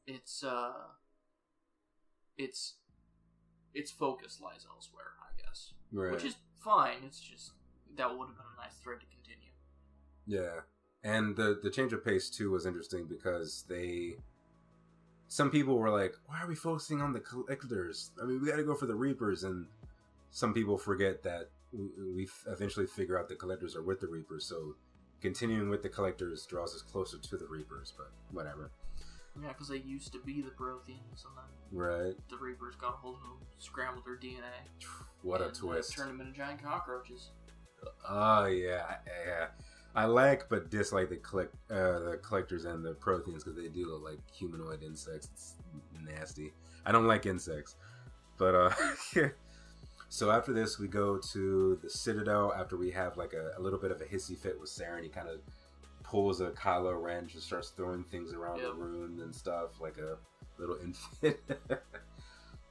it's 0.07 0.43
uh 0.43 0.71
it's 2.37 2.75
its 3.73 3.91
focus 3.91 4.39
lies 4.41 4.65
elsewhere, 4.73 5.13
I 5.21 5.41
guess. 5.41 5.73
Right. 5.91 6.11
Which 6.11 6.23
is 6.23 6.35
fine. 6.63 6.97
It's 7.05 7.19
just 7.19 7.51
that 7.97 8.09
would 8.09 8.27
have 8.27 8.37
been 8.37 8.45
a 8.57 8.61
nice 8.61 8.75
thread 8.81 8.99
to 9.01 9.05
continue. 9.07 9.51
Yeah. 10.25 10.61
And 11.03 11.35
the 11.35 11.59
the 11.61 11.69
change 11.69 11.93
of 11.93 12.03
pace 12.03 12.29
too 12.29 12.51
was 12.51 12.65
interesting 12.65 13.05
because 13.07 13.65
they 13.69 14.15
some 15.27 15.51
people 15.51 15.77
were 15.77 15.89
like, 15.89 16.15
"Why 16.25 16.41
are 16.41 16.47
we 16.47 16.55
focusing 16.55 17.01
on 17.01 17.13
the 17.13 17.19
collectors? 17.19 18.11
I 18.21 18.25
mean, 18.25 18.41
we 18.41 18.49
got 18.49 18.57
to 18.57 18.63
go 18.63 18.75
for 18.75 18.85
the 18.87 18.95
reapers." 18.95 19.43
And 19.43 19.67
some 20.31 20.53
people 20.53 20.77
forget 20.77 21.23
that 21.23 21.49
we, 21.71 21.89
we 22.15 22.27
eventually 22.47 22.87
figure 22.87 23.19
out 23.19 23.27
the 23.27 23.35
collectors 23.35 23.75
are 23.75 23.83
with 23.83 23.99
the 23.99 24.07
reapers. 24.07 24.45
So 24.45 24.75
continuing 25.21 25.69
with 25.69 25.83
the 25.83 25.89
collectors 25.89 26.45
draws 26.45 26.73
us 26.73 26.81
closer 26.81 27.17
to 27.17 27.37
the 27.37 27.47
reapers. 27.47 27.93
But 27.97 28.11
whatever. 28.31 28.71
Yeah, 29.41 29.49
because 29.49 29.67
they 29.67 29.77
used 29.77 30.11
to 30.13 30.19
be 30.19 30.41
the 30.41 30.49
Protheans, 30.49 31.23
and 31.25 31.35
then 31.35 31.45
Right. 31.79 32.15
the 32.29 32.37
Reapers 32.37 32.75
got 32.75 32.93
a 32.93 32.97
hold 32.97 33.15
of 33.15 33.21
them, 33.21 33.37
scrambled 33.59 34.05
their 34.05 34.15
DNA. 34.17 34.41
What 35.21 35.41
a 35.41 35.45
uh, 35.45 35.51
twist. 35.51 35.93
turned 35.93 36.09
them 36.11 36.21
into 36.21 36.33
giant 36.33 36.63
cockroaches. 36.63 37.29
Oh 38.07 38.45
yeah, 38.45 38.97
yeah. 39.25 39.47
I 39.95 40.05
like 40.05 40.47
but 40.49 40.69
dislike 40.69 41.09
the 41.09 41.17
collect 41.17 41.53
uh, 41.71 41.99
the 41.99 42.19
collectors 42.21 42.65
and 42.65 42.83
the 42.83 42.93
Protheans 42.93 43.43
because 43.43 43.55
they 43.55 43.67
do 43.67 43.87
look 43.91 44.03
like 44.03 44.19
humanoid 44.31 44.83
insects. 44.83 45.27
It's 45.31 45.53
nasty. 46.03 46.51
I 46.85 46.91
don't 46.91 47.07
like 47.07 47.25
insects, 47.25 47.75
but 48.37 48.55
uh, 48.55 48.69
yeah. 49.15 49.29
So 50.09 50.31
after 50.31 50.53
this, 50.53 50.79
we 50.79 50.87
go 50.87 51.17
to 51.33 51.79
the 51.83 51.89
Citadel. 51.89 52.53
After 52.57 52.77
we 52.77 52.91
have 52.91 53.17
like 53.17 53.33
a, 53.33 53.51
a 53.57 53.61
little 53.61 53.79
bit 53.79 53.91
of 53.91 53.99
a 54.01 54.05
hissy 54.05 54.37
fit 54.37 54.59
with 54.59 54.69
Saren, 54.69 55.03
he 55.03 55.09
kind 55.09 55.27
of 55.27 55.39
pulls 56.09 56.39
a 56.41 56.51
Kylo 56.51 57.01
Ren 57.01 57.27
and 57.33 57.41
starts 57.41 57.69
throwing 57.69 58.03
things 58.05 58.33
around 58.33 58.59
Yep. 58.59 58.67
the 58.67 58.73
room 58.75 59.19
and 59.21 59.35
stuff 59.35 59.81
like 59.81 59.97
a 59.97 60.17
little 60.57 60.77
infant. 60.83 61.37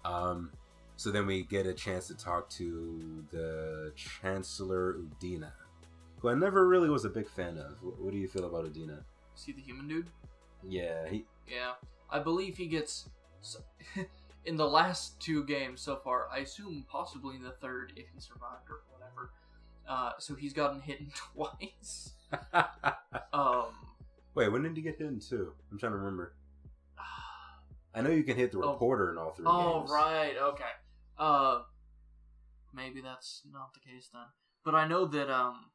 um, 0.05 0.51
so 0.97 1.11
then 1.11 1.27
we 1.27 1.43
get 1.43 1.67
a 1.67 1.75
chance 1.75 2.07
to 2.09 2.15
talk 2.15 2.49
to 2.51 3.25
the 3.31 3.93
Chancellor 3.95 4.95
Udina, 4.95 5.51
who 6.21 6.29
I 6.31 6.35
never 6.35 6.67
really 6.67 6.89
was 6.89 7.05
a 7.05 7.11
big 7.11 7.29
fan 7.29 7.59
of. 7.59 7.83
What, 7.83 8.01
what 8.01 8.13
do 8.13 8.19
you 8.19 8.29
feel 8.29 8.45
about 8.47 8.65
Udina? 8.73 9.01
See 9.35 9.53
the 9.53 9.61
human 9.61 9.87
dude? 9.89 10.09
Yeah, 10.67 11.07
he. 11.09 11.25
Yeah, 11.47 11.73
I 12.11 12.19
believe 12.21 12.57
he 12.57 12.67
gets 12.67 13.09
in 14.47 14.57
the 14.57 14.67
last 14.67 15.21
two 15.21 15.45
games 15.45 15.81
so 15.83 15.97
far. 15.97 16.29
I 16.33 16.39
assume 16.39 16.87
possibly 16.91 17.37
in 17.37 17.43
the 17.43 17.51
third 17.51 17.93
if 17.97 18.07
he 18.15 18.21
survived 18.21 18.71
or 18.71 18.81
whatever. 18.91 19.31
Uh, 19.89 20.13
so 20.19 20.35
he's 20.35 20.53
gotten 20.55 20.81
hit 20.81 21.01
twice. 21.15 22.13
Um, 23.33 23.67
Wait, 24.35 24.49
when 24.51 24.63
did 24.63 24.77
he 24.77 24.83
get 24.83 24.97
hit 24.99 25.09
in 25.09 25.21
two? 25.21 25.53
I'm 25.71 25.79
trying 25.79 25.93
to 25.93 25.99
remember. 25.99 26.35
I 27.95 28.01
know 28.01 28.11
you 28.11 28.23
can 28.25 28.37
hit 28.37 28.53
the 28.53 28.59
Oh. 28.63 28.73
reporter 28.73 29.11
in 29.13 29.19
all 29.19 29.33
three 29.33 29.45
oh 29.49 29.81
games. 29.81 29.91
right, 29.91 30.35
okay. 30.41 30.65
Uh, 31.19 31.61
maybe 32.75 33.01
that's 33.03 33.43
not 33.53 33.73
the 33.75 33.81
case 33.81 34.09
then. 34.13 34.23
But 34.65 34.75
I 34.75 34.87
know 34.89 35.05
that 35.07 35.31
um, 35.31 35.71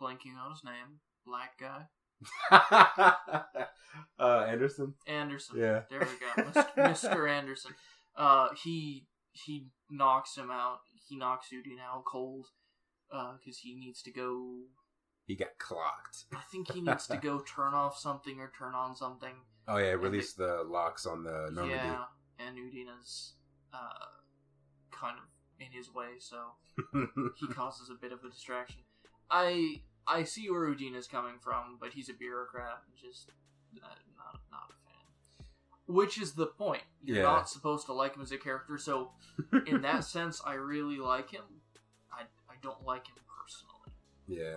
blanking 0.00 0.36
on 0.42 0.50
his 0.50 0.62
name, 0.64 1.00
black 1.26 1.58
guy 1.58 1.86
uh, 4.18 4.44
Anderson. 4.48 4.94
Anderson. 5.06 5.58
Yeah. 5.58 5.82
There 5.90 6.00
we 6.00 6.42
go, 6.42 6.50
Mr. 6.52 6.74
Mr. 6.76 7.30
Anderson. 7.30 7.72
Uh, 8.16 8.48
he 8.62 9.06
he 9.32 9.66
knocks 9.90 10.36
him 10.36 10.50
out. 10.50 10.80
He 11.08 11.16
knocks 11.16 11.48
Udina 11.52 11.82
out 11.92 12.04
cold. 12.04 12.46
Uh, 13.12 13.32
because 13.38 13.58
he 13.58 13.74
needs 13.74 14.02
to 14.02 14.10
go. 14.12 14.58
He 15.26 15.34
got 15.36 15.58
clocked. 15.58 16.24
I 16.32 16.40
think 16.50 16.70
he 16.72 16.80
needs 16.80 17.06
to 17.08 17.16
go 17.22 17.40
turn 17.40 17.74
off 17.74 17.98
something 17.98 18.40
or 18.40 18.50
turn 18.56 18.74
on 18.74 18.94
something. 18.96 19.34
Oh 19.68 19.76
yeah, 19.78 19.90
release 19.92 20.32
the 20.32 20.62
locks 20.66 21.06
on 21.06 21.22
the 21.24 21.50
Normandy. 21.52 21.74
Yeah, 21.76 22.04
and 22.38 22.56
Udina's 22.58 23.34
uh 23.72 24.06
kind 24.90 25.16
of 25.18 25.24
in 25.64 25.72
his 25.72 25.92
way, 25.94 26.18
so 26.18 26.36
he 27.36 27.46
causes 27.48 27.90
a 27.90 27.94
bit 28.00 28.12
of 28.12 28.24
a 28.24 28.30
distraction. 28.30 28.82
I 29.30 29.82
I 30.06 30.24
see 30.24 30.50
where 30.50 30.66
Udina's 30.66 31.06
coming 31.06 31.34
from, 31.40 31.78
but 31.80 31.90
he's 31.92 32.08
a 32.08 32.14
bureaucrat 32.14 32.82
and 32.86 32.96
just 32.96 33.30
uh, 33.76 33.86
not 34.16 34.40
not 34.50 34.70
a 34.70 34.78
fan. 34.84 35.46
Which 35.86 36.20
is 36.20 36.32
the 36.32 36.46
point. 36.46 36.82
You're 37.02 37.18
Yeah. 37.18 37.22
not 37.24 37.48
supposed 37.48 37.86
to 37.86 37.92
like 37.92 38.16
him 38.16 38.22
as 38.22 38.32
a 38.32 38.38
character, 38.38 38.78
so 38.78 39.12
in 39.66 39.82
that 39.82 40.04
sense, 40.16 40.40
I 40.44 40.54
really 40.54 40.98
like 40.98 41.30
him. 41.30 41.44
Don't 42.62 42.84
like 42.84 43.06
him 43.06 43.16
personally. 43.38 43.92
Yeah. 44.26 44.56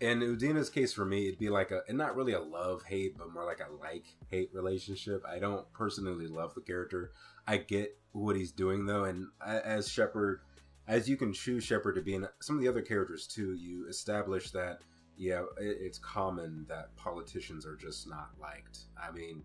In 0.00 0.20
Udina's 0.20 0.70
case 0.70 0.92
for 0.92 1.04
me, 1.04 1.28
it'd 1.28 1.38
be 1.38 1.50
like 1.50 1.70
a, 1.70 1.82
and 1.88 1.98
not 1.98 2.16
really 2.16 2.32
a 2.32 2.40
love 2.40 2.82
hate, 2.84 3.18
but 3.18 3.32
more 3.32 3.44
like 3.44 3.60
a 3.60 3.70
like 3.82 4.04
hate 4.30 4.50
relationship. 4.52 5.22
I 5.28 5.38
don't 5.38 5.70
personally 5.72 6.26
love 6.26 6.54
the 6.54 6.62
character. 6.62 7.12
I 7.46 7.58
get 7.58 7.98
what 8.12 8.36
he's 8.36 8.52
doing 8.52 8.86
though, 8.86 9.04
and 9.04 9.28
as 9.44 9.88
Shepard, 9.88 10.40
as 10.88 11.08
you 11.08 11.16
can 11.16 11.32
choose 11.32 11.64
Shepard 11.64 11.96
to 11.96 12.00
be 12.00 12.14
in 12.14 12.26
some 12.40 12.56
of 12.56 12.62
the 12.62 12.68
other 12.68 12.82
characters 12.82 13.26
too, 13.26 13.54
you 13.54 13.86
establish 13.88 14.50
that 14.52 14.80
yeah, 15.20 15.42
it, 15.58 15.76
it's 15.80 15.98
common 15.98 16.64
that 16.70 16.96
politicians 16.96 17.66
are 17.66 17.76
just 17.76 18.08
not 18.08 18.30
liked. 18.40 18.78
I 18.98 19.12
mean, 19.12 19.42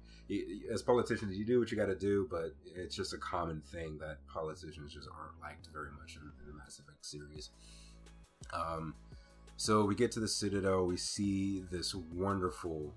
as 0.71 0.81
politicians, 0.81 1.37
you 1.37 1.43
do 1.43 1.59
what 1.59 1.69
you 1.69 1.75
got 1.75 1.87
to 1.87 1.95
do, 1.95 2.29
but 2.31 2.55
it's 2.65 2.95
just 2.95 3.13
a 3.13 3.17
common 3.17 3.61
thing 3.73 3.97
that 3.97 4.25
politicians 4.25 4.93
just 4.93 5.09
aren't 5.19 5.37
liked 5.41 5.67
very 5.73 5.89
much 5.99 6.15
in, 6.15 6.21
in 6.21 6.47
the 6.47 6.57
Mass 6.57 6.79
Effect 6.79 7.05
series. 7.05 7.49
Um, 8.53 8.95
so 9.57 9.83
we 9.83 9.95
get 9.95 10.13
to 10.13 10.21
the 10.21 10.29
Citadel. 10.29 10.85
We 10.85 10.95
see 10.95 11.65
this 11.69 11.93
wonderful 11.93 12.93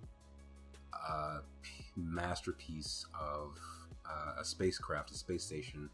uh, 0.93 1.41
masterpiece 1.97 3.05
of 3.21 3.59
uh, 4.09 4.41
a 4.41 4.45
spacecraft, 4.45 5.11
a 5.11 5.15
space 5.15 5.43
station, 5.43 5.91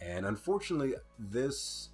and 0.00 0.24
unfortunately, 0.24 0.94
this 1.18 1.88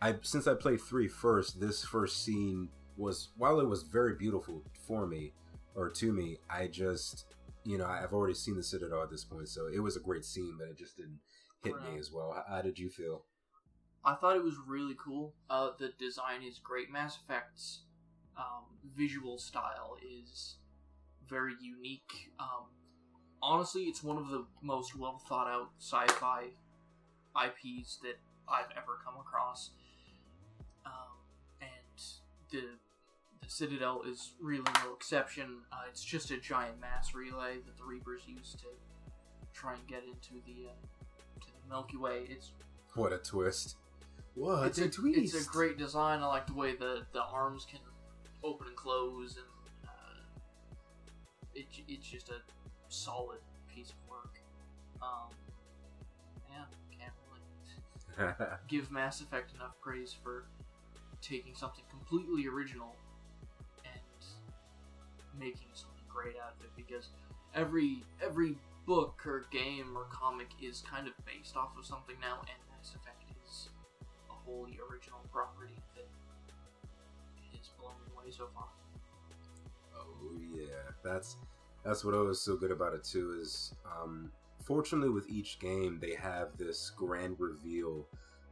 I 0.00 0.14
since 0.22 0.46
I 0.46 0.54
played 0.54 0.80
three 0.80 1.08
first, 1.08 1.58
this 1.60 1.84
first 1.84 2.24
scene 2.24 2.68
was 2.96 3.30
while 3.36 3.60
it 3.60 3.68
was 3.68 3.82
very 3.82 4.14
beautiful 4.14 4.62
for 4.86 5.06
me 5.06 5.32
or 5.74 5.88
to 5.90 6.12
me, 6.12 6.38
I 6.50 6.66
just 6.66 7.26
you 7.64 7.78
know 7.78 7.86
I've 7.86 8.12
already 8.12 8.34
seen 8.34 8.56
the 8.56 8.62
Citadel 8.62 9.02
at 9.02 9.10
this 9.10 9.24
point, 9.24 9.48
so 9.48 9.66
it 9.66 9.80
was 9.80 9.96
a 9.96 10.00
great 10.00 10.24
scene, 10.24 10.56
but 10.58 10.68
it 10.68 10.78
just 10.78 10.96
didn't 10.96 11.20
hit 11.64 11.74
me 11.82 11.98
as 11.98 12.10
well. 12.12 12.32
How, 12.34 12.56
how 12.56 12.62
did 12.62 12.78
you 12.78 12.90
feel? 12.90 13.24
I 14.04 14.14
thought 14.14 14.36
it 14.36 14.42
was 14.42 14.56
really 14.66 14.96
cool. 15.02 15.34
Uh, 15.48 15.70
the 15.78 15.92
design 15.98 16.42
is 16.42 16.58
great. 16.58 16.90
Mass 16.90 17.18
Effect's 17.22 17.82
um, 18.36 18.64
visual 18.96 19.38
style 19.38 19.96
is 20.02 20.56
very 21.28 21.54
unique. 21.60 22.32
Um, 22.40 22.66
honestly, 23.40 23.82
it's 23.84 24.02
one 24.02 24.16
of 24.16 24.28
the 24.28 24.44
most 24.60 24.96
well 24.96 25.22
thought 25.28 25.48
out 25.48 25.70
sci-fi 25.78 26.48
IPs 27.36 27.98
that 28.02 28.18
I've 28.48 28.70
ever 28.76 28.98
come 29.04 29.14
across. 29.20 29.70
Um, 30.84 30.92
and 31.60 32.02
the 32.50 32.64
the 33.42 33.50
Citadel 33.50 34.02
is 34.08 34.32
really 34.40 34.70
no 34.84 34.94
exception. 34.94 35.58
Uh, 35.72 35.82
it's 35.88 36.02
just 36.02 36.30
a 36.30 36.36
giant 36.36 36.80
mass 36.80 37.14
relay 37.14 37.56
that 37.66 37.76
the 37.76 37.84
Reapers 37.84 38.22
use 38.26 38.54
to 38.60 38.66
try 39.52 39.74
and 39.74 39.86
get 39.86 40.02
into 40.04 40.44
the 40.46 40.68
uh, 40.68 41.40
to 41.40 41.46
the 41.46 41.68
Milky 41.68 41.96
Way. 41.96 42.22
It's 42.28 42.52
What 42.94 43.12
a 43.12 43.18
twist! 43.18 43.76
What 44.34 44.66
it's 44.66 44.78
a, 44.78 44.88
twist! 44.88 45.18
It's 45.18 45.46
a 45.46 45.50
great 45.50 45.76
design. 45.76 46.20
I 46.20 46.26
like 46.26 46.46
the 46.46 46.54
way 46.54 46.74
the, 46.74 47.02
the 47.12 47.22
arms 47.22 47.66
can 47.70 47.80
open 48.42 48.68
and 48.68 48.76
close, 48.76 49.36
and 49.36 49.88
uh, 49.88 50.40
it, 51.54 51.66
it's 51.88 52.06
just 52.06 52.30
a 52.30 52.40
solid 52.88 53.38
piece 53.74 53.90
of 53.90 53.96
work. 54.08 54.38
Um, 55.02 55.30
yeah, 56.50 56.64
can't 56.98 57.12
really 58.26 58.46
give 58.68 58.90
Mass 58.90 59.20
Effect 59.20 59.54
enough 59.54 59.74
praise 59.80 60.14
for 60.22 60.46
taking 61.20 61.54
something 61.54 61.84
completely 61.90 62.46
original 62.46 62.96
making 65.38 65.68
something 65.74 66.04
great 66.08 66.36
out 66.36 66.54
of 66.58 66.64
it. 66.64 66.70
Because 66.76 67.08
every 67.54 68.02
every 68.24 68.56
book 68.86 69.22
or 69.26 69.46
game 69.50 69.96
or 69.96 70.04
comic 70.10 70.48
is 70.60 70.82
kind 70.88 71.06
of 71.06 71.12
based 71.24 71.56
off 71.56 71.70
of 71.78 71.86
something 71.86 72.16
now, 72.20 72.40
and 72.40 72.58
Mass 72.70 72.94
Effect 72.94 73.22
is 73.44 73.68
a 74.30 74.32
wholly 74.32 74.78
original 74.90 75.20
property 75.32 75.74
that 75.94 76.06
has 77.56 77.68
blown 77.78 77.92
me 78.04 78.12
away 78.14 78.30
so 78.30 78.48
far. 78.54 78.68
Oh 79.96 80.38
yeah, 80.54 80.92
that's 81.04 81.36
that's 81.84 82.04
what 82.04 82.14
I 82.14 82.18
was 82.18 82.40
so 82.40 82.56
good 82.56 82.70
about 82.70 82.94
it 82.94 83.04
too. 83.04 83.38
Is 83.40 83.74
um, 83.84 84.30
fortunately 84.64 85.10
with 85.10 85.28
each 85.28 85.58
game 85.58 85.98
they 86.00 86.14
have 86.14 86.56
this 86.58 86.90
grand 86.96 87.36
reveal 87.38 88.06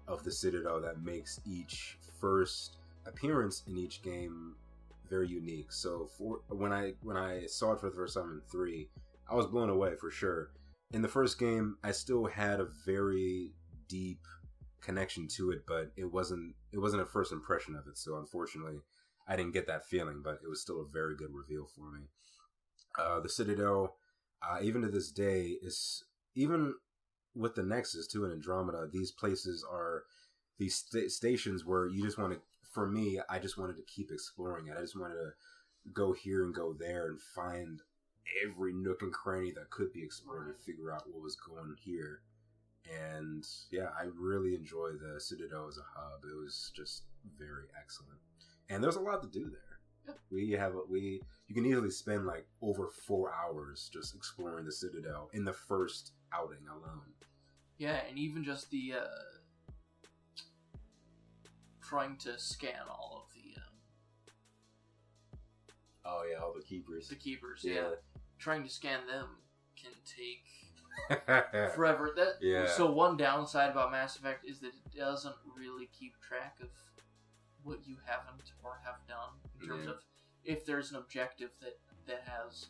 of 0.09 0.25
the 0.25 0.31
Citadel 0.31 0.81
that 0.81 1.03
makes 1.03 1.41
each 1.47 1.99
first 2.21 2.77
appearance 3.07 3.63
in 3.69 3.79
each 3.79 4.03
game 4.03 4.55
very 5.11 5.29
unique. 5.29 5.73
So 5.73 6.09
for 6.17 6.41
when 6.49 6.73
I 6.73 6.93
when 7.03 7.17
I 7.17 7.47
saw 7.47 7.73
it 7.73 7.81
for 7.81 7.91
the 7.91 7.97
first 7.97 8.15
time 8.15 8.31
in 8.31 8.41
three, 8.51 8.89
I 9.29 9.35
was 9.35 9.47
blown 9.47 9.69
away 9.69 9.97
for 10.01 10.11
sure. 10.11 10.51
In 10.93 11.03
the 11.03 11.09
first 11.09 11.39
game, 11.39 11.77
I 11.85 11.93
still 11.93 12.27
had 12.27 12.61
a 12.61 12.69
very 12.87 13.53
deep 13.89 14.21
connection 14.81 15.29
to 15.37 15.51
it, 15.51 15.65
but 15.67 15.93
it 15.97 16.11
wasn't 16.13 16.55
it 16.73 16.79
wasn't 16.79 17.03
a 17.03 17.07
first 17.07 17.33
impression 17.33 17.75
of 17.75 17.87
it. 17.87 17.99
So 17.99 18.17
unfortunately, 18.17 18.81
I 19.29 19.37
didn't 19.37 19.53
get 19.53 19.67
that 19.67 19.87
feeling, 19.87 20.23
but 20.25 20.39
it 20.43 20.49
was 20.49 20.63
still 20.63 20.81
a 20.81 20.93
very 20.93 21.15
good 21.17 21.31
reveal 21.33 21.67
for 21.77 21.91
me. 21.93 22.07
Uh, 22.99 23.21
the 23.21 23.29
Citadel, 23.29 23.97
uh, 24.43 24.59
even 24.63 24.83
to 24.83 24.89
this 24.89 25.11
day, 25.11 25.57
is 25.63 26.05
even 26.35 26.75
with 27.35 27.55
the 27.55 27.63
Nexus 27.63 28.07
too 28.07 28.25
in 28.25 28.33
Andromeda. 28.33 28.89
These 28.91 29.13
places 29.13 29.65
are 29.71 30.05
these 30.59 30.75
sta- 30.75 31.09
stations 31.09 31.65
where 31.65 31.87
you 31.87 32.03
just 32.03 32.19
want 32.19 32.33
to. 32.35 32.41
For 32.71 32.87
me, 32.87 33.21
I 33.29 33.39
just 33.39 33.59
wanted 33.59 33.77
to 33.77 33.83
keep 33.83 34.11
exploring 34.11 34.69
it. 34.69 34.77
I 34.77 34.81
just 34.81 34.99
wanted 34.99 35.15
to 35.15 35.33
go 35.93 36.13
here 36.13 36.45
and 36.45 36.55
go 36.55 36.73
there 36.73 37.09
and 37.09 37.21
find 37.21 37.81
every 38.47 38.73
nook 38.73 39.03
and 39.03 39.13
cranny 39.13 39.53
that 39.53 39.71
could 39.71 39.93
be 39.93 40.03
explored 40.03 40.49
and 40.49 40.57
figure 40.59 40.93
out 40.93 41.09
what 41.11 41.23
was 41.23 41.37
going 41.37 41.75
here. 41.83 42.23
And 43.09 43.45
yeah, 43.71 43.89
I 43.99 44.07
really 44.17 44.55
enjoy 44.55 44.91
the 44.93 45.21
Citadel 45.21 45.69
as 45.69 45.79
a 45.79 45.99
hub. 45.99 46.23
It 46.25 46.37
was 46.37 46.73
just 46.75 47.05
very 47.39 47.67
excellent, 47.79 48.19
and 48.69 48.83
there's 48.83 48.97
a 48.97 49.01
lot 49.01 49.23
to 49.23 49.29
do 49.29 49.51
there. 49.51 50.17
We 50.31 50.53
have 50.53 50.73
we 50.89 51.21
you 51.47 51.55
can 51.55 51.67
easily 51.67 51.91
spend 51.91 52.27
like 52.27 52.47
over 52.63 52.89
four 52.89 53.33
hours 53.33 53.91
just 53.93 54.15
exploring 54.15 54.65
the 54.65 54.73
Citadel 54.73 55.29
in 55.33 55.45
the 55.45 55.53
first 55.53 56.13
outing 56.33 56.67
alone. 56.69 57.13
Yeah, 57.79 58.01
and 58.09 58.19
even 58.19 58.45
just 58.45 58.71
the 58.71 58.95
uh, 59.01 59.07
trying 61.91 62.17
to 62.17 62.39
scan 62.39 62.87
all 62.89 63.25
of 63.27 63.35
the 63.35 63.61
um, 63.61 65.39
Oh 66.05 66.23
yeah, 66.31 66.39
all 66.43 66.55
the 66.57 66.63
keepers. 66.63 67.09
the 67.09 67.17
keepers. 67.17 67.61
Yeah. 67.65 67.91
trying 68.39 68.63
to 68.63 68.69
scan 68.71 69.01
them 69.09 69.27
can 69.77 69.93
take 70.07 70.45
forever. 71.75 72.13
That 72.17 72.35
Yeah. 72.41 72.67
So 72.69 72.91
one 72.91 73.17
downside 73.17 73.71
about 73.71 73.91
Mass 73.91 74.17
Effect 74.17 74.45
is 74.47 74.61
that 74.61 74.69
it 74.69 74.97
doesn't 74.99 75.35
really 75.57 75.89
keep 75.99 76.15
track 76.21 76.59
of 76.63 76.69
what 77.65 77.87
you 77.87 77.97
haven't 78.07 78.53
or 78.63 78.79
have 78.85 78.97
done 79.09 79.35
in 79.61 79.67
terms 79.69 79.85
Yeah. 79.87 79.91
of 79.93 79.97
if 80.45 80.65
there's 80.65 80.91
an 80.93 80.97
objective 80.97 81.51
that 81.61 81.79
that 82.07 82.23
has, 82.27 82.69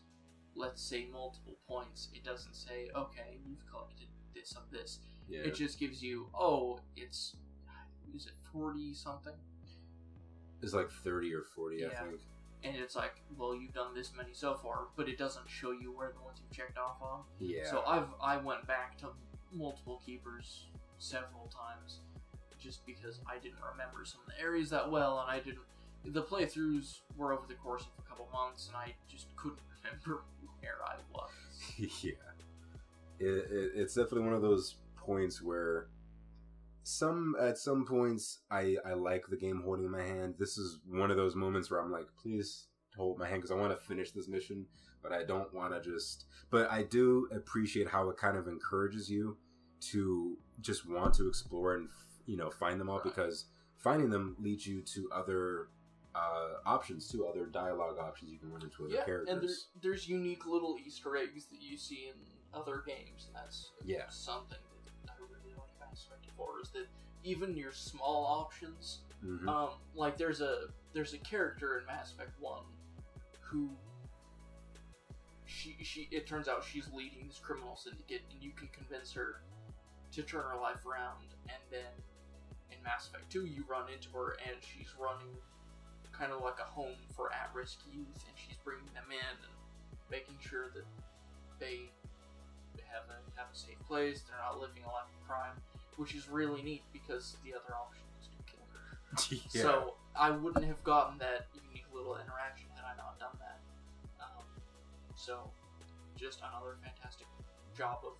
let's 0.56 0.82
say, 0.82 1.06
multiple 1.12 1.56
points. 1.68 2.08
It 2.14 2.24
doesn't 2.24 2.54
say, 2.54 2.90
okay, 2.96 3.38
you've 3.46 3.64
collected 3.70 4.08
this 4.34 4.54
of 4.56 4.70
this. 4.72 4.98
yeah. 5.28 5.40
It 5.42 5.54
just 5.54 5.78
gives 5.78 6.02
you, 6.02 6.28
oh, 6.34 6.80
it's 6.96 7.36
is 8.14 8.26
it 8.26 8.32
forty 8.52 8.94
something, 8.94 9.34
It's 10.62 10.72
like 10.74 10.90
thirty 10.90 11.32
or 11.34 11.42
forty, 11.42 11.78
Yeah. 11.78 11.88
I 11.88 11.94
think. 12.04 12.20
and 12.64 12.76
it's 12.76 12.96
like, 12.96 13.14
well, 13.38 13.54
you've 13.54 13.72
done 13.74 13.94
this 13.94 14.12
many 14.16 14.34
so 14.34 14.54
far, 14.54 14.88
but 14.96 15.08
it 15.08 15.18
doesn't 15.18 15.48
show 15.48 15.70
you 15.72 15.92
where 15.92 16.12
the 16.12 16.20
ones 16.22 16.38
you've 16.42 16.56
checked 16.56 16.78
off 16.78 16.96
on. 17.02 17.22
Yeah. 17.38 17.70
So 17.70 17.82
I've 17.86 18.08
I 18.22 18.36
went 18.36 18.66
back 18.66 18.98
to 18.98 19.08
multiple 19.52 20.00
keepers 20.04 20.66
several 20.98 21.48
times 21.48 22.00
just 22.60 22.84
because 22.84 23.20
I 23.26 23.38
didn't 23.38 23.62
remember 23.72 24.04
some 24.04 24.20
of 24.26 24.34
the 24.34 24.40
areas 24.40 24.68
that 24.70 24.90
well, 24.90 25.20
and 25.20 25.30
I 25.30 25.40
didn't. 25.40 25.60
The 26.04 26.22
playthroughs 26.22 27.00
were 27.16 27.32
over 27.32 27.46
the 27.46 27.54
course 27.54 27.82
of 27.82 28.04
a 28.04 28.08
couple 28.08 28.28
months, 28.32 28.68
and 28.68 28.76
I 28.76 28.94
just 29.08 29.34
couldn't 29.36 29.60
remember 29.84 30.22
where 30.60 30.78
I 30.86 30.96
was. 31.14 31.30
yeah. 32.02 32.12
It, 33.18 33.26
it, 33.50 33.72
it's 33.74 33.94
definitely 33.94 34.22
one 34.22 34.32
of 34.34 34.40
those 34.42 34.76
points 34.96 35.42
where 35.42 35.88
some 36.82 37.36
at 37.40 37.58
some 37.58 37.84
points 37.84 38.40
I 38.50 38.76
I 38.84 38.94
like 38.94 39.24
the 39.28 39.36
game 39.36 39.62
holding 39.64 39.90
my 39.90 40.02
hand. 40.02 40.34
This 40.38 40.56
is 40.58 40.80
one 40.88 41.10
of 41.10 41.16
those 41.16 41.34
moments 41.36 41.70
where 41.70 41.80
I'm 41.80 41.92
like, 41.92 42.06
please 42.22 42.66
hold 42.96 43.18
my 43.18 43.28
hand 43.28 43.42
because 43.42 43.50
I 43.50 43.60
want 43.60 43.72
to 43.78 43.84
finish 43.86 44.10
this 44.12 44.28
mission, 44.28 44.66
but 45.02 45.12
I 45.12 45.24
don't 45.24 45.52
want 45.54 45.72
to 45.72 45.80
just. 45.90 46.26
But 46.50 46.70
I 46.70 46.82
do 46.82 47.28
appreciate 47.32 47.88
how 47.88 48.08
it 48.10 48.16
kind 48.16 48.36
of 48.36 48.48
encourages 48.48 49.08
you 49.10 49.36
to 49.92 50.36
just 50.60 50.88
want 50.88 51.14
to 51.14 51.28
explore 51.28 51.74
and 51.74 51.88
you 52.26 52.36
know 52.36 52.50
find 52.50 52.80
them 52.80 52.88
all 52.90 52.96
Right. 52.98 53.04
because 53.04 53.46
finding 53.78 54.10
them 54.10 54.36
leads 54.40 54.66
you 54.66 54.82
to 54.82 55.08
other 55.14 55.68
uh, 56.14 56.54
options, 56.66 57.08
to 57.08 57.26
other 57.26 57.46
dialogue 57.46 57.96
options 57.98 58.32
you 58.32 58.38
can 58.38 58.50
run 58.50 58.62
into 58.62 58.84
other 58.84 58.94
yeah, 58.94 59.04
characters. 59.04 59.28
and 59.32 59.40
there's 59.42 59.68
there's 59.82 60.08
unique 60.08 60.44
little 60.46 60.76
Easter 60.84 61.16
eggs 61.16 61.46
that 61.46 61.62
you 61.62 61.78
see 61.78 62.08
in 62.08 62.20
other 62.52 62.82
games, 62.86 63.26
and 63.28 63.36
that's 63.36 63.70
Yeah. 63.84 64.08
something 64.10 64.58
that 66.08 66.14
I 66.14 66.16
really 66.16 66.18
like 66.18 66.22
Mass 66.22 66.26
Effect 66.26 66.36
4 66.36 66.60
is 66.62 66.68
that 66.70 66.86
even 67.24 67.56
your 67.56 67.72
small 67.72 68.24
options 68.24 69.00
Mhm. 69.24 69.46
Um, 69.48 69.70
like 69.94 70.16
there's 70.16 70.40
a 70.40 70.68
there's 70.94 71.12
a 71.12 71.18
character 71.18 71.78
in 71.78 71.84
Mass 71.86 72.12
Effect 72.12 72.32
One 72.40 72.64
who 73.40 73.70
she 75.44 75.76
she 75.82 76.08
it 76.10 76.26
turns 76.26 76.48
out 76.48 76.64
she's 76.64 76.88
leading 76.92 77.26
this 77.26 77.38
criminal 77.38 77.76
syndicate, 77.76 78.22
and 78.30 78.42
you 78.42 78.50
can 78.52 78.68
convince 78.68 79.12
her 79.12 79.42
to 80.12 80.22
turn 80.22 80.42
her 80.42 80.56
life 80.56 80.86
around. 80.86 81.26
And 81.48 81.60
then 81.70 81.92
in 82.70 82.82
Mass 82.82 83.08
Effect 83.08 83.30
Two, 83.30 83.44
you 83.44 83.64
run 83.68 83.90
into 83.92 84.08
her, 84.16 84.38
and 84.48 84.56
she's 84.62 84.88
running 84.98 85.36
kind 86.12 86.32
of 86.32 86.40
like 86.42 86.58
a 86.60 86.64
home 86.64 86.96
for 87.14 87.32
at-risk 87.32 87.80
youth, 87.92 88.24
and 88.26 88.36
she's 88.36 88.56
bringing 88.64 88.92
them 88.94 89.10
in 89.10 89.36
and 89.44 89.52
making 90.10 90.38
sure 90.40 90.70
that 90.74 90.84
they 91.58 91.90
have 92.88 93.04
a 93.10 93.38
have 93.38 93.48
a 93.52 93.56
safe 93.56 93.78
place. 93.86 94.22
They're 94.22 94.38
not 94.38 94.60
living 94.60 94.82
a 94.84 94.88
life 94.88 95.08
of 95.20 95.28
crime, 95.28 95.56
which 95.96 96.14
is 96.14 96.28
really 96.28 96.62
neat 96.62 96.82
because 96.92 97.36
the 97.44 97.52
other 97.52 97.74
option 97.74 98.02
is 98.20 98.28
to 98.28 98.38
kill 98.50 98.64
her. 98.72 99.46
Yeah. 99.52 99.62
So 99.62 99.94
I 100.16 100.30
wouldn't 100.30 100.64
have 100.64 100.82
gotten 100.84 101.18
that 101.18 101.46
unique 101.54 101.86
little 101.92 102.14
interaction 102.14 102.68
had 102.74 102.84
I 102.84 102.96
not 102.96 103.18
done 103.18 103.36
that. 103.38 103.58
Um, 104.20 104.44
so 105.16 105.50
just 106.16 106.40
another 106.40 106.76
fantastic 106.82 107.26
job 107.76 107.98
of 108.04 108.12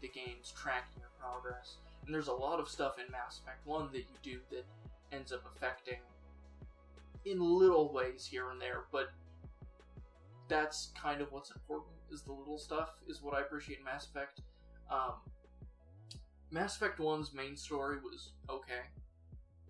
the 0.00 0.08
games 0.08 0.52
tracking 0.56 1.00
your 1.00 1.10
progress. 1.18 1.76
And 2.04 2.14
there's 2.14 2.28
a 2.28 2.32
lot 2.32 2.60
of 2.60 2.68
stuff 2.68 2.96
in 3.04 3.10
Mass 3.10 3.40
Effect 3.42 3.66
1 3.66 3.88
that 3.92 3.98
you 3.98 4.16
do 4.22 4.38
that 4.50 4.64
ends 5.12 5.32
up 5.32 5.42
affecting 5.56 5.98
in 7.24 7.40
little 7.40 7.92
ways 7.92 8.26
here 8.30 8.50
and 8.50 8.60
there, 8.60 8.84
but 8.92 9.10
that's 10.48 10.90
kind 11.00 11.20
of 11.20 11.30
what's 11.32 11.50
important 11.50 11.92
is 12.10 12.22
the 12.22 12.32
little 12.32 12.58
stuff 12.58 12.94
is 13.06 13.22
what 13.22 13.34
I 13.34 13.40
appreciate 13.40 13.78
in 13.78 13.84
Mass 13.84 14.06
Effect. 14.06 14.40
Um, 14.90 15.14
Mass 16.50 16.76
Effect 16.76 16.98
1's 16.98 17.32
main 17.34 17.56
story 17.56 17.98
was 18.02 18.32
okay. 18.48 18.88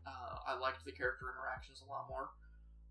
Uh, 0.06 0.36
I 0.46 0.58
liked 0.58 0.84
the 0.84 0.92
character 0.92 1.26
interactions 1.28 1.82
a 1.84 1.90
lot 1.90 2.06
more. 2.08 2.30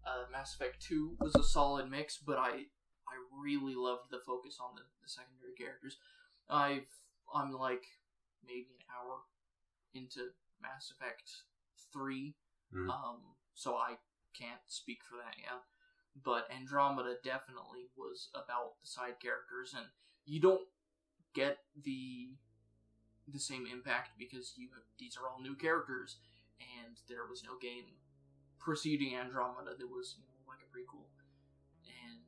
Uh, 0.06 0.26
Mass 0.32 0.54
Effect 0.56 0.82
2 0.82 1.18
was 1.20 1.36
a 1.36 1.44
solid 1.44 1.90
mix, 1.90 2.18
but 2.18 2.38
I 2.38 2.66
I 3.08 3.16
really 3.42 3.76
loved 3.76 4.12
the 4.12 4.20
focus 4.26 4.58
on 4.62 4.76
the, 4.76 4.82
the 5.02 5.08
secondary 5.10 5.54
characters. 5.58 5.98
I've 6.50 6.88
I'm 7.34 7.52
like 7.54 7.86
maybe 8.46 8.68
an 8.80 8.86
hour 8.94 9.20
into 9.94 10.32
Mass 10.62 10.92
Effect 10.92 11.30
3, 11.94 12.36
Mhm. 12.74 12.90
um, 12.90 13.36
so 13.54 13.76
I 13.76 13.98
can't 14.34 14.62
speak 14.68 15.04
for 15.04 15.16
that 15.18 15.36
yet. 15.40 15.64
But 16.24 16.50
Andromeda 16.52 17.16
definitely 17.24 17.90
was 17.96 18.30
about 18.34 18.80
the 18.82 18.88
side 18.88 19.20
characters, 19.22 19.74
and 19.76 19.88
you 20.26 20.40
don't 20.42 20.68
get 21.34 21.60
the 21.76 22.36
the 23.32 23.40
same 23.40 23.66
impact 23.72 24.12
because 24.18 24.54
you 24.58 24.70
have, 24.74 24.84
these 25.00 25.18
are 25.18 25.28
all 25.28 25.42
new 25.42 25.56
characters, 25.56 26.18
and 26.60 26.98
there 27.08 27.26
was 27.30 27.44
no 27.44 27.58
game 27.62 27.86
preceding 28.60 29.16
Andromeda 29.16 29.72
that 29.78 29.88
was 29.88 30.16
you 30.18 30.24
know 30.24 30.44
like 30.48 30.60
a 30.64 30.70
prequel, 30.72 31.06
and 31.86 32.22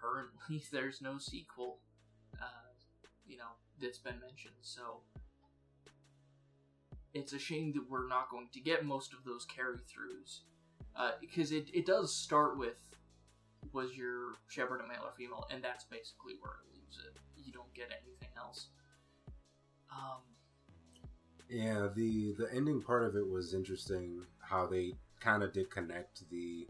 currently 0.00 0.62
there's 0.72 1.00
no 1.00 1.18
sequel, 1.18 1.78
uh, 2.40 2.72
you 3.26 3.36
know 3.36 3.56
that's 3.80 3.98
been 3.98 4.20
mentioned. 4.20 4.54
So 4.62 5.00
it's 7.12 7.32
a 7.32 7.38
shame 7.38 7.72
that 7.74 7.88
we're 7.88 8.08
not 8.08 8.30
going 8.30 8.48
to 8.52 8.60
get 8.60 8.84
most 8.84 9.12
of 9.12 9.24
those 9.24 9.44
carry 9.44 9.78
throughs 9.78 10.40
uh, 10.96 11.12
because 11.20 11.52
it, 11.52 11.70
it 11.72 11.86
does 11.86 12.14
start 12.14 12.58
with 12.58 12.76
was 13.72 13.96
your 13.96 14.38
Shepard 14.48 14.80
a 14.84 14.86
male 14.86 15.02
or 15.02 15.12
female, 15.16 15.46
and 15.50 15.62
that's 15.62 15.84
basically 15.84 16.34
where 16.40 16.52
it 16.62 16.74
leaves 16.74 16.98
it. 16.98 17.18
You 17.36 17.52
don't 17.52 17.72
get 17.74 17.90
anything 17.90 18.30
else. 18.36 18.68
Um, 19.94 20.20
Yeah, 21.48 21.88
the 21.94 22.32
the 22.32 22.48
ending 22.52 22.82
part 22.82 23.04
of 23.04 23.16
it 23.16 23.28
was 23.28 23.54
interesting. 23.54 24.22
How 24.40 24.66
they 24.66 24.94
kind 25.20 25.42
of 25.42 25.52
did 25.52 25.70
connect 25.70 26.28
the 26.30 26.66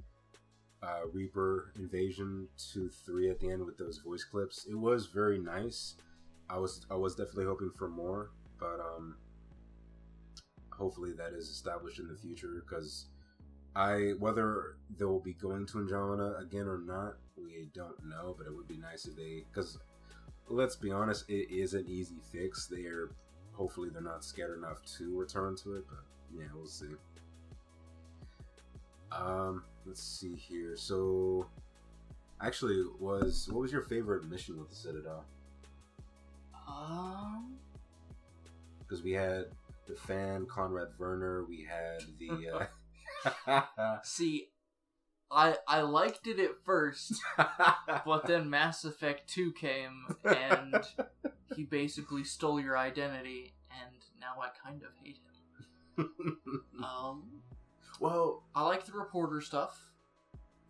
uh, 0.83 1.07
Reaper 1.13 1.73
invasion 1.77 2.49
to 2.73 2.89
three 2.89 3.31
at 3.31 3.41
the 3.41 3.51
end 3.51 3.65
with 3.65 3.79
those 3.79 3.99
voice 3.99 4.25
clips. 4.25 4.67
It 4.69 4.75
was 4.77 5.07
very 5.07 5.39
nice. 5.39 5.97
I 6.51 6.59
was 6.59 6.87
I 6.91 6.97
was 6.97 7.15
definitely 7.15 7.47
hoping 7.47 7.71
for 7.77 7.89
more, 7.89 8.31
but 8.59 8.81
um, 8.81 9.17
hopefully 10.71 11.13
that 11.13 11.33
is 11.33 11.49
established 11.49 11.99
in 11.99 12.09
the 12.09 12.17
future 12.17 12.63
because 12.65 13.07
I 13.77 14.15
whether 14.19 14.77
they 14.99 15.05
will 15.05 15.21
be 15.21 15.35
going 15.35 15.67
to 15.69 15.79
Andromeda 15.79 16.37
again 16.39 16.67
or 16.69 16.79
not, 16.79 17.17
we 17.37 17.71
don't 17.75 18.05
know. 18.07 18.35
But 18.37 18.47
it 18.47 18.55
would 18.55 18.69
be 18.69 18.79
nice 18.79 19.07
if 19.07 19.17
they 19.17 19.45
because 19.53 19.79
let's 20.49 20.77
be 20.77 20.91
honest, 20.91 21.29
it 21.29 21.51
is 21.55 21.75
an 21.75 21.85
easy 21.89 22.17
fix. 22.33 22.67
They're 22.67 23.11
hopefully 23.53 23.89
they're 23.91 24.03
not 24.03 24.25
scared 24.25 24.59
enough 24.59 24.83
to 24.99 25.17
return 25.19 25.57
to 25.57 25.77
it, 25.77 25.85
but 25.89 26.01
yeah, 26.37 26.47
we'll 26.55 26.67
see. 26.67 26.87
Um, 29.13 29.63
let's 29.87 30.03
see 30.03 30.35
here. 30.35 30.77
So, 30.77 31.47
actually, 32.41 32.83
was 32.99 33.49
what 33.51 33.61
was 33.61 33.73
your 33.73 33.83
favorite 33.83 34.29
mission 34.29 34.59
with 34.59 34.71
the 34.71 34.77
Citadel? 34.77 35.25
um, 36.69 37.55
Because 38.81 39.03
we 39.03 39.13
had 39.13 39.47
the 39.87 39.95
fan 39.95 40.47
Conrad 40.47 40.89
Werner, 40.99 41.45
we 41.45 41.63
had 41.69 42.03
the. 42.19 42.69
Uh... 43.47 43.97
see, 44.03 44.49
I 45.31 45.57
I 45.67 45.81
liked 45.83 46.27
it 46.27 46.39
at 46.39 46.63
first, 46.65 47.15
but 48.07 48.27
then 48.27 48.49
Mass 48.51 48.85
Effect 48.85 49.29
Two 49.29 49.53
came 49.53 50.07
and 50.25 50.85
he 51.57 51.65
basically 51.65 52.25
stole 52.25 52.61
your 52.61 52.77
identity, 52.79 53.55
and 53.71 53.97
now 54.21 54.35
I 54.41 54.49
kind 54.67 54.83
of 54.83 54.91
hate 55.03 55.17
him. 55.17 56.11
Um, 56.85 57.23
well, 58.01 58.43
I 58.55 58.63
like 58.67 58.85
the 58.85 58.93
reporter 58.93 59.41
stuff. 59.41 59.81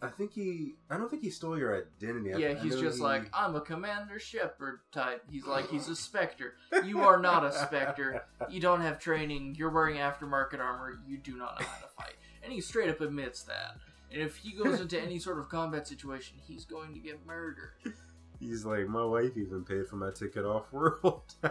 I 0.02 0.08
think 0.08 0.32
he. 0.32 0.74
I 0.90 0.96
don't 0.98 1.08
think 1.10 1.22
he 1.22 1.30
stole 1.30 1.58
your 1.58 1.74
identity. 1.74 2.34
I- 2.34 2.36
Yeah, 2.38 2.54
he's 2.62 2.78
just 2.78 2.98
he- 2.98 3.02
like, 3.02 3.30
I'm 3.32 3.56
a 3.56 3.60
Commander 3.60 4.18
Shepard 4.18 4.80
type. 4.92 5.24
He's 5.30 5.46
like, 5.46 5.68
he's 5.70 5.88
a 5.88 5.96
Spectre. 5.96 6.54
You 6.84 7.00
are 7.00 7.18
not 7.18 7.42
a 7.44 7.52
Spectre. 7.52 8.24
You 8.50 8.60
don't 8.60 8.82
have 8.82 8.98
training. 8.98 9.54
You're 9.58 9.70
wearing 9.70 9.96
aftermarket 9.96 10.60
armor. 10.60 11.00
You 11.06 11.16
do 11.18 11.36
not 11.36 11.58
know 11.58 11.66
how 11.66 11.78
to 11.86 11.88
fight. 11.96 12.14
And 12.42 12.52
he 12.52 12.60
straight 12.60 12.90
up 12.90 13.00
admits 13.00 13.42
that. 13.44 13.76
And 14.12 14.22
if 14.22 14.36
he 14.36 14.52
goes 14.52 14.80
into 14.80 15.00
any 15.00 15.18
sort 15.18 15.38
of 15.38 15.48
combat 15.48 15.88
situation, 15.88 16.36
he's 16.46 16.64
going 16.64 16.94
to 16.94 17.00
get 17.00 17.24
murdered. 17.26 17.72
He's 18.40 18.64
like, 18.64 18.88
my 18.88 19.04
wife 19.04 19.36
even 19.36 19.64
paid 19.64 19.86
for 19.86 19.96
my 19.96 20.10
ticket 20.10 20.44
off 20.44 20.72
world. 20.72 21.22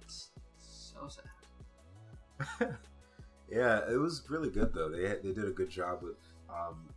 It's 0.00 0.30
so 0.56 1.08
sad. 1.08 2.76
yeah, 3.50 3.80
it 3.90 3.98
was 3.98 4.22
really 4.28 4.50
good 4.50 4.72
though. 4.72 4.88
They 4.88 5.02
they 5.22 5.32
did 5.32 5.46
a 5.46 5.50
good 5.50 5.70
job 5.70 6.02
with. 6.02 6.16
Um, 6.48 6.88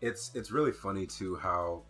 it's 0.00 0.30
it's 0.34 0.50
really 0.50 0.72
funny 0.72 1.06
too 1.06 1.36
how 1.36 1.82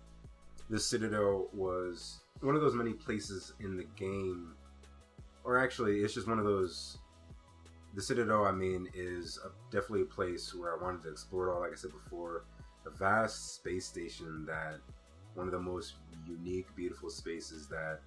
the 0.70 0.78
Citadel 0.78 1.48
was 1.52 2.20
one 2.40 2.56
of 2.56 2.62
those 2.62 2.74
many 2.74 2.92
places 2.92 3.52
in 3.60 3.76
the 3.76 3.86
game, 3.96 4.54
or 5.44 5.58
actually, 5.58 6.00
it's 6.00 6.14
just 6.14 6.28
one 6.28 6.38
of 6.38 6.44
those. 6.44 6.98
The 7.94 8.00
Citadel, 8.02 8.46
I 8.46 8.52
mean, 8.52 8.88
is 8.94 9.38
a, 9.44 9.50
definitely 9.70 10.02
a 10.02 10.06
place 10.06 10.54
where 10.54 10.78
I 10.78 10.82
wanted 10.82 11.02
to 11.02 11.10
explore 11.10 11.48
it 11.48 11.52
all. 11.54 11.60
Like 11.60 11.72
I 11.72 11.76
said 11.76 11.92
before, 11.92 12.44
a 12.86 12.90
vast 12.90 13.54
space 13.56 13.86
station 13.86 14.44
that 14.46 14.78
one 15.34 15.46
of 15.46 15.52
the 15.52 15.60
most 15.60 15.94
unique, 16.26 16.66
beautiful 16.74 17.10
spaces 17.10 17.66
that 17.68 18.00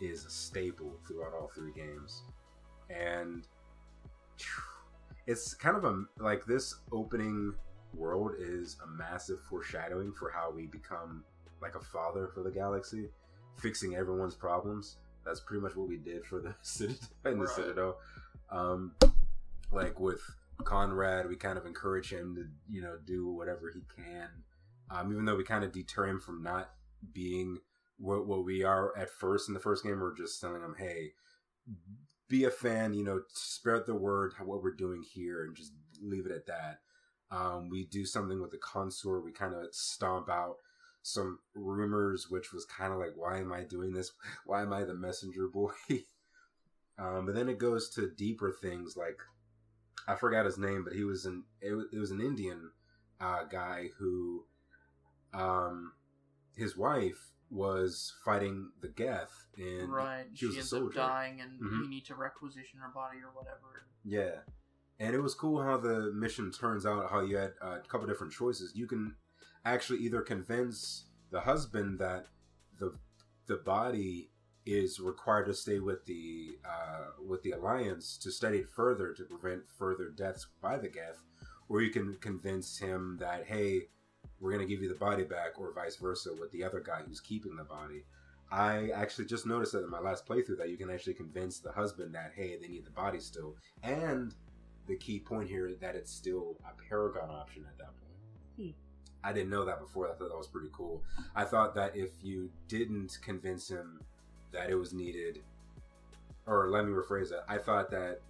is 0.00 0.24
a 0.24 0.30
staple 0.30 0.98
throughout 1.06 1.32
all 1.32 1.50
three 1.54 1.72
games, 1.72 2.22
and 2.90 3.46
it's 5.26 5.54
kind 5.54 5.76
of 5.76 5.84
a 5.84 6.04
like 6.20 6.44
this 6.44 6.74
opening 6.92 7.54
world 7.94 8.32
is 8.38 8.76
a 8.82 8.86
massive 8.86 9.40
foreshadowing 9.48 10.12
for 10.12 10.30
how 10.30 10.50
we 10.50 10.66
become 10.66 11.24
like 11.62 11.76
a 11.76 11.80
father 11.80 12.28
for 12.34 12.42
the 12.42 12.50
galaxy, 12.50 13.08
fixing 13.56 13.94
everyone's 13.94 14.34
problems. 14.34 14.96
That's 15.24 15.40
pretty 15.40 15.62
much 15.62 15.74
what 15.76 15.88
we 15.88 15.96
did 15.96 16.26
for 16.26 16.40
the 16.40 16.54
Citadel 16.62 16.98
in 17.24 17.38
the 17.38 17.46
Right. 17.46 17.54
Citadel. 17.54 17.96
Um, 18.50 18.94
like 19.72 19.98
with 19.98 20.20
Conrad, 20.62 21.28
we 21.28 21.36
kind 21.36 21.58
of 21.58 21.66
encourage 21.66 22.10
him 22.10 22.34
to 22.36 22.44
you 22.72 22.82
know 22.82 22.96
do 23.04 23.30
whatever 23.32 23.70
he 23.72 23.82
can, 23.96 24.28
um, 24.90 25.12
even 25.12 25.24
though 25.24 25.36
we 25.36 25.44
kind 25.44 25.64
of 25.64 25.72
deter 25.72 26.06
him 26.06 26.20
from 26.20 26.42
not 26.42 26.70
being 27.12 27.58
what 27.98 28.26
what 28.26 28.44
we 28.44 28.62
are 28.62 28.96
at 28.96 29.10
first 29.10 29.48
in 29.48 29.54
the 29.54 29.60
first 29.60 29.84
game. 29.84 30.00
We're 30.00 30.16
just 30.16 30.40
telling 30.40 30.62
him, 30.62 30.74
hey, 30.78 31.12
be 32.28 32.44
a 32.44 32.50
fan, 32.50 32.94
you 32.94 33.04
know, 33.04 33.22
spread 33.32 33.86
the 33.86 33.94
word 33.94 34.34
what 34.42 34.62
we're 34.62 34.74
doing 34.74 35.02
here, 35.02 35.44
and 35.44 35.56
just 35.56 35.72
leave 36.00 36.26
it 36.26 36.32
at 36.32 36.46
that. 36.46 36.80
Um, 37.30 37.68
we 37.68 37.86
do 37.86 38.04
something 38.04 38.40
with 38.40 38.50
the 38.50 38.58
consort. 38.58 39.24
We 39.24 39.32
kind 39.32 39.54
of 39.54 39.66
stomp 39.72 40.28
out 40.28 40.56
some 41.02 41.38
rumors, 41.54 42.30
which 42.30 42.52
was 42.52 42.64
kind 42.64 42.92
of 42.92 42.98
like, 42.98 43.12
why 43.14 43.38
am 43.38 43.52
I 43.52 43.64
doing 43.64 43.92
this? 43.92 44.12
Why 44.46 44.62
am 44.62 44.72
I 44.72 44.84
the 44.84 44.94
messenger 44.94 45.48
boy? 45.48 45.72
um, 46.98 47.26
but 47.26 47.34
then 47.34 47.48
it 47.48 47.58
goes 47.58 47.88
to 47.90 48.10
deeper 48.10 48.50
things 48.52 48.96
like 48.96 49.18
I 50.06 50.14
forgot 50.16 50.44
his 50.46 50.58
name, 50.58 50.84
but 50.84 50.92
he 50.92 51.04
was 51.04 51.24
an 51.26 51.44
it, 51.60 51.72
was- 51.72 51.86
it 51.92 51.98
was 51.98 52.10
an 52.10 52.20
Indian 52.20 52.70
uh, 53.20 53.44
guy 53.44 53.88
who, 53.98 54.44
um, 55.32 55.92
his 56.56 56.76
wife 56.76 57.30
was 57.50 58.12
fighting 58.24 58.70
the 58.80 58.88
Geth, 58.88 59.46
and 59.56 59.92
right. 59.92 60.26
she 60.34 60.50
She, 60.50 60.58
ends 60.58 60.72
up 60.72 60.92
dying, 60.92 61.40
and 61.40 61.60
Mhm. 61.60 61.82
you 61.84 61.88
need 61.88 62.04
to 62.06 62.14
requisition 62.14 62.80
her 62.80 62.88
body 62.88 63.18
or 63.22 63.30
whatever. 63.32 63.86
Yeah. 64.04 64.40
And 64.98 65.14
it 65.14 65.20
was 65.20 65.34
cool 65.34 65.62
how 65.62 65.76
the 65.76 66.12
mission 66.12 66.50
turns 66.52 66.86
out, 66.86 67.10
how 67.10 67.20
you 67.20 67.36
had 67.36 67.54
uh, 67.62 67.80
a 67.84 67.88
couple 67.88 68.06
different 68.06 68.32
choices. 68.32 68.74
You 68.76 68.86
can 68.86 69.16
actually 69.64 69.98
either 70.00 70.22
convince 70.22 71.06
the 71.30 71.40
husband 71.40 71.98
that 72.00 72.26
the 72.78 72.98
the 73.46 73.56
body 73.56 74.30
is 74.66 74.98
required 74.98 75.46
to 75.46 75.54
stay 75.54 75.78
with 75.78 76.04
the 76.06 76.58
uh, 76.64 77.10
with 77.26 77.42
the 77.42 77.52
alliance 77.52 78.16
to 78.18 78.30
study 78.30 78.58
it 78.58 78.68
further 78.68 79.12
to 79.12 79.24
prevent 79.24 79.62
further 79.78 80.08
deaths 80.08 80.46
by 80.62 80.78
the 80.78 80.88
Geth, 80.88 81.22
or 81.68 81.82
you 81.82 81.90
can 81.90 82.16
convince 82.20 82.78
him 82.78 83.18
that 83.20 83.44
hey, 83.46 83.88
we're 84.40 84.52
gonna 84.52 84.66
give 84.66 84.82
you 84.82 84.88
the 84.88 84.94
body 84.94 85.24
back, 85.24 85.58
or 85.58 85.72
vice 85.72 85.96
versa 85.96 86.30
with 86.38 86.50
the 86.52 86.64
other 86.64 86.80
guy 86.80 87.00
who's 87.06 87.20
keeping 87.20 87.56
the 87.56 87.64
body. 87.64 88.04
I 88.50 88.90
actually 88.94 89.26
just 89.26 89.46
noticed 89.46 89.72
that 89.72 89.84
in 89.84 89.90
my 89.90 90.00
last 90.00 90.26
playthrough 90.26 90.58
that 90.58 90.68
you 90.68 90.76
can 90.76 90.90
actually 90.90 91.14
convince 91.14 91.58
the 91.58 91.72
husband 91.72 92.14
that 92.14 92.32
hey, 92.34 92.56
they 92.60 92.68
need 92.68 92.86
the 92.86 92.90
body 92.90 93.20
still, 93.20 93.56
and 93.82 94.34
the 94.86 94.96
key 94.96 95.18
point 95.18 95.48
here 95.48 95.66
is 95.66 95.78
that 95.78 95.94
it's 95.94 96.12
still 96.12 96.56
a 96.64 96.88
Paragon 96.88 97.30
option 97.30 97.64
at 97.66 97.78
that 97.78 97.90
point. 97.98 98.72
Hmm. 98.72 99.28
I 99.28 99.32
didn't 99.32 99.50
know 99.50 99.64
that 99.64 99.80
before. 99.80 100.08
I 100.08 100.14
thought 100.14 100.28
that 100.28 100.36
was 100.36 100.48
pretty 100.48 100.68
cool. 100.72 101.02
I 101.34 101.44
thought 101.44 101.74
that 101.76 101.96
if 101.96 102.10
you 102.22 102.50
didn't 102.68 103.18
convince 103.22 103.68
him 103.68 104.00
that 104.54 104.70
it 104.70 104.76
was 104.76 104.94
needed, 104.94 105.42
or 106.46 106.70
let 106.70 106.86
me 106.86 106.92
rephrase 106.92 107.28
that, 107.30 107.44
I 107.48 107.58
thought 107.58 107.90
that 107.90 108.20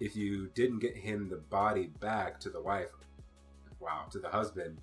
if 0.00 0.14
you 0.14 0.50
didn't 0.54 0.80
get 0.80 0.96
him 0.96 1.28
the 1.28 1.36
body 1.36 1.90
back 2.00 2.38
to 2.40 2.50
the 2.50 2.60
wife, 2.60 2.92
wow, 3.80 4.06
to 4.10 4.18
the 4.18 4.28
husband, 4.28 4.78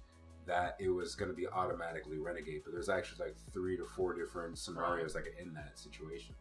that 0.46 0.76
it 0.80 0.90
was 0.90 1.16
going 1.16 1.30
to 1.30 1.36
be 1.36 1.48
automatically 1.48 2.18
renegade. 2.18 2.62
But 2.64 2.74
there's 2.74 2.90
actually 2.90 3.26
like 3.26 3.36
three 3.54 3.78
to 3.78 3.86
four 3.86 4.14
different 4.14 4.58
scenarios 4.58 5.16
like 5.16 5.34
in 5.40 5.54
that 5.54 5.78
situation, 5.78 6.36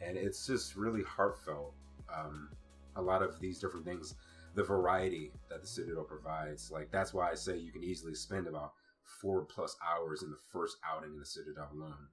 and 0.00 0.16
it's 0.16 0.46
just 0.46 0.76
really 0.76 1.02
heartfelt. 1.02 1.74
Um, 2.14 2.50
a 2.96 3.02
lot 3.02 3.22
of 3.22 3.40
these 3.40 3.58
different 3.58 3.86
things, 3.86 4.14
the 4.54 4.62
variety 4.62 5.32
that 5.48 5.62
the 5.62 5.66
Citadel 5.66 6.04
provides, 6.04 6.70
like 6.70 6.90
that's 6.90 7.14
why 7.14 7.30
I 7.30 7.34
say 7.34 7.56
you 7.56 7.72
can 7.72 7.82
easily 7.82 8.14
spend 8.14 8.46
about 8.46 8.72
four 9.20 9.42
plus 9.42 9.76
hours 9.82 10.22
in 10.22 10.30
the 10.30 10.36
first 10.52 10.76
outing 10.88 11.12
in 11.12 11.18
the 11.18 11.24
Citadel 11.24 11.68
alone. 11.72 12.06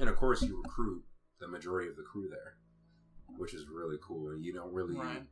And 0.00 0.08
of 0.08 0.16
course, 0.16 0.42
you 0.42 0.60
recruit 0.64 1.04
the 1.38 1.46
majority 1.46 1.88
of 1.88 1.96
the 1.96 2.02
crew 2.02 2.28
there, 2.28 2.54
which 3.36 3.54
is 3.54 3.66
really 3.68 3.98
cool. 4.02 4.30
And 4.30 4.42
you 4.44 4.52
don't 4.52 4.72
really 4.72 4.96
Right. 4.96 5.22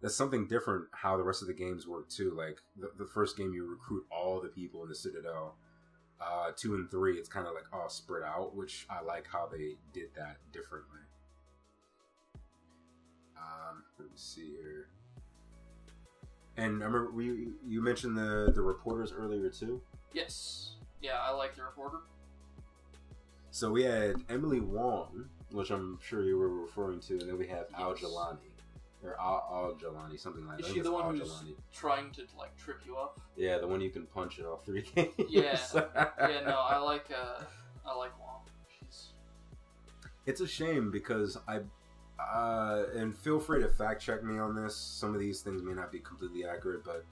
that's 0.00 0.14
something 0.14 0.46
different 0.46 0.86
how 0.92 1.16
the 1.16 1.24
rest 1.24 1.42
of 1.42 1.48
the 1.48 1.54
games 1.54 1.86
work 1.86 2.08
too. 2.08 2.30
Like 2.30 2.58
the, 2.76 2.90
the 2.96 3.06
first 3.06 3.36
game, 3.36 3.52
you 3.52 3.66
recruit 3.68 4.06
all 4.10 4.40
the 4.40 4.48
people 4.48 4.82
in 4.84 4.88
the 4.88 4.94
Citadel. 4.94 5.56
Uh, 6.20 6.50
two 6.56 6.74
and 6.74 6.90
three, 6.90 7.16
it's 7.16 7.28
kind 7.28 7.46
of 7.46 7.54
like 7.54 7.64
all 7.72 7.88
spread 7.88 8.22
out, 8.24 8.54
which 8.56 8.86
I 8.90 9.02
like 9.02 9.26
how 9.26 9.46
they 9.46 9.76
did 9.92 10.08
that 10.16 10.36
differently. 10.52 11.00
Um, 13.36 13.84
let 13.98 14.08
me 14.08 14.16
see 14.16 14.50
here. 14.60 14.88
And 16.56 16.82
I 16.82 16.86
remember 16.86 17.10
we 17.12 17.48
you 17.66 17.80
mentioned 17.80 18.16
the 18.16 18.50
the 18.52 18.62
reporters 18.62 19.12
earlier 19.12 19.48
too. 19.48 19.80
Yes. 20.12 20.72
Yeah, 21.00 21.18
I 21.20 21.30
like 21.30 21.54
the 21.54 21.62
reporter. 21.62 21.98
So 23.50 23.70
we 23.70 23.82
had 23.84 24.16
Emily 24.28 24.60
Wong, 24.60 25.28
which 25.52 25.70
I'm 25.70 25.98
sure 26.02 26.22
you 26.24 26.36
were 26.38 26.48
referring 26.48 27.00
to, 27.00 27.14
and 27.14 27.28
then 27.28 27.38
we 27.38 27.46
have 27.48 27.66
Al 27.76 27.90
Yes. 27.94 28.04
Jilani. 28.04 28.36
Or 29.04 29.14
Al, 29.20 29.46
Al 29.52 29.74
Jilani, 29.80 30.18
something 30.18 30.44
like 30.46 30.58
Is 30.60 30.66
that. 30.66 30.72
I 30.72 30.74
she 30.74 30.80
the 30.80 30.90
one 30.92 31.04
Al 31.04 31.12
who's 31.12 31.30
Jilani. 31.30 31.54
trying 31.72 32.10
to 32.12 32.22
like 32.36 32.56
trip 32.56 32.80
you 32.84 32.96
up? 32.96 33.20
Yeah, 33.36 33.58
the 33.58 33.66
one 33.66 33.80
you 33.80 33.90
can 33.90 34.06
punch 34.06 34.38
in 34.38 34.44
all 34.44 34.56
three 34.56 34.82
games. 34.94 35.12
Yeah. 35.28 35.56
Yeah, 35.74 36.40
no, 36.44 36.58
I 36.58 36.78
like 36.78 37.06
uh, 37.10 37.42
I 37.86 37.94
like 37.96 38.18
Wong. 38.18 38.40
She's 38.80 39.08
It's 40.26 40.40
a 40.40 40.46
shame 40.48 40.90
because 40.90 41.38
I, 41.46 41.60
uh, 42.20 42.84
and 42.96 43.16
feel 43.16 43.38
free 43.38 43.62
to 43.62 43.68
fact 43.68 44.02
check 44.02 44.22
me 44.24 44.38
on 44.38 44.54
this. 44.54 44.74
Some 44.76 45.14
of 45.14 45.20
these 45.20 45.40
things 45.40 45.62
may 45.62 45.72
not 45.74 45.90
be 45.92 46.00
completely 46.00 46.44
accurate, 46.44 46.84
but 46.84 47.04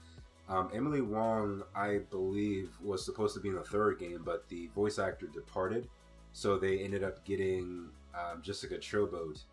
um, 0.49 0.69
Emily 0.73 1.01
Wong, 1.01 1.63
I 1.75 1.99
believe, 2.11 2.69
was 2.83 3.03
supposed 3.03 3.33
to 3.35 3.39
be 3.39 3.47
in 3.49 3.55
the 3.55 3.63
third 3.63 3.97
game, 3.99 4.21
but 4.25 4.47
the 4.49 4.67
voice 4.75 4.99
actor 4.99 5.27
departed, 5.27 5.87
so 6.37 6.55
they 6.55 6.77
ended 6.77 7.03
up 7.03 7.25
getting 7.25 7.89
um, 8.13 8.43
Jessica 8.43 8.77
Chobot. 8.77 9.43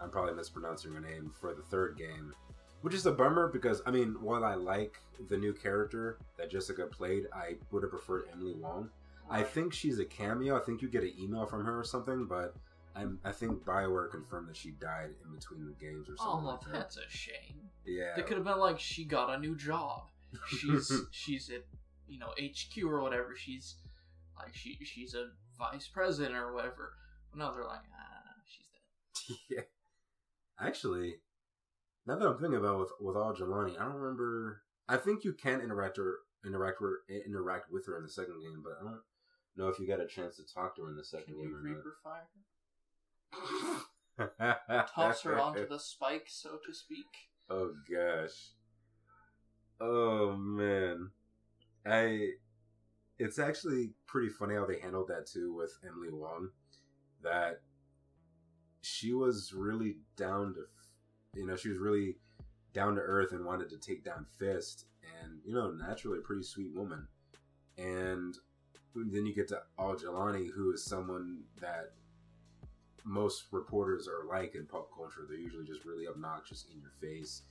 I'm 0.00 0.08
probably 0.08 0.32
mispronouncing 0.32 0.90
her 0.94 1.00
name 1.00 1.30
for 1.38 1.52
the 1.52 1.60
third 1.60 1.98
game, 1.98 2.32
which 2.80 2.94
is 2.94 3.04
a 3.04 3.12
bummer 3.12 3.48
because 3.52 3.82
I 3.84 3.90
mean, 3.90 4.16
while 4.22 4.42
I 4.42 4.54
like 4.54 4.98
the 5.28 5.36
new 5.36 5.52
character 5.52 6.16
that 6.38 6.50
Jessica 6.50 6.86
played, 6.86 7.26
I 7.34 7.56
would 7.70 7.82
have 7.82 7.90
preferred 7.90 8.28
Emily 8.32 8.54
Wong. 8.54 8.88
I 9.28 9.42
think 9.42 9.74
she's 9.74 9.98
a 9.98 10.06
cameo. 10.06 10.56
I 10.56 10.60
think 10.60 10.80
you 10.80 10.88
get 10.88 11.02
an 11.02 11.12
email 11.20 11.44
from 11.44 11.66
her 11.66 11.78
or 11.78 11.84
something, 11.84 12.24
but 12.24 12.54
I'm, 12.94 13.18
I 13.22 13.32
think 13.32 13.62
Bioware 13.66 14.10
confirmed 14.10 14.48
that 14.48 14.56
she 14.56 14.70
died 14.70 15.10
in 15.22 15.34
between 15.34 15.66
the 15.66 15.72
games 15.84 16.08
or 16.08 16.16
something 16.16 16.46
Oh, 16.46 16.50
like 16.52 16.60
that. 16.62 16.72
that's 16.72 16.96
a 16.96 17.10
shame. 17.10 17.60
Yeah. 17.84 18.12
They 18.16 18.22
could 18.22 18.38
have 18.38 18.46
been 18.46 18.58
like, 18.58 18.80
she 18.80 19.04
got 19.04 19.28
a 19.34 19.38
new 19.38 19.54
job. 19.54 20.04
She's 20.48 20.90
she's 21.10 21.50
at 21.50 21.64
you 22.08 22.18
know 22.18 22.28
HQ 22.40 22.84
or 22.84 23.00
whatever. 23.02 23.34
She's 23.36 23.76
like 24.38 24.54
she 24.54 24.78
she's 24.82 25.14
a 25.14 25.28
vice 25.58 25.88
president 25.88 26.34
or 26.34 26.54
whatever. 26.54 26.94
But 27.30 27.38
no, 27.38 27.52
they're 27.52 27.64
like, 27.64 27.80
ah, 27.94 28.32
she's 28.44 28.66
dead. 28.68 29.38
yeah. 29.56 30.66
Actually, 30.66 31.16
now 32.06 32.16
that 32.16 32.26
I'm 32.26 32.38
thinking 32.38 32.58
about 32.58 32.78
with 32.78 32.90
with 33.00 33.16
Al 33.16 33.34
Jilani, 33.34 33.78
I 33.78 33.84
don't 33.84 33.94
remember. 33.94 34.62
I 34.88 34.96
think 34.96 35.24
you 35.24 35.32
can 35.32 35.60
interact 35.60 35.98
or 35.98 36.18
interact 36.46 36.80
with 36.80 36.92
interact 37.26 37.70
with 37.70 37.86
her 37.86 37.96
in 37.96 38.04
the 38.04 38.08
second 38.08 38.40
game, 38.40 38.62
but 38.62 38.74
I 38.80 38.84
don't 38.84 39.00
know 39.56 39.68
if 39.68 39.78
you 39.78 39.86
got 39.86 40.00
a 40.00 40.06
chance 40.06 40.36
to 40.36 40.42
talk 40.46 40.76
to 40.76 40.82
her 40.82 40.90
in 40.90 40.96
the 40.96 41.04
second 41.04 41.34
Can 41.34 41.38
you 41.38 41.48
game 41.48 41.62
Reaper 41.62 41.96
fire 42.02 42.28
or. 42.32 42.46
Toss 44.94 45.22
her 45.22 45.38
onto 45.38 45.68
the 45.68 45.78
spike, 45.78 46.26
so 46.28 46.58
to 46.64 46.72
speak. 46.72 47.06
Oh 47.50 47.72
gosh. 47.90 48.50
Oh 49.80 50.36
man. 50.36 51.10
I 51.84 52.30
it's 53.18 53.38
actually 53.38 53.90
pretty 54.06 54.28
funny 54.28 54.54
how 54.54 54.66
they 54.66 54.78
handled 54.78 55.08
that 55.08 55.26
too 55.26 55.54
with 55.54 55.78
Emily 55.86 56.12
Wong. 56.12 56.50
That 57.22 57.60
she 58.82 59.12
was 59.12 59.52
really 59.52 59.96
down 60.16 60.54
to 60.54 60.60
you 61.36 61.46
know, 61.46 61.56
she 61.56 61.68
was 61.68 61.78
really 61.78 62.16
down 62.72 62.94
to 62.96 63.00
earth 63.00 63.32
and 63.32 63.44
wanted 63.44 63.68
to 63.70 63.78
take 63.78 64.04
down 64.04 64.26
Fist, 64.38 64.86
and 65.22 65.38
you 65.44 65.54
know, 65.54 65.70
naturally 65.70 66.18
a 66.18 66.22
pretty 66.22 66.42
sweet 66.42 66.74
woman. 66.74 67.06
And 67.78 68.34
then 68.94 69.26
you 69.26 69.34
get 69.34 69.48
to 69.48 69.60
Al 69.78 69.96
who 69.96 70.72
is 70.72 70.84
someone 70.84 71.42
that 71.60 71.92
most 73.04 73.44
reporters 73.52 74.08
are 74.08 74.26
like 74.26 74.54
in 74.54 74.66
pop 74.66 74.88
culture. 74.96 75.26
They're 75.28 75.38
usually 75.38 75.66
just 75.66 75.84
really 75.84 76.08
obnoxious, 76.08 76.64
in 76.72 76.80
your 76.80 76.92
face, 77.00 77.42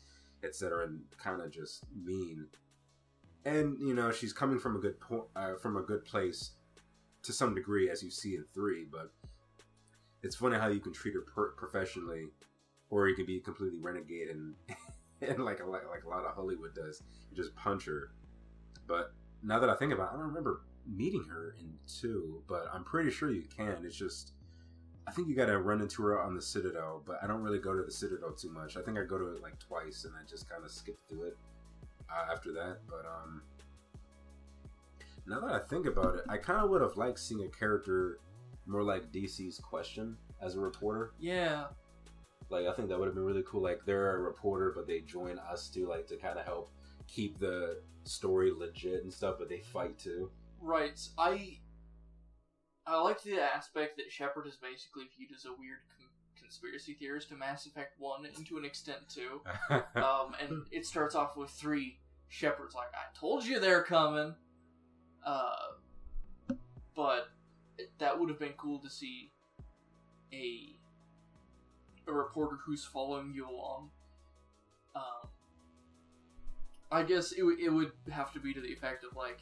etc., 0.43 0.87
and 0.87 1.01
kind 1.17 1.41
of 1.41 1.51
just 1.51 1.85
mean. 1.95 2.47
And 3.45 3.77
you 3.79 3.93
know, 3.93 4.11
she's 4.11 4.33
coming 4.33 4.59
from 4.59 4.75
a 4.75 4.79
good 4.79 4.95
uh, 5.35 5.55
from 5.61 5.77
a 5.77 5.81
good 5.81 6.03
place 6.03 6.51
to 7.23 7.31
some 7.31 7.53
degree, 7.53 7.89
as 7.89 8.03
you 8.03 8.09
see 8.09 8.35
in 8.35 8.45
three. 8.53 8.85
But 8.91 9.11
it's 10.23 10.35
funny 10.35 10.57
how 10.57 10.67
you 10.67 10.79
can 10.79 10.93
treat 10.93 11.13
her 11.13 11.21
per- 11.21 11.51
professionally, 11.51 12.25
or 12.89 13.07
you 13.07 13.15
can 13.15 13.25
be 13.25 13.39
completely 13.39 13.79
renegade 13.79 14.29
and 14.29 14.55
and 15.21 15.45
like 15.45 15.59
a, 15.59 15.65
like 15.65 16.03
a 16.05 16.09
lot 16.09 16.25
of 16.25 16.33
Hollywood 16.35 16.73
does, 16.75 17.03
you 17.29 17.37
just 17.37 17.55
punch 17.55 17.85
her. 17.85 18.11
But 18.87 19.13
now 19.43 19.59
that 19.59 19.69
I 19.69 19.75
think 19.75 19.93
about, 19.93 20.11
it, 20.11 20.15
I 20.15 20.17
don't 20.17 20.27
remember 20.27 20.61
meeting 20.87 21.25
her 21.29 21.55
in 21.59 21.73
two, 21.87 22.43
but 22.47 22.65
I'm 22.73 22.83
pretty 22.83 23.11
sure 23.11 23.31
you 23.31 23.43
can. 23.55 23.83
It's 23.85 23.95
just 23.95 24.33
I 25.07 25.11
think 25.11 25.27
you 25.27 25.35
got 25.35 25.45
to 25.45 25.59
run 25.59 25.81
into 25.81 26.01
her 26.03 26.19
on 26.21 26.33
the 26.33 26.41
Citadel, 26.41 27.03
but 27.05 27.19
I 27.23 27.27
don't 27.27 27.41
really 27.41 27.59
go 27.59 27.75
to 27.75 27.83
the 27.83 27.91
Citadel 27.91 28.33
too 28.33 28.49
much. 28.49 28.75
I 28.75 28.81
think 28.81 28.97
I 28.97 29.03
go 29.03 29.19
to 29.19 29.35
it 29.35 29.41
like 29.41 29.59
twice, 29.59 30.05
and 30.05 30.13
I 30.15 30.27
just 30.27 30.49
kind 30.49 30.63
of 30.63 30.71
skip 30.71 30.97
through 31.07 31.27
it 31.27 31.37
uh, 32.09 32.31
after 32.31 32.51
that. 32.53 32.79
But 32.89 33.05
um, 33.05 33.41
now 35.27 35.39
that 35.41 35.51
I 35.51 35.59
think 35.59 35.85
about 35.85 36.15
it, 36.15 36.21
I 36.29 36.37
kind 36.37 36.63
of 36.63 36.69
would 36.69 36.81
have 36.81 36.97
liked 36.97 37.19
seeing 37.19 37.43
a 37.43 37.49
character 37.49 38.19
more 38.65 38.83
like 38.83 39.11
DC's 39.11 39.59
Question 39.59 40.17
as 40.41 40.55
a 40.55 40.59
reporter. 40.59 41.11
Yeah. 41.19 41.65
Like 42.49 42.67
I 42.67 42.73
think 42.73 42.89
that 42.89 42.99
would 42.99 43.05
have 43.05 43.15
been 43.15 43.25
really 43.25 43.43
cool. 43.47 43.61
Like 43.61 43.81
they're 43.85 44.17
a 44.17 44.19
reporter, 44.19 44.71
but 44.75 44.87
they 44.87 44.99
join 45.01 45.39
us 45.39 45.67
to 45.69 45.87
like 45.87 46.07
to 46.07 46.17
kind 46.17 46.37
of 46.37 46.45
help 46.45 46.71
keep 47.07 47.39
the 47.39 47.81
story 48.03 48.51
legit 48.51 49.03
and 49.03 49.11
stuff. 49.11 49.35
But 49.39 49.49
they 49.49 49.59
fight 49.59 49.97
too. 49.97 50.29
Right. 50.61 50.99
I 51.17 51.57
I 52.85 53.01
like 53.01 53.21
the 53.23 53.41
aspect 53.41 53.97
that 53.97 54.11
Shepard 54.11 54.45
is 54.45 54.57
basically 54.57 55.05
viewed 55.17 55.31
as 55.35 55.45
a 55.45 55.53
weird 55.57 55.79
conspiracy 56.45 56.93
theorist 56.93 57.29
to 57.29 57.35
Mass 57.35 57.65
Effect 57.65 57.99
One, 57.99 58.25
and 58.25 58.45
to 58.47 58.57
an 58.57 58.65
extent 58.65 58.99
too. 59.09 59.41
Um, 59.95 60.35
and 60.41 60.63
it 60.71 60.85
starts 60.85 61.15
off 61.15 61.35
with 61.35 61.49
three. 61.49 61.97
Shepard's, 62.27 62.75
like, 62.75 62.87
"I 62.93 63.17
told 63.19 63.45
you 63.45 63.59
they're 63.59 63.83
coming." 63.83 64.35
Uh, 65.25 65.55
but 66.95 67.29
it- 67.77 67.91
that 67.99 68.19
would 68.19 68.29
have 68.29 68.39
been 68.39 68.53
cool 68.57 68.79
to 68.79 68.89
see 68.89 69.31
a 70.33 70.75
a 72.07 72.13
reporter 72.13 72.57
who's 72.65 72.85
following 72.85 73.33
you 73.33 73.49
along. 73.49 73.89
Um, 74.95 75.29
I 76.91 77.01
guess 77.03 77.31
it, 77.31 77.39
w- 77.39 77.57
it 77.59 77.69
would 77.69 77.91
have 78.11 78.31
to 78.33 78.39
be 78.39 78.53
to 78.53 78.61
the 78.61 78.71
effect 78.71 79.03
of 79.03 79.15
like, 79.17 79.39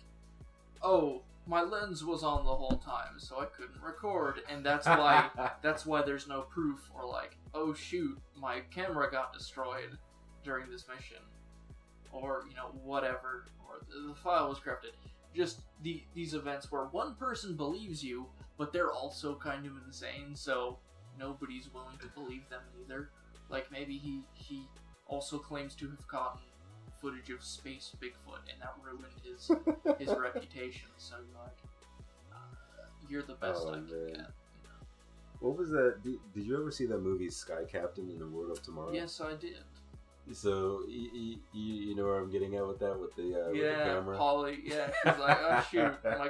"Oh, 0.82 1.24
my 1.46 1.62
lens 1.62 2.06
was 2.06 2.24
on 2.24 2.46
the 2.46 2.56
whole 2.56 2.82
time, 2.86 3.18
so 3.18 3.40
I 3.40 3.46
couldn't 3.46 3.82
record, 3.82 4.42
and 4.50 4.66
that's 4.66 4.88
why 4.88 5.30
that's 5.62 5.86
why 5.86 6.02
there's 6.02 6.28
no 6.28 6.42
proof." 6.42 6.90
Or 6.96 7.06
like, 7.06 7.38
"Oh 7.54 7.74
shoot, 7.74 8.18
my 8.36 8.62
camera 8.74 9.12
got 9.12 9.34
destroyed 9.34 9.98
during 10.44 10.70
this 10.70 10.86
mission," 10.88 11.24
or 12.12 12.44
you 12.50 12.56
know 12.56 12.72
whatever, 12.84 13.46
or 13.68 13.82
the, 13.90 14.10
the 14.10 14.16
file 14.16 14.50
was 14.50 14.60
corrupted. 14.60 14.92
Just 15.36 15.62
the 15.82 16.04
these 16.14 16.34
events 16.34 16.72
where 16.72 16.86
one 16.86 17.16
person 17.16 17.56
believes 17.56 18.04
you, 18.04 18.28
but 18.58 18.72
they're 18.72 18.94
also 18.94 19.36
kind 19.36 19.66
of 19.66 19.74
insane, 19.86 20.36
so 20.36 20.78
nobody's 21.20 21.74
willing 21.74 21.98
to 22.00 22.08
believe 22.08 22.48
them 22.50 22.62
either. 22.82 23.10
Like 23.50 23.72
maybe 23.72 23.98
he 23.98 24.22
he 24.34 24.68
also 25.08 25.38
claims 25.38 25.76
to 25.76 25.90
have 25.90 26.08
gotten 26.08 26.40
footage 27.04 27.30
of 27.30 27.44
space 27.44 27.94
Bigfoot, 28.02 28.40
and 28.50 28.62
that 28.62 28.76
ruined 28.82 29.14
his 29.24 29.52
his 30.00 30.18
reputation. 30.18 30.88
So 30.98 31.16
you're 31.18 31.44
like, 31.44 31.58
uh, 32.32 32.86
you're 33.10 33.24
the 33.24 33.36
best 33.36 33.64
Oh, 33.66 33.72
I 33.72 33.74
can 33.74 33.86
man. 33.88 34.08
get. 34.08 34.18
you 34.18 34.24
what 35.42 35.58
was 35.58 35.70
that? 35.72 36.02
Did, 36.02 36.20
did 36.34 36.46
you 36.46 36.58
ever 36.58 36.72
see 36.72 36.86
that 36.86 37.00
movie 37.00 37.30
Sky 37.30 37.66
Captain 37.70 38.10
in 38.10 38.18
the 38.18 38.28
World 38.28 38.52
of 38.52 38.64
Tomorrow? 38.64 38.94
Yes, 38.94 39.20
I 39.20 39.36
did. 39.36 39.58
So 40.32 40.84
you, 40.88 41.38
you, 41.52 41.74
you 41.74 41.96
know 41.98 42.06
where 42.06 42.18
I'm 42.18 42.32
getting 42.32 42.56
at 42.56 42.66
with 42.66 42.80
that 42.80 42.98
with 42.98 43.14
the 43.18 43.24
uh, 43.24 43.50
with 43.50 43.56
the 43.56 43.68
yeah, 43.68 43.84
camera. 43.84 44.18
Polly. 44.18 44.60
Yeah, 44.64 44.90
she's 45.04 45.20
like, 45.20 45.38
oh 45.42 45.68
shoot, 45.72 45.94
my 46.06 46.30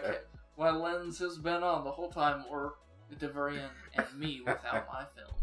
my 0.57 0.71
lens 0.71 1.19
has 1.19 1.37
been 1.37 1.61
on 1.61 1.83
the 1.83 1.91
whole 1.91 2.09
time, 2.09 2.43
or 2.49 2.73
at 3.11 3.19
the 3.19 3.27
very 3.27 3.59
end, 3.59 3.69
and 3.93 4.07
me 4.17 4.41
without 4.43 4.87
my 4.91 5.05
film. 5.15 5.35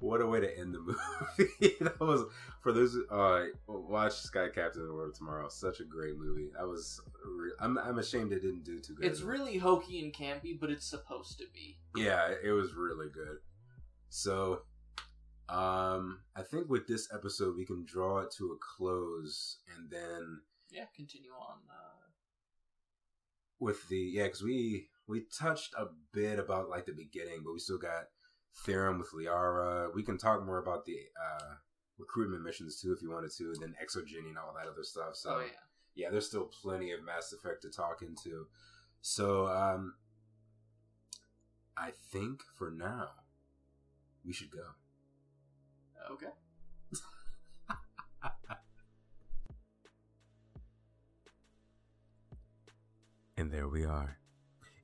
What 0.00 0.20
a 0.22 0.26
way 0.26 0.40
to 0.40 0.58
end 0.58 0.74
the 0.74 0.80
movie. 0.80 1.74
that 1.80 2.00
was 2.00 2.24
for 2.62 2.72
those 2.72 2.96
uh 3.10 3.44
watch 3.66 4.14
Sky 4.14 4.48
Captain 4.54 4.80
in 4.82 4.88
the 4.88 4.94
World 4.94 5.14
Tomorrow. 5.14 5.48
Such 5.50 5.80
a 5.80 5.84
great 5.84 6.16
movie. 6.16 6.50
I 6.58 6.64
was 6.64 7.00
re- 7.24 7.52
I'm 7.60 7.78
I'm 7.78 7.98
ashamed 7.98 8.32
it 8.32 8.40
didn't 8.40 8.64
do 8.64 8.78
too 8.78 8.94
good. 8.94 9.04
It's 9.06 9.20
really 9.20 9.58
hokey 9.58 10.02
and 10.02 10.12
campy, 10.12 10.58
but 10.58 10.70
it's 10.70 10.86
supposed 10.86 11.38
to 11.38 11.44
be. 11.52 11.78
yeah, 11.94 12.32
it 12.42 12.50
was 12.52 12.72
really 12.74 13.08
good. 13.12 13.38
So 14.08 14.62
um 15.48 16.20
I 16.34 16.42
think 16.42 16.68
with 16.70 16.86
this 16.86 17.08
episode 17.12 17.56
we 17.56 17.66
can 17.66 17.84
draw 17.84 18.20
it 18.20 18.30
to 18.38 18.52
a 18.52 18.56
close 18.76 19.58
and 19.76 19.90
then 19.90 20.40
Yeah, 20.70 20.84
continue 20.96 21.32
on. 21.32 21.58
Uh, 21.68 22.06
with 23.58 23.86
the 23.88 23.96
yeah 23.98 24.24
because 24.24 24.42
we 24.42 24.88
we 25.06 25.24
touched 25.38 25.74
a 25.76 25.86
bit 26.12 26.38
about 26.38 26.70
like 26.70 26.86
the 26.86 26.92
beginning 26.92 27.42
but 27.44 27.52
we 27.52 27.58
still 27.58 27.76
got 27.78 28.04
Therum 28.54 28.98
with 28.98 29.12
liara 29.12 29.94
we 29.94 30.02
can 30.02 30.18
talk 30.18 30.44
more 30.44 30.58
about 30.58 30.84
the 30.84 30.96
uh 31.20 31.54
recruitment 31.98 32.42
missions 32.42 32.80
too 32.80 32.92
if 32.92 33.02
you 33.02 33.10
wanted 33.10 33.30
to 33.32 33.44
and 33.44 33.62
then 33.62 33.74
ExoGeni 33.82 34.28
and 34.28 34.38
all 34.38 34.54
that 34.56 34.70
other 34.70 34.82
stuff 34.82 35.14
so 35.14 35.34
oh 35.34 35.40
yeah. 35.40 36.04
yeah 36.04 36.10
there's 36.10 36.26
still 36.26 36.44
plenty 36.62 36.92
of 36.92 37.04
mass 37.04 37.32
effect 37.32 37.62
to 37.62 37.70
talk 37.70 38.02
into 38.02 38.46
so 39.02 39.46
um 39.48 39.94
i 41.76 41.90
think 42.12 42.40
for 42.56 42.70
now 42.70 43.08
we 44.24 44.32
should 44.32 44.50
go 44.50 44.64
Okay. 46.10 46.26
And 53.36 53.50
there 53.50 53.68
we 53.68 53.84
are. 53.86 54.18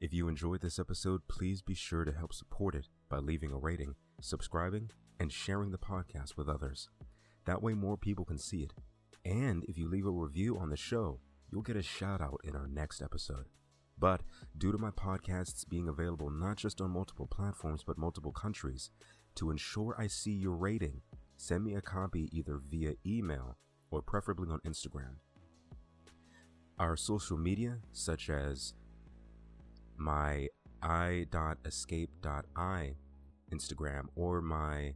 If 0.01 0.15
you 0.15 0.29
enjoyed 0.29 0.63
this 0.63 0.79
episode, 0.79 1.29
please 1.29 1.61
be 1.61 1.75
sure 1.75 2.05
to 2.05 2.13
help 2.13 2.33
support 2.33 2.75
it 2.75 2.89
by 3.09 3.19
leaving 3.19 3.53
a 3.53 3.59
rating, 3.59 3.95
subscribing, 4.21 4.91
and 5.19 5.33
sharing 5.33 5.71
the 5.71 5.79
podcast 5.79 6.37
with 6.37 6.49
others. 6.49 6.89
That 7.47 7.63
way, 7.63 7.75
more 7.75 7.97
people 7.97 8.25
can 8.25 8.39
see 8.39 8.63
it. 8.63 8.73
And 9.25 9.65
if 9.65 9.79
you 9.79 9.89
leave 9.89 10.07
a 10.07 10.11
review 10.11 10.59
on 10.59 10.71
the 10.71 10.77
show, 10.77 11.21
you'll 11.51 11.63
get 11.63 11.77
a 11.77 11.83
shout 11.83 12.21
out 12.21 12.41
in 12.45 12.55
our 12.55 12.69
next 12.69 13.01
episode. 13.03 13.47
But 13.99 14.21
due 14.57 14.73
to 14.73 14.79
my 14.79 14.91
podcasts 14.91 15.67
being 15.69 15.89
available 15.89 16.31
not 16.31 16.57
just 16.57 16.81
on 16.81 16.91
multiple 16.91 17.27
platforms 17.27 17.83
but 17.85 17.99
multiple 17.99 18.33
countries, 18.33 18.91
to 19.37 19.51
ensure 19.51 19.95
I 19.99 20.07
see 20.07 20.33
your 20.33 20.55
rating, 20.55 21.03
send 21.37 21.65
me 21.65 21.75
a 21.75 21.81
copy 21.81 22.29
either 22.33 22.61
via 22.69 22.95
email 23.07 23.57
or 23.91 24.03
preferably 24.03 24.51
on 24.51 24.61
Instagram. 24.67 25.17
Our 26.79 26.97
social 26.97 27.39
media, 27.39 27.79
such 27.93 28.29
as 28.29 28.75
my 29.97 30.49
i.escape.i 30.83 31.35
Instagram 33.53 34.07
or 34.15 34.41
my 34.41 34.95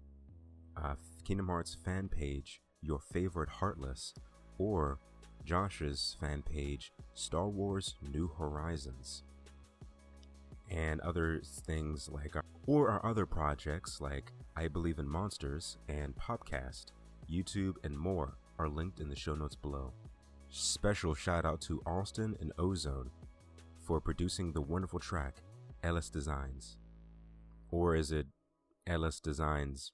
uh, 0.76 0.94
Kingdom 1.24 1.48
Hearts 1.48 1.76
fan 1.84 2.08
page, 2.08 2.60
Your 2.82 2.98
Favorite 2.98 3.48
Heartless, 3.48 4.14
or 4.58 4.98
Josh's 5.44 6.16
fan 6.20 6.42
page, 6.42 6.92
Star 7.14 7.48
Wars 7.48 7.94
New 8.12 8.28
Horizons, 8.28 9.22
and 10.70 11.00
other 11.00 11.40
things 11.44 12.08
like, 12.08 12.34
or 12.66 12.90
our 12.90 13.04
other 13.04 13.26
projects 13.26 14.00
like 14.00 14.32
I 14.56 14.68
Believe 14.68 14.98
in 14.98 15.08
Monsters 15.08 15.78
and 15.88 16.14
Popcast, 16.16 16.86
YouTube, 17.30 17.76
and 17.84 17.98
more 17.98 18.36
are 18.58 18.68
linked 18.68 19.00
in 19.00 19.08
the 19.08 19.16
show 19.16 19.34
notes 19.34 19.56
below. 19.56 19.92
Special 20.50 21.14
shout 21.14 21.44
out 21.44 21.60
to 21.62 21.82
Alston 21.86 22.36
and 22.40 22.52
Ozone 22.58 23.10
for 23.82 24.00
producing 24.00 24.52
the 24.52 24.60
wonderful 24.60 24.98
track 24.98 25.36
LS 25.82 26.10
Designs. 26.10 26.76
Or 27.70 27.94
is 27.94 28.10
it 28.10 28.26
LS 28.86 29.20
Designs 29.20 29.92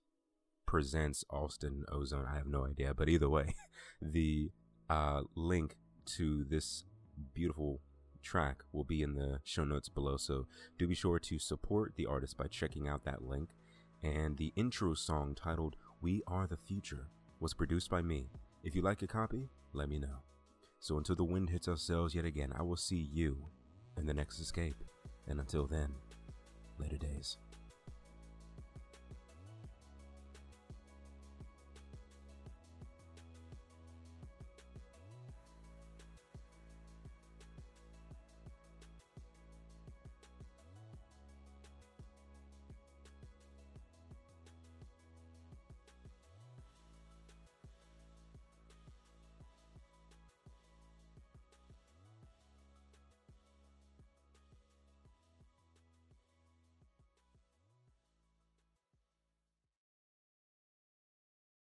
presents 0.67 1.25
Alston 1.31 1.85
Ozone? 1.91 2.27
I 2.31 2.37
have 2.37 2.47
no 2.47 2.65
idea, 2.65 2.95
but 2.95 3.09
either 3.09 3.29
way, 3.29 3.55
the 4.03 4.51
uh, 4.89 5.23
link 5.35 5.77
to 6.17 6.45
this 6.45 6.85
beautiful 7.35 7.81
track 8.23 8.63
will 8.73 8.85
be 8.85 9.03
in 9.03 9.15
the 9.15 9.41
show 9.45 9.65
notes 9.65 9.89
below. 9.89 10.17
So 10.17 10.47
do 10.79 10.87
be 10.87 10.95
sure 10.95 11.19
to 11.19 11.39
support 11.39 11.95
the 11.97 12.07
artist 12.07 12.37
by 12.37 12.47
checking 12.47 12.89
out 12.89 13.05
that 13.05 13.23
link. 13.23 13.51
And 14.03 14.37
the 14.37 14.53
intro 14.57 14.95
song 14.95 15.35
titled 15.35 15.77
We 16.01 16.23
Are 16.27 16.47
the 16.47 16.57
Future 16.57 17.09
was 17.41 17.55
produced 17.55 17.91
by 17.91 18.03
me. 18.03 18.31
If 18.63 18.75
you 18.75 18.83
like 18.83 19.03
a 19.03 19.07
copy, 19.07 19.49
let 19.73 19.89
me 19.89 19.99
know. 19.99 20.23
So 20.81 20.99
until 20.99 21.17
the 21.17 21.25
wind 21.25 21.51
hits 21.51 21.69
our 21.69 21.77
sails 21.77 22.15
yet 22.15 22.25
again, 22.25 22.53
I 22.57 22.63
will 22.63 22.77
see 22.77 23.09
you 23.13 23.47
in 23.97 24.07
the 24.07 24.15
next 24.15 24.41
escape. 24.41 24.77
And 25.29 25.41
until 25.41 25.67
then, 25.67 25.93
later 26.79 26.97
days. 26.97 27.39